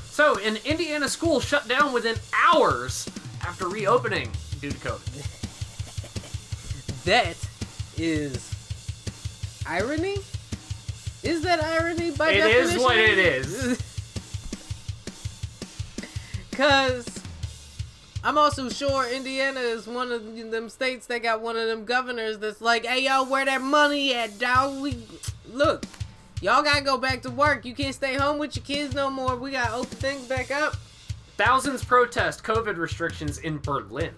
So, 0.05 0.37
an 0.39 0.57
Indiana 0.63 1.09
school 1.09 1.39
shut 1.39 1.67
down 1.67 1.91
within 1.91 2.15
hours 2.45 3.09
after 3.41 3.67
reopening 3.67 4.31
to 4.69 4.77
COVID. 4.77 5.25
That 7.05 7.35
is 7.97 8.49
irony. 9.67 10.15
Is 11.21 11.41
that 11.41 11.61
irony 11.63 12.11
by 12.11 12.31
It 12.31 12.37
definition? 12.41 12.77
is 12.77 12.83
what 12.83 12.97
it 12.97 13.17
is. 13.17 13.81
Cause 16.51 17.05
I'm 18.23 18.37
also 18.37 18.69
sure 18.69 19.05
Indiana 19.09 19.59
is 19.59 19.85
one 19.87 20.11
of 20.11 20.23
them 20.51 20.69
states 20.69 21.07
that 21.07 21.23
got 21.23 21.41
one 21.41 21.57
of 21.57 21.67
them 21.67 21.83
governors 21.83 22.37
that's 22.39 22.61
like, 22.61 22.85
"Hey 22.85 23.05
y'all, 23.05 23.25
where 23.25 23.43
that 23.43 23.61
money 23.61 24.13
at, 24.13 24.39
dog? 24.39 24.81
We 24.81 24.97
look, 25.51 25.85
y'all 26.41 26.63
gotta 26.63 26.83
go 26.83 26.97
back 26.97 27.21
to 27.23 27.31
work. 27.31 27.65
You 27.65 27.73
can't 27.73 27.95
stay 27.95 28.15
home 28.15 28.37
with 28.37 28.55
your 28.55 28.63
kids 28.63 28.93
no 28.93 29.09
more. 29.09 29.35
We 29.35 29.51
gotta 29.51 29.73
open 29.73 29.97
things 29.97 30.27
back 30.27 30.51
up." 30.51 30.75
Thousands 31.35 31.83
protest 31.83 32.43
COVID 32.43 32.77
restrictions 32.77 33.39
in 33.39 33.57
Berlin. 33.57 34.13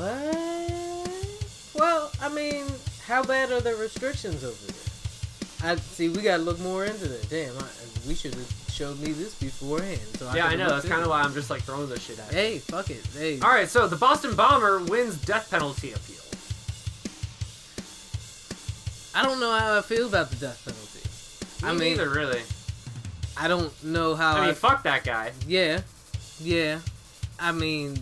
What? 0.00 1.26
Well, 1.74 2.10
I 2.22 2.28
mean, 2.30 2.64
how 3.04 3.22
bad 3.22 3.52
are 3.52 3.60
the 3.60 3.74
restrictions 3.76 4.42
over 4.44 4.56
there? 4.66 5.72
I 5.72 5.76
see. 5.76 6.08
We 6.08 6.22
gotta 6.22 6.42
look 6.42 6.58
more 6.60 6.86
into 6.86 7.06
that. 7.06 7.28
Damn, 7.28 7.56
I, 7.58 7.64
we 8.08 8.14
should 8.14 8.34
have 8.34 8.54
showed 8.72 8.98
me 8.98 9.12
this 9.12 9.34
beforehand. 9.34 10.00
So 10.18 10.24
yeah, 10.34 10.46
I 10.46 10.50
could've 10.52 10.58
know. 10.66 10.68
That's 10.74 10.88
kind 10.88 11.02
of 11.02 11.08
why 11.08 11.20
I'm 11.20 11.34
just 11.34 11.50
like 11.50 11.62
throwing 11.62 11.90
this 11.90 12.02
shit 12.02 12.18
at 12.18 12.32
it. 12.32 12.32
you. 12.32 12.38
Hey, 12.38 12.58
fuck 12.60 12.88
it. 12.90 13.06
Hey. 13.14 13.40
All 13.40 13.50
right, 13.50 13.68
so 13.68 13.86
the 13.88 13.96
Boston 13.96 14.34
bomber 14.34 14.82
wins 14.84 15.20
death 15.20 15.50
penalty 15.50 15.92
appeal. 15.92 16.16
I 19.14 19.22
don't 19.22 19.38
know 19.40 19.52
how 19.52 19.76
I 19.76 19.82
feel 19.82 20.06
about 20.06 20.30
the 20.30 20.36
death 20.36 20.64
penalty. 20.64 21.66
I 21.66 21.72
Me 21.72 21.78
mean, 21.90 21.98
neither, 21.98 22.08
really. 22.08 22.40
I 23.36 23.48
don't 23.48 23.70
know 23.84 24.14
how. 24.14 24.36
I 24.36 24.40
mean, 24.40 24.50
I- 24.50 24.54
fuck 24.54 24.82
that 24.84 25.04
guy. 25.04 25.32
yeah, 25.46 25.82
yeah. 26.40 26.78
I 27.38 27.52
mean, 27.52 27.98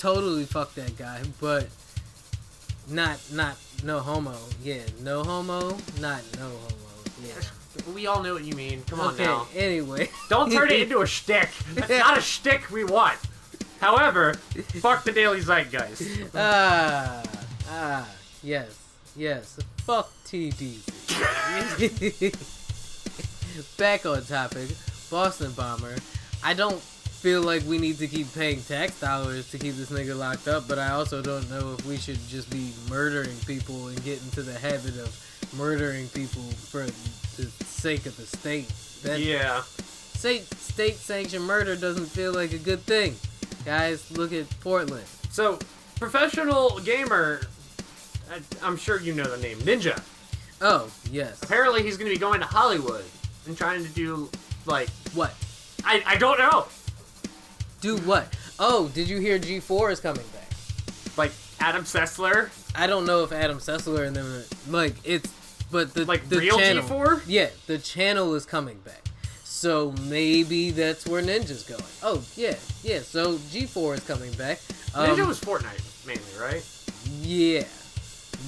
totally 0.00 0.44
fuck 0.44 0.74
that 0.74 0.96
guy, 0.96 1.20
but 1.40 1.68
not 2.88 3.20
not 3.32 3.56
no 3.84 4.00
homo. 4.00 4.34
Yeah, 4.64 4.82
no 5.02 5.22
homo, 5.22 5.76
not 6.00 6.22
no 6.36 6.48
homo. 6.48 6.86
Yeah. 7.24 7.34
We 7.94 8.08
all 8.08 8.20
know 8.20 8.34
what 8.34 8.42
you 8.42 8.54
mean. 8.54 8.82
Come 8.88 8.98
on 8.98 9.14
okay. 9.14 9.24
now. 9.24 9.46
Anyway, 9.54 10.10
Don't 10.28 10.50
turn 10.50 10.70
it 10.72 10.80
into 10.80 11.02
a 11.02 11.06
shtick. 11.16 11.50
That's 11.74 11.88
not 11.88 12.18
a 12.18 12.20
shtick 12.20 12.68
we 12.70 12.82
want. 12.82 13.16
However, 13.80 14.34
fuck 14.80 15.04
the 15.04 15.12
daily 15.12 15.40
zeitgeist. 15.40 16.02
Ah, 16.34 17.22
ah, 17.68 18.08
yes, 18.42 18.76
yes. 19.16 19.56
Fuck 19.78 20.10
TDZ. 20.26 20.82
Back 23.78 24.04
on 24.04 24.24
topic. 24.24 24.68
Boston 25.08 25.52
bomber. 25.52 25.94
I 26.42 26.54
don't 26.54 26.82
feel 27.20 27.42
like 27.42 27.62
we 27.66 27.78
need 27.78 27.98
to 27.98 28.06
keep 28.08 28.32
paying 28.34 28.62
tax 28.62 28.98
dollars 28.98 29.50
to 29.50 29.58
keep 29.58 29.74
this 29.76 29.90
nigga 29.90 30.16
locked 30.16 30.48
up, 30.48 30.66
but 30.66 30.78
I 30.78 30.90
also 30.90 31.20
don't 31.22 31.48
know 31.50 31.74
if 31.78 31.84
we 31.86 31.96
should 31.98 32.18
just 32.28 32.48
be 32.50 32.72
murdering 32.88 33.36
people 33.46 33.88
and 33.88 34.02
get 34.04 34.22
into 34.22 34.42
the 34.42 34.54
habit 34.58 34.98
of 34.98 35.14
murdering 35.56 36.08
people 36.08 36.42
for 36.42 36.84
the 37.36 37.46
sake 37.66 38.06
of 38.06 38.16
the 38.16 38.24
state. 38.26 38.68
That 39.02 39.20
Yeah. 39.20 39.62
state 40.14 40.46
state 40.54 40.96
sanctioned 40.96 41.44
murder 41.44 41.76
doesn't 41.76 42.06
feel 42.06 42.32
like 42.32 42.52
a 42.52 42.58
good 42.58 42.80
thing. 42.84 43.16
Guys, 43.66 44.10
look 44.10 44.32
at 44.32 44.48
Portland. 44.60 45.04
So, 45.30 45.58
professional 45.98 46.78
gamer, 46.80 47.42
I, 48.32 48.40
I'm 48.62 48.76
sure 48.78 48.98
you 48.98 49.12
know 49.14 49.24
the 49.24 49.36
name 49.42 49.58
Ninja. 49.58 50.00
Oh, 50.62 50.90
yes. 51.10 51.42
Apparently, 51.42 51.82
he's 51.82 51.96
going 51.98 52.08
to 52.10 52.14
be 52.14 52.18
going 52.20 52.40
to 52.40 52.46
Hollywood 52.46 53.04
and 53.46 53.56
trying 53.58 53.84
to 53.84 53.90
do 53.90 54.30
like 54.64 54.88
What? 55.14 55.34
I 55.84 56.02
I 56.06 56.16
don't 56.16 56.38
know, 56.38 56.66
Do 57.80 57.96
what? 57.98 58.36
Oh, 58.58 58.88
did 58.88 59.08
you 59.08 59.18
hear 59.18 59.38
G4 59.38 59.92
is 59.92 60.00
coming 60.00 60.26
back? 60.32 60.40
like 61.16 61.32
Adam 61.58 61.84
Sessler, 61.84 62.50
I 62.74 62.86
don't 62.86 63.04
know 63.04 63.24
if 63.24 63.32
Adam 63.32 63.58
Sessler 63.58 64.06
and 64.06 64.16
them 64.16 64.42
like 64.68 64.94
it's 65.04 65.30
but 65.70 65.94
the 65.94 66.04
like 66.04 66.28
the 66.28 66.38
real 66.38 66.58
channel, 66.58 66.82
G4. 66.82 67.22
Yeah, 67.26 67.48
the 67.66 67.78
channel 67.78 68.34
is 68.34 68.44
coming 68.44 68.78
back. 68.80 69.04
So 69.44 69.92
maybe 70.08 70.70
that's 70.70 71.06
where 71.06 71.22
Ninja's 71.22 71.64
going. 71.64 71.82
Oh, 72.02 72.24
yeah. 72.34 72.54
Yeah, 72.82 73.00
so 73.00 73.36
G4 73.36 73.94
is 73.96 74.04
coming 74.04 74.32
back. 74.32 74.58
Um, 74.94 75.10
Ninja 75.10 75.26
was 75.26 75.38
Fortnite 75.38 76.06
mainly, 76.06 76.22
right? 76.40 76.66
Yeah. 77.20 77.64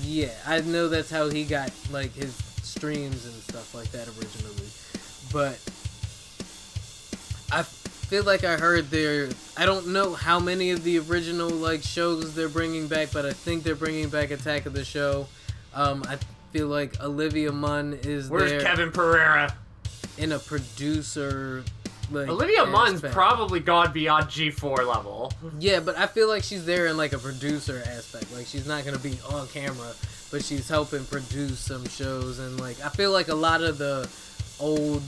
Yeah, 0.02 0.32
I 0.46 0.60
know 0.62 0.88
that's 0.88 1.10
how 1.10 1.28
he 1.28 1.44
got 1.44 1.70
like 1.90 2.12
his 2.14 2.34
streams 2.62 3.26
and 3.26 3.34
stuff 3.34 3.74
like 3.74 3.90
that 3.92 4.08
originally. 4.08 4.68
But 5.30 5.60
I 7.52 7.62
feel 8.12 8.24
like 8.24 8.44
I 8.44 8.58
heard 8.58 8.90
there 8.90 9.30
I 9.56 9.64
don't 9.64 9.86
know 9.86 10.12
how 10.12 10.38
many 10.38 10.68
of 10.68 10.84
the 10.84 10.98
original 10.98 11.48
like 11.48 11.82
shows 11.82 12.34
they're 12.34 12.50
bringing 12.50 12.86
back, 12.86 13.08
but 13.10 13.24
I 13.24 13.32
think 13.32 13.62
they're 13.62 13.74
bringing 13.74 14.10
back 14.10 14.30
Attack 14.30 14.66
of 14.66 14.74
the 14.74 14.84
Show. 14.84 15.28
Um 15.74 16.04
I 16.06 16.18
feel 16.50 16.68
like 16.68 17.00
Olivia 17.00 17.50
Munn 17.52 17.98
is 18.02 18.28
there. 18.28 18.38
Where's 18.38 18.50
there 18.50 18.60
Kevin 18.60 18.92
Pereira? 18.92 19.56
in 20.18 20.32
a 20.32 20.38
producer 20.38 21.64
like 22.10 22.28
Olivia 22.28 22.66
Munn's 22.66 22.96
aspect. 22.96 23.14
probably 23.14 23.60
gone 23.60 23.94
beyond 23.94 24.26
G4 24.26 24.86
level. 24.86 25.32
Yeah, 25.58 25.80
but 25.80 25.96
I 25.96 26.06
feel 26.06 26.28
like 26.28 26.42
she's 26.42 26.66
there 26.66 26.88
in 26.88 26.98
like 26.98 27.14
a 27.14 27.18
producer 27.18 27.82
aspect. 27.86 28.30
Like 28.34 28.44
she's 28.44 28.66
not 28.66 28.84
gonna 28.84 28.98
be 28.98 29.18
on 29.30 29.48
camera, 29.48 29.94
but 30.30 30.44
she's 30.44 30.68
helping 30.68 31.06
produce 31.06 31.60
some 31.60 31.88
shows 31.88 32.40
and 32.40 32.60
like 32.60 32.78
I 32.84 32.90
feel 32.90 33.10
like 33.10 33.28
a 33.28 33.34
lot 33.34 33.62
of 33.62 33.78
the 33.78 34.06
old 34.60 35.02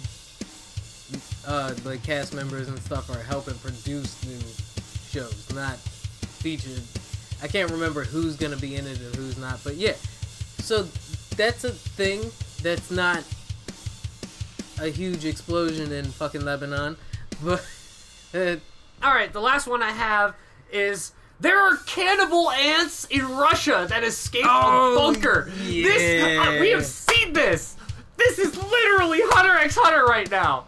uh 1.47 1.75
like 1.85 2.03
cast 2.03 2.35
members 2.35 2.69
and 2.69 2.79
stuff 2.81 3.11
are 3.11 3.23
helping 3.23 3.55
produce 3.59 4.25
new 4.25 4.39
shows, 5.09 5.47
not 5.55 5.77
featured. 5.77 6.83
I 7.43 7.49
can't 7.49 7.71
remember 7.71 8.05
who's 8.05 8.37
gonna 8.37 8.57
be 8.57 8.77
in 8.77 8.87
it 8.87 8.99
and 9.01 9.15
who's 9.17 9.37
not, 9.39 9.61
but 9.65 9.75
yeah. 9.77 9.95
So 10.59 10.85
that's 11.37 11.65
a 11.65 11.71
thing 11.71 12.31
that's 12.63 12.91
not 12.91 13.23
a 14.81 14.89
huge 14.89 15.25
explosion 15.25 15.93
in 15.93 16.05
fucking 16.07 16.45
Lebanon, 16.45 16.97
but 17.45 17.65
All 19.03 19.15
right, 19.15 19.33
the 19.33 19.41
last 19.41 19.67
one 19.67 19.83
I 19.83 19.91
have 19.91 20.35
is 20.73 21.13
there 21.41 21.59
are 21.59 21.77
cannibal 21.87 22.51
ants 22.51 23.05
in 23.07 23.29
Russia 23.29 23.87
that 23.89 24.03
escaped 24.03 24.47
Oh, 24.49 24.95
a 24.95 24.97
bunker. 24.97 25.51
This 25.63 26.23
uh, 26.39 26.59
we 26.61 26.71
have 26.71 26.85
seen 26.85 27.33
this. 27.33 27.77
This 28.17 28.39
is 28.39 28.57
literally 28.57 29.21
Hunter 29.25 29.57
x 29.59 29.77
Hunter 29.79 30.05
right 30.07 30.31
now. 30.31 30.67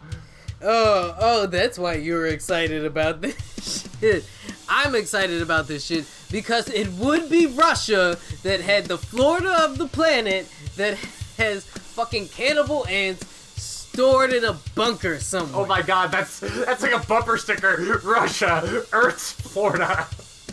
Oh, 0.69 1.15
oh, 1.21 1.47
that's 1.47 1.79
why 1.79 1.95
you 1.95 2.15
were 2.15 2.27
excited 2.27 2.85
about 2.85 3.21
this 3.21 3.89
shit. 4.01 4.25
I'm 4.69 4.97
excited 4.97 5.41
about 5.41 5.69
this 5.69 5.85
shit 5.85 6.07
because 6.31 6.69
it 6.69 6.89
would 6.95 7.31
be 7.31 7.47
Russia 7.47 8.19
that 8.43 8.61
had 8.61 8.87
the 8.87 8.99
Florida 8.99 9.65
of 9.65 9.79
the 9.79 9.87
planet 9.87 10.49
that 10.75 10.99
has 11.39 11.65
fucking 11.65 12.29
cannibal 12.29 12.85
ants 12.89 13.25
stored 13.57 14.33
in 14.33 14.45
a 14.45 14.55
bunker 14.75 15.21
somewhere. 15.21 15.63
Oh 15.63 15.67
my 15.67 15.83
god, 15.83 16.11
that's 16.11 16.41
that's 16.41 16.83
like 16.83 16.93
a 16.93 17.07
bumper 17.07 17.39
sticker. 17.39 18.01
Russia, 18.05 18.85
Earth's 18.93 19.33
Florida. 19.33 20.09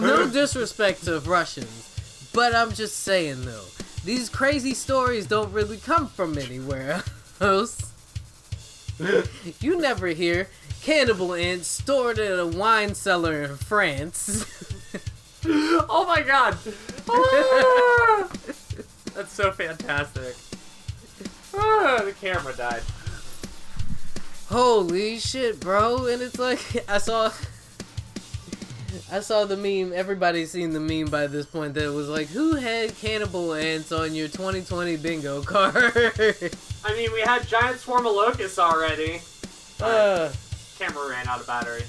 no 0.00 0.28
disrespect 0.30 1.04
to 1.04 1.20
Russians, 1.20 2.30
but 2.32 2.54
I'm 2.54 2.72
just 2.72 3.00
saying 3.00 3.44
though, 3.44 3.64
these 4.04 4.30
crazy 4.30 4.72
stories 4.72 5.26
don't 5.26 5.52
really 5.52 5.76
come 5.76 6.08
from 6.08 6.38
anywhere 6.38 7.04
else. 7.40 7.87
you 9.60 9.80
never 9.80 10.08
hear 10.08 10.48
cannibal 10.82 11.34
ants 11.34 11.68
stored 11.68 12.18
in 12.18 12.38
a 12.38 12.46
wine 12.46 12.94
cellar 12.94 13.42
in 13.42 13.56
France. 13.56 14.44
oh 15.44 16.04
my 16.06 16.22
god. 16.22 16.56
Ah! 17.08 18.28
that's 19.14 19.32
so 19.32 19.52
fantastic. 19.52 20.34
Ah, 21.54 22.02
the 22.04 22.12
camera 22.12 22.54
died. 22.56 22.82
Holy 24.48 25.18
shit, 25.18 25.60
bro! 25.60 26.06
And 26.06 26.22
it's 26.22 26.38
like 26.38 26.84
I 26.88 26.98
saw, 26.98 27.30
I 29.12 29.20
saw 29.20 29.44
the 29.44 29.56
meme. 29.56 29.92
Everybody's 29.94 30.50
seen 30.50 30.70
the 30.72 30.80
meme 30.80 31.10
by 31.10 31.26
this 31.26 31.46
point. 31.46 31.74
That 31.74 31.92
was 31.92 32.08
like, 32.08 32.26
who 32.28 32.54
had 32.54 32.96
cannibal 32.98 33.54
ants 33.54 33.92
on 33.92 34.14
your 34.14 34.28
2020 34.28 34.96
bingo 34.96 35.42
card? 35.42 35.74
I 36.84 36.92
mean, 36.94 37.12
we 37.12 37.20
had 37.20 37.46
giant 37.46 37.78
swarm 37.78 38.06
of 38.06 38.14
locusts 38.14 38.58
already. 38.58 39.20
uh, 39.80 40.30
Camera 40.78 41.08
ran 41.10 41.26
out 41.28 41.40
of 41.40 41.46
battery. 41.46 41.82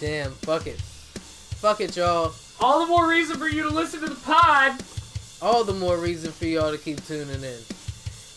damn, 0.00 0.30
fuck 0.32 0.66
it, 0.66 0.80
fuck 0.80 1.80
it, 1.80 1.96
y'all. 1.96 2.32
All 2.60 2.80
the 2.80 2.86
more 2.86 3.08
reason 3.08 3.36
for 3.36 3.48
you 3.48 3.62
to 3.64 3.68
listen 3.70 4.00
to 4.00 4.06
the 4.08 4.14
pod. 4.14 4.80
All 5.42 5.64
the 5.64 5.74
more 5.74 5.98
reason 5.98 6.30
for 6.30 6.46
y'all 6.46 6.70
to 6.70 6.78
keep 6.78 7.04
tuning 7.06 7.28
in. 7.42 7.58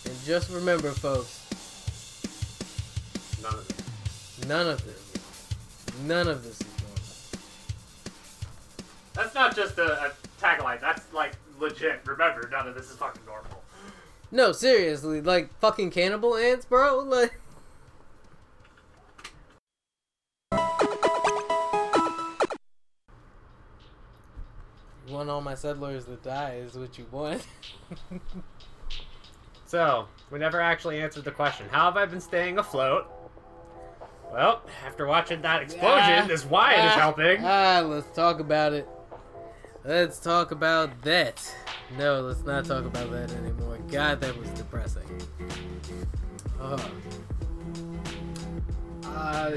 And 0.05 0.23
just 0.25 0.49
remember, 0.49 0.91
folks, 0.91 1.35
None 3.43 3.53
of 3.53 3.69
it. 3.69 4.47
none 4.47 4.67
of 4.67 4.83
this, 4.83 6.01
none 6.05 6.27
of 6.27 6.43
this. 6.43 6.59
That's 9.17 9.33
not 9.33 9.55
just 9.55 9.79
a, 9.79 10.11
a 10.41 10.63
like 10.63 10.79
that's 10.79 11.11
like 11.11 11.33
legit. 11.59 12.01
Remember, 12.05 12.47
none 12.51 12.67
of 12.67 12.75
this 12.75 12.91
is 12.91 12.97
fucking 12.97 13.25
normal. 13.25 13.63
No, 14.31 14.51
seriously, 14.51 15.21
like 15.21 15.51
fucking 15.59 15.89
cannibal 15.89 16.35
ants, 16.37 16.65
bro. 16.65 17.03
Like, 17.07 17.33
you 25.07 25.13
want 25.13 25.29
all 25.29 25.41
my 25.41 25.55
settlers 25.55 26.05
to 26.05 26.17
die 26.17 26.61
is 26.63 26.77
what 26.77 26.97
you 26.97 27.07
want. 27.11 27.45
So, 29.65 30.07
we 30.31 30.39
never 30.39 30.61
actually 30.61 31.01
answered 31.01 31.25
the 31.25 31.31
question. 31.31 31.67
How 31.69 31.91
have 31.91 31.97
I 31.97 32.05
been 32.05 32.21
staying 32.21 32.57
afloat? 32.57 33.05
Well, 34.31 34.61
after 34.85 35.05
watching 35.05 35.41
that 35.41 35.61
explosion, 35.61 36.23
Ah, 36.23 36.25
this 36.25 36.45
wine 36.45 36.79
is 36.79 36.93
ah, 36.93 36.99
helping. 36.99 37.41
Ah, 37.43 37.81
let's 37.85 38.07
talk 38.15 38.39
about 38.39 38.71
it. 38.71 38.87
Let's 39.87 40.19
talk 40.19 40.51
about 40.51 41.01
that. 41.03 41.41
No, 41.97 42.19
let's 42.19 42.43
not 42.43 42.65
talk 42.65 42.83
about 42.83 43.09
that 43.11 43.31
anymore. 43.31 43.77
God, 43.89 44.19
that 44.19 44.37
was 44.37 44.49
depressing. 44.49 45.07
Oh. 46.59 46.91
Uh, 49.05 49.51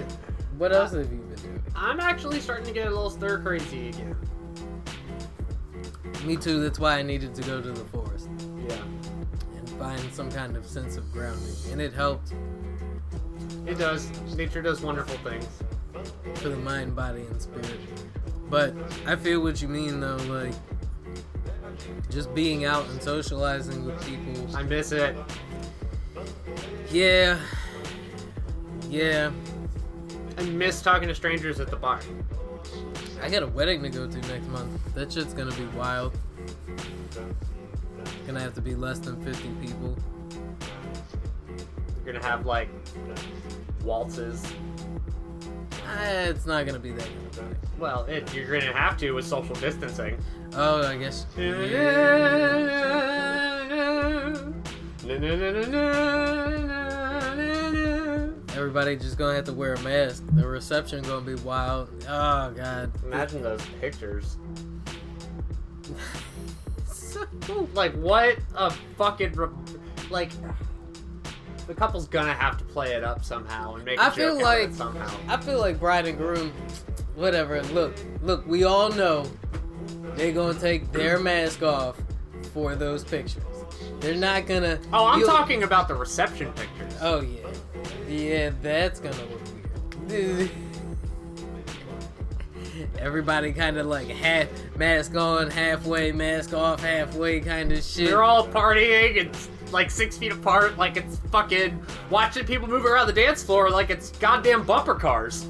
What 0.57 0.73
else 0.73 0.93
have 0.93 1.11
you 1.11 1.19
been 1.19 1.35
doing? 1.43 1.63
I'm 1.75 1.99
actually 1.99 2.39
starting 2.39 2.65
to 2.67 2.73
get 2.73 2.87
a 2.87 2.91
little 2.91 3.11
stir 3.11 3.41
crazy 3.41 3.89
again. 3.89 4.15
Me 6.25 6.37
too. 6.37 6.61
That's 6.61 6.79
why 6.79 6.99
I 6.99 7.03
needed 7.03 7.35
to 7.35 7.43
go 7.43 7.61
to 7.61 7.73
the 7.73 7.85
forest 7.87 8.29
Yeah. 8.69 8.77
and 9.57 9.69
find 9.71 10.01
some 10.13 10.31
kind 10.31 10.57
of 10.57 10.65
sense 10.65 10.97
of 10.97 11.11
grounding, 11.13 11.57
and 11.73 11.81
it 11.81 11.93
helped 11.93 12.35
It 13.67 13.79
does. 13.79 14.09
Nature 14.37 14.63
does 14.63 14.81
wonderful 14.81 15.17
things. 15.29 15.49
for 16.37 16.49
the 16.51 16.57
mind, 16.57 16.95
body, 16.95 17.23
and 17.23 17.43
spirit. 17.43 17.67
But 18.51 18.75
I 19.07 19.17
feel 19.17 19.41
what 19.43 19.63
you 19.63 19.69
mean, 19.69 20.01
though. 20.01 20.17
Like 20.17 20.53
just 22.11 22.35
being 22.35 22.65
out 22.65 22.87
and 22.89 23.03
socializing 23.03 23.85
with 23.85 24.05
people. 24.05 24.57
I 24.57 24.63
miss 24.63 24.93
it. 24.93 25.17
Yeah. 26.91 27.39
Yeah. 28.89 29.31
I 30.37 30.43
miss 30.43 30.83
talking 30.83 31.09
to 31.09 31.15
strangers 31.15 31.61
at 31.61 31.69
the 31.69 31.77
bar. 31.77 32.01
I 33.23 33.29
got 33.29 33.43
a 33.43 33.47
wedding 33.47 33.83
to 33.83 33.89
go 33.91 34.07
to 34.07 34.19
next 34.29 34.49
month. 34.49 34.95
That 34.95 35.13
shit's 35.13 35.35
gonna 35.35 35.55
be 35.55 35.67
wild. 35.77 36.17
Gonna 38.27 38.41
have 38.41 38.55
to 38.55 38.61
be 38.61 38.75
less 38.75 38.99
than 38.99 39.23
50 39.23 39.49
people. 39.61 39.97
You're 42.05 42.15
gonna 42.15 42.27
have 42.27 42.47
like 42.47 42.69
waltzes. 43.85 44.45
Ah, 45.93 46.23
it's 46.29 46.47
not 46.47 46.67
gonna 46.67 46.79
be 46.79 46.93
that. 46.93 47.09
Well, 47.79 48.05
it, 48.05 48.33
you're 48.33 48.47
gonna 48.47 48.73
have 48.73 48.97
to 48.99 49.11
with 49.13 49.27
social 49.27 49.57
distancing. 49.57 50.17
Oh, 50.55 50.83
I 50.87 50.97
guess. 50.97 51.27
Everybody 58.57 58.97
just 58.97 59.17
gonna 59.19 59.35
have 59.35 59.45
to 59.45 59.53
wear 59.53 59.75
a 59.75 59.81
mask. 59.83 60.25
The 60.33 60.47
reception 60.47 61.03
gonna 61.03 61.25
be 61.25 61.35
wild. 61.43 61.89
Oh 62.09 62.51
god. 62.53 62.93
Imagine 63.05 63.43
those 63.43 63.63
pictures. 63.81 64.37
Like 67.75 67.93
what 67.95 68.39
a 68.55 68.71
fucking 68.97 69.33
re- 69.33 69.49
like. 70.11 70.31
The 71.71 71.77
couple's 71.77 72.09
gonna 72.09 72.35
have 72.35 72.59
to 72.59 72.65
play 72.65 72.95
it 72.95 73.05
up 73.05 73.25
somehow 73.25 73.77
and 73.77 73.85
make. 73.85 74.01
a 74.01 74.03
I 74.03 74.11
feel 74.11 74.43
like 74.43 74.75
somehow. 74.75 75.09
I 75.29 75.37
feel 75.37 75.61
like 75.61 75.79
bride 75.79 76.05
and 76.05 76.19
groom. 76.19 76.53
Whatever. 77.15 77.63
Look, 77.63 77.95
look. 78.23 78.45
We 78.45 78.65
all 78.65 78.91
know 78.91 79.25
they're 80.17 80.33
gonna 80.33 80.59
take 80.59 80.91
their 80.91 81.21
mask 81.21 81.63
off 81.63 81.97
for 82.53 82.75
those 82.75 83.05
pictures. 83.05 83.45
They're 84.01 84.17
not 84.17 84.49
gonna. 84.49 84.81
Oh, 84.93 85.07
I'm 85.07 85.25
talking 85.25 85.63
about 85.63 85.87
the 85.87 85.95
reception 85.95 86.53
pictures. 86.55 86.93
Oh 87.01 87.21
yeah, 87.21 87.47
yeah. 88.09 88.51
That's 88.63 88.99
gonna 88.99 89.23
look 89.31 90.09
weird. 90.09 90.51
Everybody 92.99 93.53
kind 93.53 93.77
of 93.77 93.87
like 93.87 94.09
half 94.09 94.49
mask 94.77 95.15
on, 95.15 95.51
halfway 95.51 96.11
mask 96.11 96.53
off, 96.53 96.81
halfway 96.81 97.39
kind 97.39 97.71
of 97.71 97.85
shit. 97.85 98.09
They're 98.09 98.25
all 98.25 98.49
partying 98.49 99.21
and 99.21 99.37
like 99.73 99.91
six 99.91 100.17
feet 100.19 100.33
apart, 100.33 100.77
like 100.79 100.97
it's 100.97 101.19
fucking 101.31 101.81
watching 102.11 102.45
people 102.45 102.69
move 102.69 102.85
around 102.85 103.07
the 103.07 103.13
dance 103.13 103.43
floor 103.43 103.71
like 103.71 103.91
it's 103.91 104.11
goddamn 104.19 104.65
bumper 104.65 104.95
cars. 104.95 105.47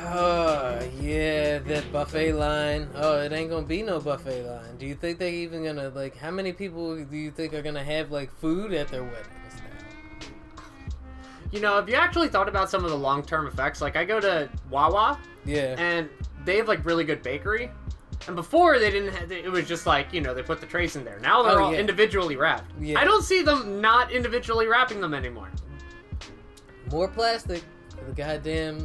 Oh 0.00 0.78
yeah, 1.00 1.58
that 1.58 1.90
buffet 1.92 2.32
line. 2.32 2.88
Oh, 2.94 3.20
it 3.20 3.32
ain't 3.32 3.50
gonna 3.50 3.66
be 3.66 3.82
no 3.82 4.00
buffet 4.00 4.44
line. 4.44 4.76
Do 4.78 4.86
you 4.86 4.94
think 4.94 5.18
they 5.18 5.34
even 5.34 5.64
gonna 5.64 5.88
like? 5.90 6.16
How 6.16 6.30
many 6.30 6.52
people 6.52 6.96
do 7.04 7.16
you 7.16 7.30
think 7.30 7.52
are 7.54 7.62
gonna 7.62 7.84
have 7.84 8.10
like 8.10 8.32
food 8.38 8.72
at 8.72 8.88
their 8.88 9.02
weddings 9.02 9.26
now? 9.56 10.26
You 11.50 11.60
know, 11.60 11.76
have 11.76 11.88
you 11.88 11.94
actually 11.96 12.28
thought 12.28 12.48
about 12.48 12.70
some 12.70 12.84
of 12.84 12.90
the 12.90 12.96
long 12.96 13.22
term 13.22 13.46
effects? 13.46 13.80
Like, 13.80 13.96
I 13.96 14.04
go 14.04 14.20
to 14.20 14.48
Wawa 14.70 15.18
Yeah. 15.44 15.74
and 15.78 16.08
they 16.44 16.56
have 16.58 16.68
like 16.68 16.84
really 16.84 17.04
good 17.04 17.22
bakery. 17.22 17.70
And 18.28 18.36
before 18.36 18.78
they 18.78 18.90
didn't 18.90 19.14
have, 19.14 19.32
it 19.32 19.50
was 19.50 19.66
just 19.66 19.86
like, 19.86 20.12
you 20.12 20.20
know, 20.20 20.34
they 20.34 20.42
put 20.42 20.60
the 20.60 20.66
trays 20.66 20.96
in 20.96 21.04
there. 21.04 21.18
Now 21.20 21.42
they're 21.42 21.58
Oh, 21.60 21.64
all 21.64 21.72
yeah. 21.72 21.78
individually 21.80 22.36
wrapped. 22.36 22.70
Yeah. 22.78 23.00
I 23.00 23.04
don't 23.04 23.22
see 23.22 23.40
them 23.40 23.80
not 23.80 24.12
individually 24.12 24.66
wrapping 24.66 25.00
them 25.00 25.14
anymore. 25.14 25.50
More 26.92 27.08
plastic 27.08 27.62
the 28.06 28.12
goddamn. 28.12 28.84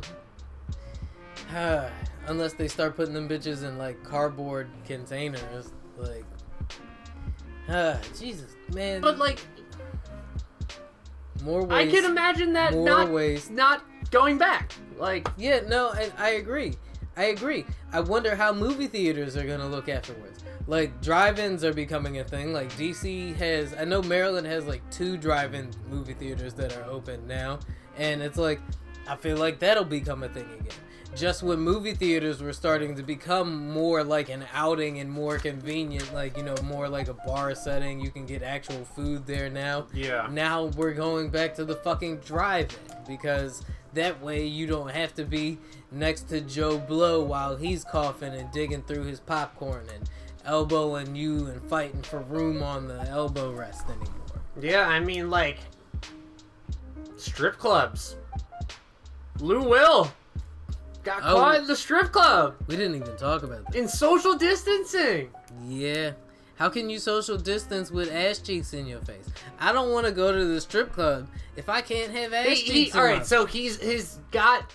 Unless 2.28 2.54
they 2.54 2.70
start 2.70 2.96
putting 2.96 3.14
them 3.14 3.28
bitches 3.28 3.64
in 3.64 3.78
like 3.78 4.02
cardboard 4.04 4.70
containers, 4.86 5.72
like. 5.98 6.24
Ah, 7.68 8.00
Jesus, 8.18 8.56
man. 8.74 9.02
But 9.02 9.18
like, 9.18 9.46
more 11.44 11.66
waste. 11.66 11.74
I 11.74 11.91
can 12.02 12.10
imagine 12.10 12.54
that 12.54 12.72
more 12.74 12.86
not 12.86 13.12
waste. 13.12 13.52
not 13.52 13.84
going 14.10 14.38
back. 14.38 14.72
Like, 14.98 15.28
Yeah, 15.36 15.62
no, 15.68 15.89
I, 15.89 16.12
I 16.18 16.30
agree. 16.32 16.76
I 17.16 17.26
agree. 17.26 17.66
I 17.91 17.99
wonder 17.99 18.36
how 18.36 18.53
movie 18.53 18.88
theaters 18.88 19.38
are 19.38 19.45
gonna 19.45 19.68
look 19.68 19.88
afterwards. 19.88 20.43
Like 20.66 21.01
drive-ins 21.01 21.64
are 21.64 21.74
becoming 21.74 22.20
a 22.20 22.24
thing. 22.24 22.53
Like 22.53 22.72
DC 22.74 23.36
has, 23.36 23.74
I 23.74 23.86
know 23.86 24.01
Maryland 24.01 24.47
has 24.47 24.66
like 24.66 24.88
two 24.89 25.18
drive-in 25.18 25.70
movie 25.89 26.14
theaters 26.14 26.53
that 26.55 26.76
are 26.76 26.86
open 26.86 27.28
now, 27.28 27.59
and 27.97 28.22
it's 28.22 28.38
like, 28.38 28.59
I 29.07 29.16
feel 29.16 29.38
like 29.38 29.59
that'll 29.59 29.84
become 29.84 30.24
a 30.24 30.30
thing 30.30 30.45
again. 30.45 30.78
Just 31.16 31.43
when 31.43 31.59
movie 31.59 31.93
theaters 31.93 32.41
were 32.41 32.53
starting 32.53 32.95
to 32.95 33.03
become 33.03 33.70
more 33.70 34.03
like 34.03 34.30
an 34.30 34.45
outing 34.51 34.99
and 34.99 35.11
more 35.11 35.38
convenient, 35.38 36.11
like 36.11 36.36
you 36.38 36.43
know, 36.43 36.55
more 36.64 36.89
like 36.89 37.07
a 37.07 37.14
bar 37.14 37.53
setting, 37.53 37.99
you 37.99 38.09
can 38.09 38.26
get 38.26 38.41
actual 38.41 38.84
food 38.84 39.28
there 39.28 39.49
now 39.49 39.86
yeah. 39.93 40.28
now 40.32 40.66
we're 40.78 40.93
going 40.93 41.30
back 41.30 41.53
to 41.55 41.66
the 41.66 41.76
fucking 41.76 42.18
drive-in 42.18 42.97
because 43.07 43.64
that 43.94 44.22
way 44.22 44.46
you 44.46 44.66
don't 44.68 44.89
have 44.91 45.14
to 45.16 45.24
be 45.26 45.58
next 45.91 46.24
to 46.30 46.41
Joe 46.41 46.78
Blow 46.78 47.24
while 47.24 47.56
he's 47.56 47.84
coughing 47.84 48.34
and 48.34 48.52
digging 48.52 48.82
through 48.84 49.04
his 49.04 49.20
popcorn 49.20 49.88
and 49.94 50.10
elbowing 50.46 51.16
you 51.16 51.48
and 51.48 51.62
fighting 51.70 52.02
for 52.02 52.20
room 52.20 52.62
on 52.64 52.88
the 52.88 53.02
elbow 53.10 53.52
rest 53.52 53.86
anymore. 53.86 54.10
Yeah, 54.60 54.88
I 54.88 55.00
mean, 55.00 55.30
like, 55.30 55.58
strip 57.18 57.58
clubs. 57.58 58.16
Lou 59.39 59.62
Will 59.68 60.12
got 61.04 61.22
Oh. 61.24 61.36
caught 61.36 61.56
in 61.56 61.68
the 61.68 61.76
strip 61.76 62.12
club 62.12 62.56
We 62.68 62.76
didn't 62.76 62.96
even 62.96 63.16
talk 63.18 63.44
about 63.44 63.66
that. 63.66 63.76
in 63.76 63.88
social 63.88 64.36
distancing. 64.36 65.32
Yeah. 65.66 66.12
How 66.56 66.70
can 66.70 66.89
you 66.89 66.99
social 66.99 67.38
distance 67.38 67.89
with 67.91 68.12
ass 68.12 68.39
cheeks 68.39 68.74
in 68.74 68.86
your 68.86 69.01
face? 69.01 69.28
I 69.60 69.72
don't 69.72 69.91
want 69.91 70.06
to 70.06 70.12
go 70.12 70.32
to 70.32 70.45
the 70.45 70.62
strip 70.62 70.91
club 70.93 71.28
if 71.56 71.68
I 71.70 71.82
can't 71.82 72.12
have 72.12 72.32
ass 72.34 72.45
He, 72.47 72.56
cheeks. 72.56 72.93
he, 72.93 72.99
all 72.99 73.18
my 73.18 73.24
so 73.24 73.45
he's 73.45 73.82
he's 73.82 74.20
got 74.32 74.72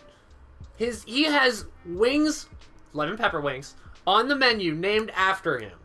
his 0.76 1.04
he 1.04 1.24
has 1.24 1.66
wings, 1.86 2.46
lemon 2.92 3.16
pepper 3.16 3.40
wings 3.40 3.74
on 4.06 4.28
the 4.28 4.36
menu 4.36 4.74
named 4.74 5.10
after 5.14 5.58
him. 5.58 5.78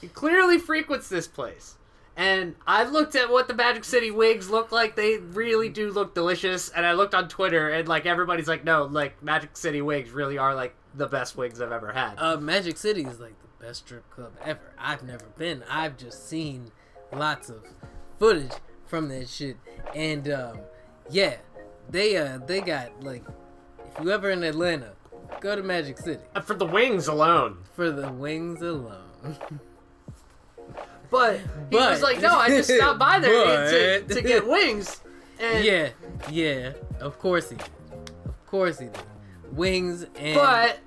He 0.00 0.08
clearly 0.08 0.58
frequents 0.58 1.08
this 1.08 1.26
place. 1.26 1.76
And 2.14 2.56
I 2.66 2.84
looked 2.84 3.14
at 3.14 3.30
what 3.30 3.48
the 3.48 3.54
Magic 3.54 3.84
City 3.84 4.10
wigs 4.10 4.50
look 4.50 4.70
like. 4.70 4.96
They 4.96 5.16
really 5.16 5.70
do 5.70 5.90
look 5.90 6.14
delicious. 6.14 6.68
And 6.68 6.84
I 6.84 6.92
looked 6.92 7.14
on 7.14 7.26
Twitter, 7.26 7.70
and 7.70 7.88
like 7.88 8.04
everybody's 8.04 8.48
like, 8.48 8.64
no, 8.64 8.84
like 8.84 9.22
Magic 9.22 9.56
City 9.56 9.80
wigs 9.80 10.10
really 10.10 10.36
are 10.36 10.54
like 10.54 10.74
the 10.94 11.06
best 11.06 11.36
wigs 11.38 11.62
I've 11.62 11.72
ever 11.72 11.90
had. 11.90 12.16
Uh, 12.18 12.36
Magic 12.36 12.76
City 12.76 13.02
is 13.04 13.18
like 13.18 13.32
best 13.62 13.86
strip 13.86 14.08
club 14.10 14.32
ever. 14.44 14.72
I've 14.78 15.02
never 15.04 15.24
been. 15.38 15.62
I've 15.70 15.96
just 15.96 16.28
seen 16.28 16.70
lots 17.12 17.48
of 17.48 17.64
footage 18.18 18.52
from 18.86 19.08
that 19.08 19.28
shit, 19.28 19.56
and 19.94 20.28
um, 20.30 20.58
yeah, 21.10 21.36
they 21.88 22.16
uh 22.16 22.38
they 22.46 22.60
got 22.60 23.02
like 23.02 23.24
if 23.96 24.02
you 24.04 24.10
ever 24.10 24.30
in 24.30 24.42
Atlanta, 24.42 24.92
go 25.40 25.54
to 25.56 25.62
Magic 25.62 25.98
City 25.98 26.22
Uh, 26.34 26.40
For 26.40 26.54
the 26.54 26.66
wings 26.66 27.06
alone. 27.06 27.58
for 27.74 27.90
the 27.90 28.10
wings 28.10 28.60
alone. 28.62 29.08
But 31.10 31.40
he 31.40 31.42
But- 31.72 31.90
was 31.90 32.00
like, 32.02 32.22
no, 32.22 32.34
I 32.38 32.48
just 32.48 32.70
stopped 32.74 32.98
by 32.98 33.18
there 33.18 34.00
to, 34.00 34.14
to 34.14 34.22
get 34.22 34.46
wings. 34.48 35.02
And 35.38 35.62
yeah, 35.62 35.90
yeah, 36.30 36.72
of 37.00 37.18
course 37.18 37.50
he 37.50 37.56
did. 37.56 37.68
Of 38.24 38.46
course 38.46 38.78
he 38.78 38.86
did. 38.86 38.98
Wings 39.52 40.06
and 40.16 40.34
But 40.34 40.78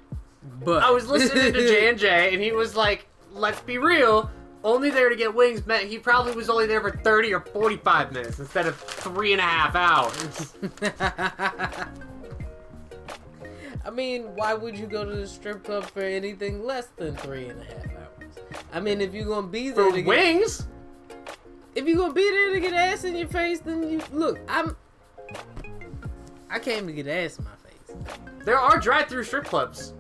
but 0.64 0.84
I 0.84 0.91
was 0.91 1.08
listening 1.08 1.54
to 1.54 1.60
J 1.68 1.89
and 1.89 1.98
J, 1.98 2.34
and 2.34 2.41
he 2.41 2.52
was 2.52 2.76
like, 2.76 3.08
let's 3.32 3.62
be 3.62 3.78
real, 3.78 4.30
only 4.64 4.89
there 4.89 5.10
to 5.10 5.16
get 5.16 5.34
wings 5.34 5.66
meant 5.68 5.88
he 5.88 6.00
probably 6.00 6.34
was 6.34 6.50
only 6.50 6.66
there 6.66 6.82
for 6.82 6.91
30 6.91 7.34
or 7.34 7.41
45 7.41 8.12
minutes 8.12 8.39
instead 8.39 8.66
of 8.66 8.76
three 8.76 9.32
and 9.32 9.39
a 9.39 9.43
half 9.43 9.76
hours. 9.76 10.54
I 13.86 13.91
mean, 13.91 14.24
why 14.36 14.56
would 14.56 14.76
you 14.78 14.88
go 14.88 15.06
to 15.06 15.16
the 15.16 15.28
strip 15.28 15.64
club 15.64 15.86
for 15.86 16.02
anything 16.02 16.64
less 16.66 16.88
than 16.96 17.16
three 17.18 17.46
and 17.50 17.62
a 17.62 17.66
half 17.66 17.86
hours? 17.86 18.34
I 18.74 18.80
mean, 18.80 19.02
if 19.02 19.14
you're 19.14 19.26
gonna 19.28 19.46
be 19.48 19.70
there 19.70 19.86
For 19.86 19.91
to 19.91 20.02
get, 20.02 20.08
wings? 20.08 20.66
if 21.76 21.86
you're 21.88 21.98
gonna 21.98 22.14
be 22.14 22.28
there 22.30 22.54
to 22.54 22.60
get 22.60 22.74
ass 22.74 23.04
in 23.04 23.16
your 23.16 23.28
face, 23.28 23.60
then 23.60 23.88
you 23.88 24.02
look. 24.12 24.39
I'm. 24.48 24.76
I 26.50 26.58
came 26.58 26.88
to 26.88 26.93
get 26.93 27.08
ass 27.08 27.38
in 27.38 27.46
my 27.46 27.52
face. 27.64 27.98
There 28.46 28.58
are 28.58 28.80
drive-through 28.80 29.26
strip 29.26 29.46
clubs. 29.46 29.93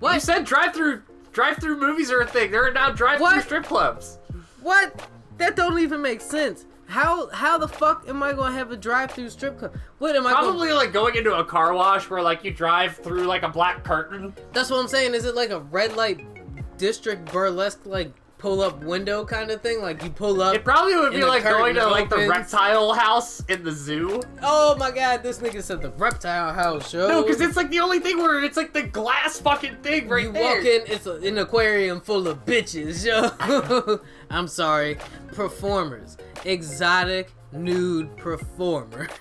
What? 0.00 0.14
You 0.14 0.20
said 0.20 0.44
drive-through 0.44 1.02
drive-through 1.32 1.78
movies 1.80 2.10
are 2.10 2.20
a 2.20 2.26
thing. 2.26 2.50
There 2.50 2.66
are 2.66 2.72
now 2.72 2.90
drive-through 2.90 3.40
strip 3.42 3.64
clubs. 3.64 4.18
What? 4.62 5.08
That 5.38 5.56
don't 5.56 5.78
even 5.78 6.02
make 6.02 6.20
sense. 6.20 6.66
How 6.86 7.28
how 7.30 7.58
the 7.58 7.68
fuck 7.68 8.08
am 8.08 8.22
I 8.22 8.32
gonna 8.32 8.54
have 8.54 8.70
a 8.72 8.76
drive-through 8.76 9.30
strip 9.30 9.58
club? 9.58 9.74
What 9.98 10.16
am 10.16 10.26
I 10.26 10.32
Probably 10.32 10.68
Gonna, 10.68 10.80
like 10.80 10.92
going 10.92 11.16
into 11.16 11.36
a 11.36 11.44
car 11.44 11.74
wash 11.74 12.08
where 12.08 12.22
like 12.22 12.44
you 12.44 12.50
drive 12.50 12.96
through 12.96 13.24
like 13.24 13.42
a 13.42 13.48
black 13.48 13.84
curtain. 13.84 14.32
that's 14.52 14.70
what 14.70 14.78
I'm 14.78 14.88
saying. 14.88 15.14
Is 15.14 15.24
it 15.24 15.34
like 15.34 15.50
a 15.50 15.60
red 15.60 15.96
light 15.96 16.24
district 16.78 17.30
burlesque 17.30 17.84
like 17.84 18.12
pull 18.38 18.60
up 18.60 18.82
window 18.82 19.24
kind 19.24 19.50
of 19.50 19.60
thing? 19.60 19.82
Like 19.82 20.02
you 20.02 20.10
pull 20.10 20.40
up. 20.40 20.54
It 20.54 20.64
probably 20.64 20.96
would 20.96 21.12
be 21.12 21.24
like 21.24 21.42
going 21.42 21.74
to 21.74 21.86
like 21.86 22.08
the 22.08 22.28
reptile 22.28 22.94
house 22.94 23.42
in 23.48 23.64
the 23.64 23.72
zoo. 23.72 24.22
oh 24.42 24.76
my 24.76 24.90
god, 24.90 25.22
this 25.22 25.38
nigga 25.38 25.62
said 25.62 25.82
the 25.82 25.90
reptile 25.90 26.54
house 26.54 26.90
show. 26.90 27.08
No, 27.08 27.22
because 27.22 27.40
it's 27.40 27.56
like 27.56 27.70
the 27.70 27.80
only 27.80 27.98
thing 28.00 28.18
where 28.18 28.42
it's 28.42 28.56
like 28.56 28.72
the 28.72 28.82
glass 28.84 29.40
fucking 29.40 29.76
thing 29.82 30.08
right 30.08 30.24
you 30.24 30.32
there. 30.32 30.56
walk 30.56 30.64
in, 30.64 30.82
it's 30.86 31.06
a, 31.06 31.16
an 31.16 31.38
aquarium 31.38 32.00
full 32.00 32.26
of 32.28 32.44
bitches, 32.44 33.04
yo. 33.04 33.98
I'm 34.30 34.48
sorry, 34.48 34.98
performers, 35.32 36.16
exotic 36.44 37.32
nude 37.52 38.16
performer. 38.16 39.08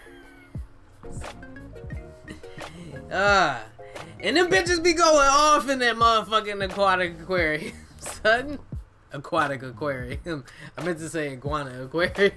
Ah, 3.10 3.64
and 4.20 4.36
them 4.36 4.50
bitches 4.50 4.84
be 4.84 4.92
going 4.92 5.30
off 5.30 5.70
in 5.70 5.80
that 5.80 5.96
motherfucking 5.96 6.62
aquatic 6.62 7.20
aquarium, 7.22 7.72
son. 8.00 8.60
Aquatic 9.12 9.64
aquarium. 9.64 10.44
I 10.78 10.84
meant 10.84 11.00
to 11.00 11.10
say 11.10 11.32
iguana 11.32 11.84
aquarium. 11.86 12.32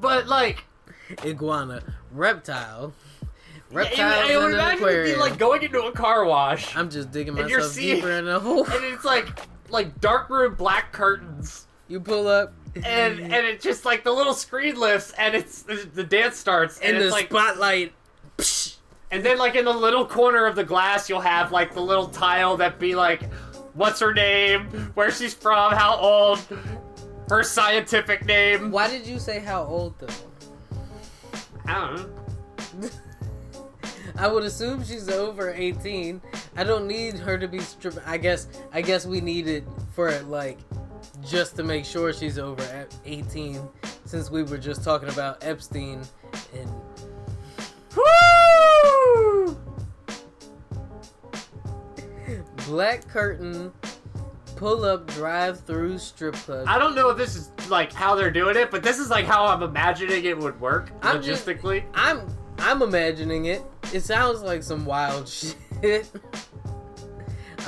But 0.00 0.26
like, 0.26 0.64
iguana 1.24 1.82
reptile. 2.12 2.92
I, 3.70 3.74
Reptiles 3.74 4.30
I 4.30 4.36
would 4.38 4.52
imagine 4.54 4.88
it'd 4.88 5.04
be 5.04 5.20
like 5.20 5.38
going 5.38 5.62
into 5.62 5.82
a 5.82 5.92
car 5.92 6.24
wash, 6.24 6.74
I'm 6.74 6.88
just 6.88 7.10
digging 7.12 7.34
myself 7.34 7.64
seeing- 7.64 7.96
deeper 7.96 8.10
in 8.12 8.24
the 8.24 8.40
hole. 8.40 8.64
and 8.64 8.84
it's 8.84 9.04
like 9.04 9.28
like 9.68 10.00
dark 10.00 10.30
room 10.30 10.54
black 10.54 10.90
curtains. 10.92 11.66
You 11.86 12.00
pull 12.00 12.26
up, 12.28 12.54
and 12.76 13.20
and 13.20 13.32
it's 13.46 13.62
just 13.62 13.84
like 13.84 14.04
the 14.04 14.10
little 14.12 14.32
screen 14.34 14.80
lifts 14.80 15.12
and 15.18 15.34
it's 15.34 15.62
the 15.62 16.02
dance 16.04 16.36
starts 16.38 16.78
and, 16.80 16.92
and 16.96 17.00
the 17.02 17.04
it's 17.08 17.12
like 17.12 17.26
spotlight. 17.28 17.92
psh, 18.38 18.76
and 19.10 19.22
then 19.24 19.36
like 19.38 19.54
in 19.54 19.66
the 19.66 19.72
little 19.72 20.06
corner 20.06 20.46
of 20.46 20.56
the 20.56 20.64
glass 20.64 21.08
you'll 21.10 21.20
have 21.20 21.52
like 21.52 21.74
the 21.74 21.80
little 21.82 22.08
tile 22.08 22.56
that 22.56 22.78
be 22.78 22.94
like 22.94 23.22
what's 23.78 24.00
her 24.00 24.12
name 24.12 24.66
where 24.94 25.10
she's 25.10 25.32
from 25.32 25.72
how 25.72 25.96
old 25.96 26.40
her 27.28 27.42
scientific 27.42 28.26
name 28.26 28.70
Why 28.70 28.88
did 28.88 29.06
you 29.06 29.18
say 29.18 29.38
how 29.38 29.64
old 29.64 29.98
though? 29.98 30.08
I 31.66 31.74
don't 31.74 32.80
know 32.80 32.88
I 34.18 34.26
would 34.26 34.42
assume 34.42 34.82
she's 34.82 35.08
over 35.08 35.52
18. 35.52 36.20
I 36.56 36.64
don't 36.64 36.88
need 36.88 37.14
her 37.18 37.38
to 37.38 37.46
be 37.46 37.60
stripping. 37.60 38.02
I 38.04 38.16
guess 38.16 38.48
I 38.72 38.82
guess 38.82 39.06
we 39.06 39.20
need 39.20 39.46
it 39.46 39.64
for 39.92 40.10
like 40.22 40.58
just 41.24 41.54
to 41.56 41.62
make 41.62 41.84
sure 41.84 42.12
she's 42.12 42.36
over 42.36 42.86
18 43.04 43.60
since 44.04 44.28
we 44.28 44.42
were 44.42 44.58
just 44.58 44.82
talking 44.82 45.08
about 45.08 45.44
Epstein 45.44 46.02
and 46.52 46.68
Black 52.68 53.08
Curtain 53.08 53.72
pull 54.56 54.84
up 54.84 55.06
drive 55.08 55.60
through 55.60 55.96
strip 55.98 56.34
club. 56.34 56.66
I 56.68 56.78
don't 56.78 56.94
know 56.94 57.08
if 57.08 57.16
this 57.16 57.34
is 57.34 57.50
like 57.70 57.92
how 57.92 58.14
they're 58.14 58.30
doing 58.30 58.56
it 58.56 58.70
but 58.70 58.82
this 58.82 58.98
is 58.98 59.08
like 59.08 59.24
how 59.24 59.46
I'm 59.46 59.62
imagining 59.62 60.24
it 60.24 60.36
would 60.36 60.60
work 60.60 60.90
I'm 61.02 61.22
just- 61.22 61.46
logistically 61.46 61.84
I'm 61.94 62.20
I'm 62.58 62.82
imagining 62.82 63.46
it. 63.46 63.62
It 63.94 64.00
sounds 64.00 64.42
like 64.42 64.62
some 64.64 64.84
wild 64.84 65.28
shit. 65.82 66.10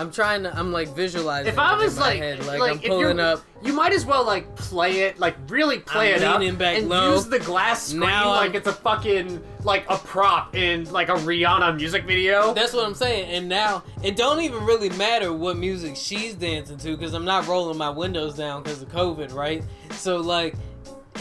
I'm 0.01 0.11
trying 0.11 0.45
to. 0.45 0.57
I'm 0.59 0.73
like 0.73 0.89
visualizing. 0.89 1.53
if 1.53 1.59
I 1.59 1.77
was 1.77 1.95
in 1.95 2.01
my 2.01 2.07
like, 2.09 2.19
head. 2.19 2.47
like, 2.47 2.59
like 2.59 2.73
I'm 2.73 2.79
pulling 2.81 3.21
up. 3.21 3.43
you 3.63 3.73
might 3.75 3.93
as 3.93 4.07
well 4.07 4.25
like 4.25 4.57
play 4.57 5.01
it, 5.01 5.19
like 5.19 5.37
really 5.49 5.79
play 5.79 6.15
I'm 6.15 6.23
it 6.23 6.25
up, 6.25 6.61
and 6.63 6.89
low. 6.89 7.13
use 7.15 7.27
the 7.27 7.39
glass 7.39 7.89
screen 7.89 8.01
Now 8.01 8.31
like 8.31 8.49
I'm- 8.51 8.57
it's 8.57 8.67
a 8.67 8.73
fucking 8.73 9.43
like 9.63 9.85
a 9.91 9.99
prop 9.99 10.57
in 10.57 10.91
like 10.91 11.11
a 11.11 11.17
Rihanna 11.17 11.77
music 11.77 12.05
video. 12.07 12.55
That's 12.55 12.73
what 12.73 12.87
I'm 12.87 12.95
saying. 12.95 13.29
And 13.31 13.47
now 13.49 13.83
it 14.03 14.17
don't 14.17 14.41
even 14.41 14.65
really 14.65 14.89
matter 14.91 15.33
what 15.35 15.59
music 15.59 15.97
she's 15.97 16.35
dancing 16.35 16.79
to 16.79 16.97
because 16.97 17.13
I'm 17.13 17.27
not 17.27 17.47
rolling 17.47 17.77
my 17.77 17.91
windows 17.91 18.35
down 18.37 18.63
because 18.63 18.81
of 18.81 18.89
COVID, 18.89 19.35
right? 19.35 19.63
So 19.91 20.17
like, 20.17 20.55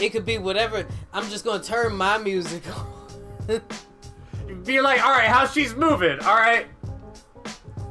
it 0.00 0.08
could 0.10 0.24
be 0.24 0.38
whatever. 0.38 0.86
I'm 1.12 1.28
just 1.28 1.44
gonna 1.44 1.62
turn 1.62 1.94
my 1.96 2.16
music 2.16 2.62
on. 2.76 3.60
Be 4.64 4.80
like, 4.80 5.04
all 5.04 5.12
right, 5.12 5.28
how 5.28 5.46
she's 5.46 5.74
moving? 5.74 6.18
All 6.20 6.34
right, 6.36 6.66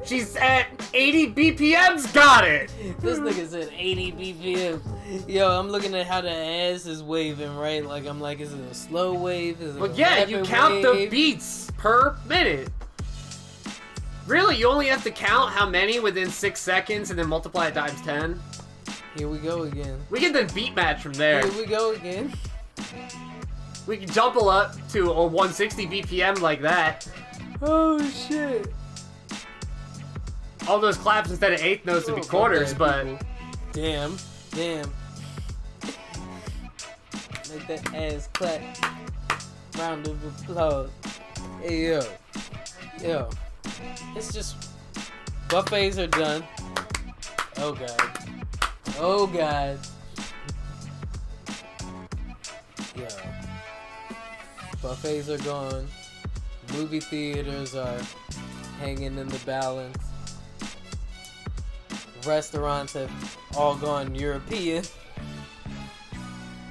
she's 0.09 0.35
at 0.35 0.67
80 0.93 1.33
BPMs. 1.33 2.11
Got 2.13 2.45
it. 2.45 2.71
this 2.99 3.19
nigga 3.19 3.47
said 3.47 3.69
80 3.71 4.11
BPM. 4.13 5.29
Yo, 5.29 5.47
I'm 5.47 5.69
looking 5.69 5.95
at 5.95 6.07
how 6.07 6.21
the 6.21 6.31
ass 6.31 6.85
is 6.85 7.03
waving, 7.03 7.55
right? 7.55 7.85
Like 7.85 8.05
I'm 8.05 8.19
like, 8.19 8.39
is 8.39 8.53
it 8.53 8.59
a 8.59 8.73
slow 8.73 9.13
wave? 9.13 9.61
Is 9.61 9.75
it 9.75 9.79
Well, 9.79 9.91
yeah, 9.95 10.25
you 10.25 10.43
count 10.43 10.81
the 10.81 11.07
beats 11.09 11.71
per 11.77 12.17
minute. 12.27 12.69
Really, 14.25 14.57
you 14.57 14.67
only 14.67 14.87
have 14.87 15.03
to 15.03 15.11
count 15.11 15.51
how 15.51 15.67
many 15.67 15.99
within 15.99 16.29
six 16.29 16.59
seconds 16.59 17.09
and 17.09 17.17
then 17.17 17.27
multiply 17.27 17.67
it 17.67 17.73
times 17.73 17.99
10. 18.01 18.39
Here 19.17 19.27
we 19.27 19.39
go 19.39 19.63
again. 19.63 19.99
We 20.09 20.19
can 20.19 20.33
then 20.33 20.47
beat 20.53 20.75
match 20.75 21.01
from 21.01 21.13
there. 21.13 21.41
Here 21.47 21.61
we 21.61 21.65
go 21.65 21.93
again. 21.93 22.33
We 23.87 23.97
can 23.97 24.07
jumble 24.07 24.49
up 24.49 24.75
to 24.89 25.11
a 25.11 25.25
160 25.25 25.87
BPM 25.87 26.41
like 26.41 26.61
that. 26.61 27.07
Oh 27.61 27.99
shit. 28.09 28.71
All 30.67 30.79
those 30.79 30.97
claps 30.97 31.29
instead 31.29 31.53
of 31.53 31.61
eighth 31.61 31.85
notes 31.85 32.07
would 32.07 32.17
be 32.17 32.21
quarters, 32.21 32.73
but 32.73 33.05
damn, 33.71 34.17
damn. 34.51 34.91
Make 37.51 37.67
that 37.67 37.93
ass 37.95 38.29
clap. 38.33 38.61
Round 39.77 40.05
of 40.07 40.41
applause. 40.41 40.89
Hey 41.61 41.87
yo, 41.87 42.01
yo. 43.01 43.29
It's 44.15 44.33
just 44.33 44.69
buffets 45.47 45.97
are 45.97 46.07
done. 46.07 46.43
Oh 47.57 47.73
god. 47.73 48.01
Oh 48.99 49.25
god. 49.25 49.79
Yo. 52.95 53.07
Buffets 54.81 55.29
are 55.29 55.37
gone. 55.39 55.87
Movie 56.73 56.99
theaters 56.99 57.73
are 57.75 57.99
hanging 58.79 59.17
in 59.17 59.27
the 59.27 59.39
balance 59.45 60.08
restaurants 62.25 62.93
have 62.93 63.37
all 63.57 63.75
gone 63.75 64.13
European. 64.15 64.83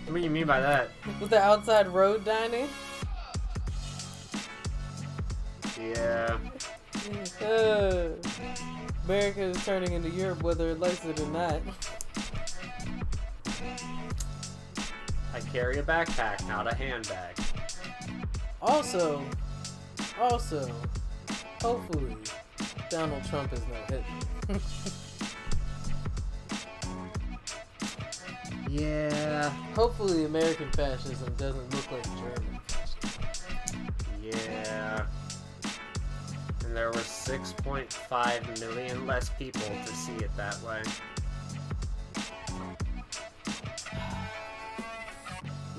what 0.06 0.14
do 0.14 0.20
you 0.20 0.30
mean 0.30 0.46
by 0.46 0.60
that? 0.60 0.90
With 1.20 1.30
the 1.30 1.40
outside 1.40 1.88
road 1.88 2.24
dining, 2.24 2.68
Yeah. 5.80 6.36
uh, 7.40 8.08
America 9.04 9.40
is 9.42 9.64
turning 9.64 9.92
into 9.92 10.10
Europe 10.10 10.42
whether 10.42 10.68
it 10.70 10.80
likes 10.80 11.04
it 11.04 11.20
or 11.20 11.28
not. 11.28 11.60
I 15.34 15.40
carry 15.52 15.78
a 15.78 15.82
backpack, 15.82 16.46
not 16.48 16.70
a 16.70 16.74
handbag. 16.74 17.36
Also, 18.60 19.22
also, 20.20 20.68
hopefully, 21.62 22.16
Donald 22.90 23.24
Trump 23.26 23.52
is 23.52 23.60
no 23.60 23.96
Hitler. 24.48 24.60
Yeah. 28.68 29.48
hopefully, 29.74 30.24
American 30.24 30.70
fascism 30.72 31.32
doesn't 31.38 31.74
look 31.74 31.90
like 31.90 32.04
German 32.04 32.60
fascism. 32.66 33.88
Yeah. 34.22 35.06
And 36.64 36.76
there 36.76 36.88
were 36.88 36.96
6.5 36.96 38.60
million 38.60 39.06
less 39.06 39.30
people 39.30 39.62
to 39.62 39.92
see 39.94 40.16
it 40.16 40.30
that 40.36 40.60
way. 40.62 40.82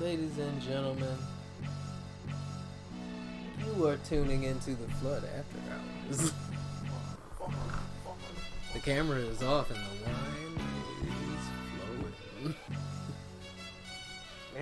Ladies 0.00 0.38
and 0.38 0.62
gentlemen, 0.62 1.16
you 3.76 3.86
are 3.86 3.98
tuning 3.98 4.44
into 4.44 4.70
the 4.70 4.88
Flood 4.94 5.24
After 5.24 5.58
Hours. 5.70 6.32
The 8.72 8.78
camera 8.78 9.18
is 9.18 9.42
off 9.42 9.68
and 9.70 9.78
the 9.80 10.06
wine 10.06 10.49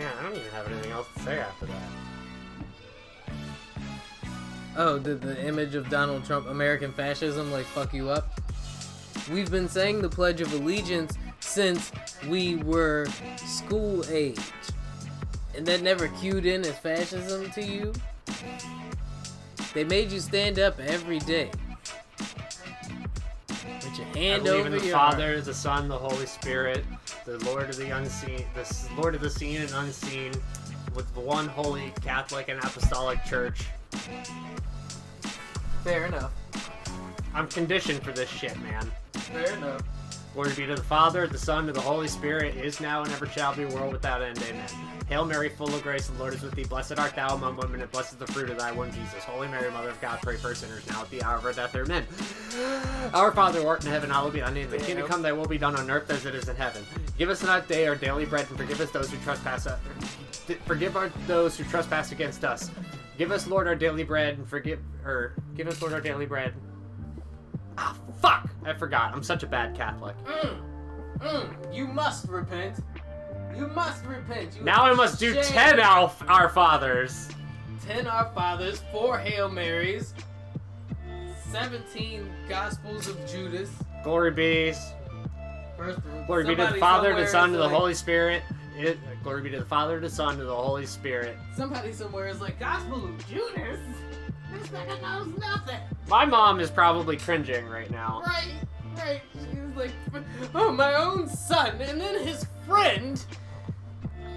I 0.06 0.22
don't 0.22 0.36
even 0.36 0.50
have 0.52 0.70
anything 0.70 0.92
else 0.92 1.08
to 1.16 1.22
say 1.22 1.38
after 1.38 1.66
that. 1.66 1.82
Oh, 4.76 4.98
did 4.98 5.20
the 5.20 5.44
image 5.44 5.74
of 5.74 5.90
Donald 5.90 6.24
Trump, 6.24 6.46
American 6.46 6.92
fascism, 6.92 7.50
like 7.50 7.66
fuck 7.66 7.92
you 7.92 8.10
up? 8.10 8.40
We've 9.30 9.50
been 9.50 9.68
saying 9.68 10.02
the 10.02 10.08
Pledge 10.08 10.40
of 10.40 10.52
Allegiance 10.52 11.18
since 11.40 11.90
we 12.28 12.56
were 12.56 13.08
school 13.38 14.04
age. 14.08 14.38
And 15.56 15.66
that 15.66 15.82
never 15.82 16.06
cued 16.08 16.46
in 16.46 16.60
as 16.64 16.78
fascism 16.78 17.50
to 17.50 17.64
you? 17.64 17.92
They 19.74 19.82
made 19.82 20.12
you 20.12 20.20
stand 20.20 20.58
up 20.58 20.78
every 20.78 21.18
day. 21.18 21.50
Your 23.98 24.06
I 24.06 24.18
hand 24.18 24.44
believe 24.44 24.60
over 24.60 24.66
in 24.68 24.78
the 24.78 24.84
your 24.86 24.96
Father, 24.96 25.32
heart. 25.34 25.44
the 25.44 25.54
Son, 25.54 25.88
the 25.88 25.98
Holy 25.98 26.26
Spirit, 26.26 26.84
the 27.24 27.38
Lord 27.44 27.68
of 27.68 27.76
the 27.76 27.90
unseen, 27.90 28.44
the 28.54 28.90
Lord 28.96 29.14
of 29.16 29.20
the 29.20 29.30
seen 29.30 29.60
and 29.60 29.70
unseen, 29.72 30.32
with 30.94 31.12
the 31.14 31.20
one 31.20 31.48
holy 31.48 31.92
Catholic 32.00 32.48
and 32.48 32.58
Apostolic 32.60 33.24
Church. 33.24 33.66
Fair 35.82 36.06
enough. 36.06 36.32
I'm 37.34 37.48
conditioned 37.48 38.02
for 38.02 38.12
this 38.12 38.28
shit, 38.28 38.56
man. 38.60 38.90
Fair 39.14 39.54
enough. 39.54 39.82
Glory 40.34 40.52
be 40.54 40.66
to 40.66 40.76
the 40.76 40.82
Father, 40.82 41.26
the 41.26 41.38
Son, 41.38 41.66
and 41.66 41.74
the 41.74 41.80
Holy 41.80 42.06
Spirit, 42.06 42.54
is 42.56 42.80
now 42.80 43.02
and 43.02 43.10
ever 43.12 43.26
shall 43.26 43.54
be, 43.56 43.64
world 43.64 43.92
without 43.92 44.22
end. 44.22 44.38
Amen. 44.48 44.68
Hail 45.08 45.24
Mary, 45.24 45.48
full 45.48 45.74
of 45.74 45.82
grace, 45.82 46.06
the 46.06 46.18
Lord 46.18 46.34
is 46.34 46.42
with 46.42 46.54
thee. 46.54 46.64
Blessed 46.64 46.98
art 46.98 47.16
thou 47.16 47.34
among 47.34 47.56
women, 47.56 47.80
and 47.80 47.90
blessed 47.90 48.12
is 48.12 48.18
the 48.18 48.26
fruit 48.26 48.50
of 48.50 48.58
thy 48.58 48.70
womb, 48.70 48.92
Jesus. 48.92 49.24
Holy 49.24 49.48
Mary, 49.48 49.70
Mother 49.72 49.88
of 49.88 50.00
God, 50.00 50.20
pray 50.22 50.36
for 50.36 50.50
us 50.52 50.58
sinners 50.58 50.86
now 50.88 51.00
at 51.02 51.10
the 51.10 51.22
hour 51.22 51.38
of 51.38 51.44
our 51.44 51.52
death. 51.52 51.74
Amen. 51.74 52.06
Our 53.14 53.32
Father, 53.32 53.62
who 53.62 53.66
art 53.66 53.84
in 53.84 53.90
heaven, 53.90 54.10
hallowed 54.10 54.34
be 54.34 54.40
thy 54.40 54.52
name. 54.52 54.70
Thy 54.70 54.78
kingdom 54.78 55.06
come, 55.08 55.22
thy 55.22 55.32
will 55.32 55.46
be 55.48 55.58
done 55.58 55.74
on 55.76 55.90
earth 55.90 56.10
as 56.10 56.24
it 56.26 56.34
is 56.34 56.48
in 56.48 56.56
heaven. 56.56 56.84
Give 57.16 57.30
us 57.30 57.40
that 57.40 57.66
day 57.66 57.88
our 57.88 57.96
daily 57.96 58.26
bread, 58.26 58.46
and 58.48 58.58
forgive 58.58 58.80
us 58.80 58.90
those 58.90 59.10
who 59.10 59.16
trespass. 59.18 59.66
uh, 59.66 59.78
Forgive 60.66 60.96
our, 60.96 61.08
those 61.26 61.56
who 61.58 61.64
trespass 61.64 62.12
against 62.12 62.44
us. 62.44 62.70
Give 63.18 63.32
us, 63.32 63.46
Lord, 63.48 63.66
our 63.66 63.74
daily 63.74 64.04
bread, 64.04 64.38
and 64.38 64.48
forgive, 64.48 64.78
or 65.04 65.32
give 65.56 65.66
us, 65.68 65.80
Lord, 65.80 65.92
our 65.94 66.00
daily 66.00 66.26
bread. 66.26 66.54
Ah, 67.80 67.94
fuck! 68.20 68.48
I 68.64 68.72
forgot. 68.74 69.14
I'm 69.14 69.22
such 69.22 69.44
a 69.44 69.46
bad 69.46 69.76
Catholic. 69.76 70.16
Mm, 70.24 70.60
mm, 71.20 71.74
you 71.74 71.86
must 71.86 72.26
repent. 72.28 72.80
You 73.56 73.68
must 73.68 74.04
repent. 74.04 74.56
You 74.56 74.64
Now 74.64 74.84
I 74.84 74.92
must 74.94 75.20
do 75.20 75.32
shame. 75.34 75.42
ten 75.44 75.80
our, 75.80 76.12
our 76.28 76.48
fathers. 76.48 77.28
Ten 77.86 78.06
Our 78.06 78.30
Fathers, 78.34 78.82
four 78.92 79.16
Hail 79.18 79.48
Marys, 79.48 80.12
seventeen 81.50 82.28
Gospels 82.48 83.08
of 83.08 83.16
Judas. 83.30 83.70
Glory 84.04 84.30
be, 84.30 84.72
First, 85.76 86.00
glory 86.26 86.44
be 86.44 86.56
to 86.56 86.66
the 86.66 86.78
Father, 86.78 87.14
to 87.14 87.20
the 87.22 87.26
Son, 87.26 87.52
to 87.52 87.56
the 87.56 87.64
like- 87.64 87.72
Holy 87.72 87.94
Spirit. 87.94 88.42
It, 88.76 88.98
glory 89.22 89.42
be 89.42 89.50
to 89.50 89.58
the 89.60 89.64
Father, 89.64 89.96
to 90.00 90.06
the 90.08 90.14
Son, 90.14 90.36
to 90.38 90.44
the 90.44 90.54
Holy 90.54 90.86
Spirit. 90.86 91.36
Somebody 91.56 91.92
somewhere 91.92 92.28
is 92.28 92.40
like 92.40 92.60
Gospel 92.60 93.04
of 93.04 93.26
Judas. 93.28 93.80
This 94.52 94.68
nigga 94.68 95.00
knows 95.02 95.38
nothing. 95.38 95.80
My 96.08 96.24
mom 96.24 96.60
is 96.60 96.70
probably 96.70 97.16
cringing 97.16 97.66
right 97.68 97.90
now. 97.90 98.22
Right, 98.26 98.54
right. 98.96 99.20
She's 99.34 99.76
like, 99.76 99.90
oh, 100.54 100.72
my 100.72 100.94
own 100.94 101.28
son, 101.28 101.80
and 101.80 102.00
then 102.00 102.24
his 102.26 102.46
friend 102.66 103.22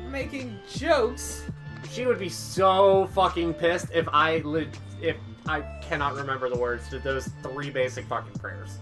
making 0.09 0.57
jokes. 0.72 1.43
She 1.91 2.05
would 2.05 2.20
be 2.20 2.30
so 2.30 3.07
fucking 3.14 3.53
pissed 3.55 3.88
if 3.93 4.07
I 4.09 4.38
li- 4.39 4.70
if 5.01 5.18
I 5.47 5.62
cannot 5.82 6.16
remember 6.16 6.49
the 6.49 6.57
words 6.57 6.88
to 6.89 6.99
those 6.99 7.30
three 7.43 7.70
basic 7.70 8.05
fucking 8.05 8.39
prayers. 8.39 8.78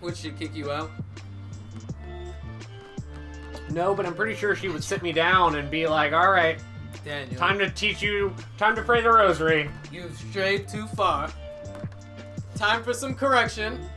Which 0.00 0.18
should 0.18 0.38
kick 0.38 0.54
you 0.54 0.70
out. 0.70 0.90
No, 3.70 3.94
but 3.94 4.06
I'm 4.06 4.14
pretty 4.14 4.34
sure 4.36 4.54
she 4.54 4.68
would 4.68 4.84
sit 4.84 5.02
me 5.02 5.12
down 5.12 5.56
and 5.56 5.70
be 5.70 5.86
like, 5.86 6.12
"All 6.12 6.30
right, 6.30 6.60
Daniel, 7.06 7.38
time 7.38 7.56
to 7.60 7.70
teach 7.70 8.02
you, 8.02 8.34
time 8.58 8.74
to 8.74 8.82
pray 8.82 9.00
the 9.00 9.10
rosary." 9.10 9.70
you've 9.92 10.16
strayed 10.18 10.66
too 10.66 10.88
far. 10.88 11.30
Time 12.56 12.82
for 12.82 12.92
some 12.92 13.14
correction. 13.14 13.88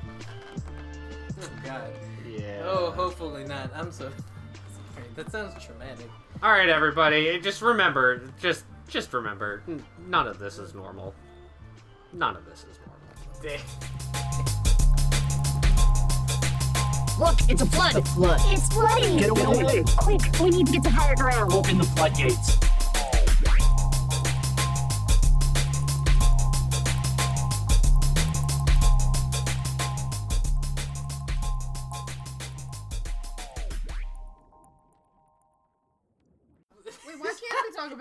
Oh, 1.41 1.49
God. 1.65 1.91
Yeah. 2.27 2.61
Oh, 2.65 2.91
hopefully 2.91 3.45
not. 3.45 3.71
I'm 3.75 3.91
so. 3.91 4.11
That 5.15 5.31
sounds 5.31 5.61
traumatic. 5.63 6.07
All 6.43 6.51
right, 6.51 6.69
everybody, 6.69 7.39
just 7.39 7.63
remember, 7.63 8.21
just 8.39 8.63
just 8.87 9.11
remember, 9.11 9.63
none 10.07 10.27
of 10.27 10.37
this 10.37 10.59
is 10.59 10.75
normal. 10.75 11.15
None 12.13 12.35
of 12.35 12.45
this 12.45 12.65
is 12.69 12.77
normal. 12.85 12.99
Look, 17.19 17.37
it's 17.49 17.61
a 17.61 17.65
flood. 17.65 17.95
The 17.95 18.01
flood. 18.03 18.39
It's 18.45 18.71
flooding. 18.71 19.17
Get 19.17 19.29
away. 19.29 19.83
Quick, 19.97 20.21
we 20.39 20.49
need 20.51 20.67
to 20.67 20.73
get 20.73 20.83
to 20.83 20.89
higher 20.89 21.15
ground. 21.15 21.51
Open 21.53 21.79
the 21.79 21.83
floodgates. 21.83 22.57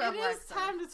It 0.09 0.16
is 0.16 0.38
time 0.48 0.78
to 0.78 0.86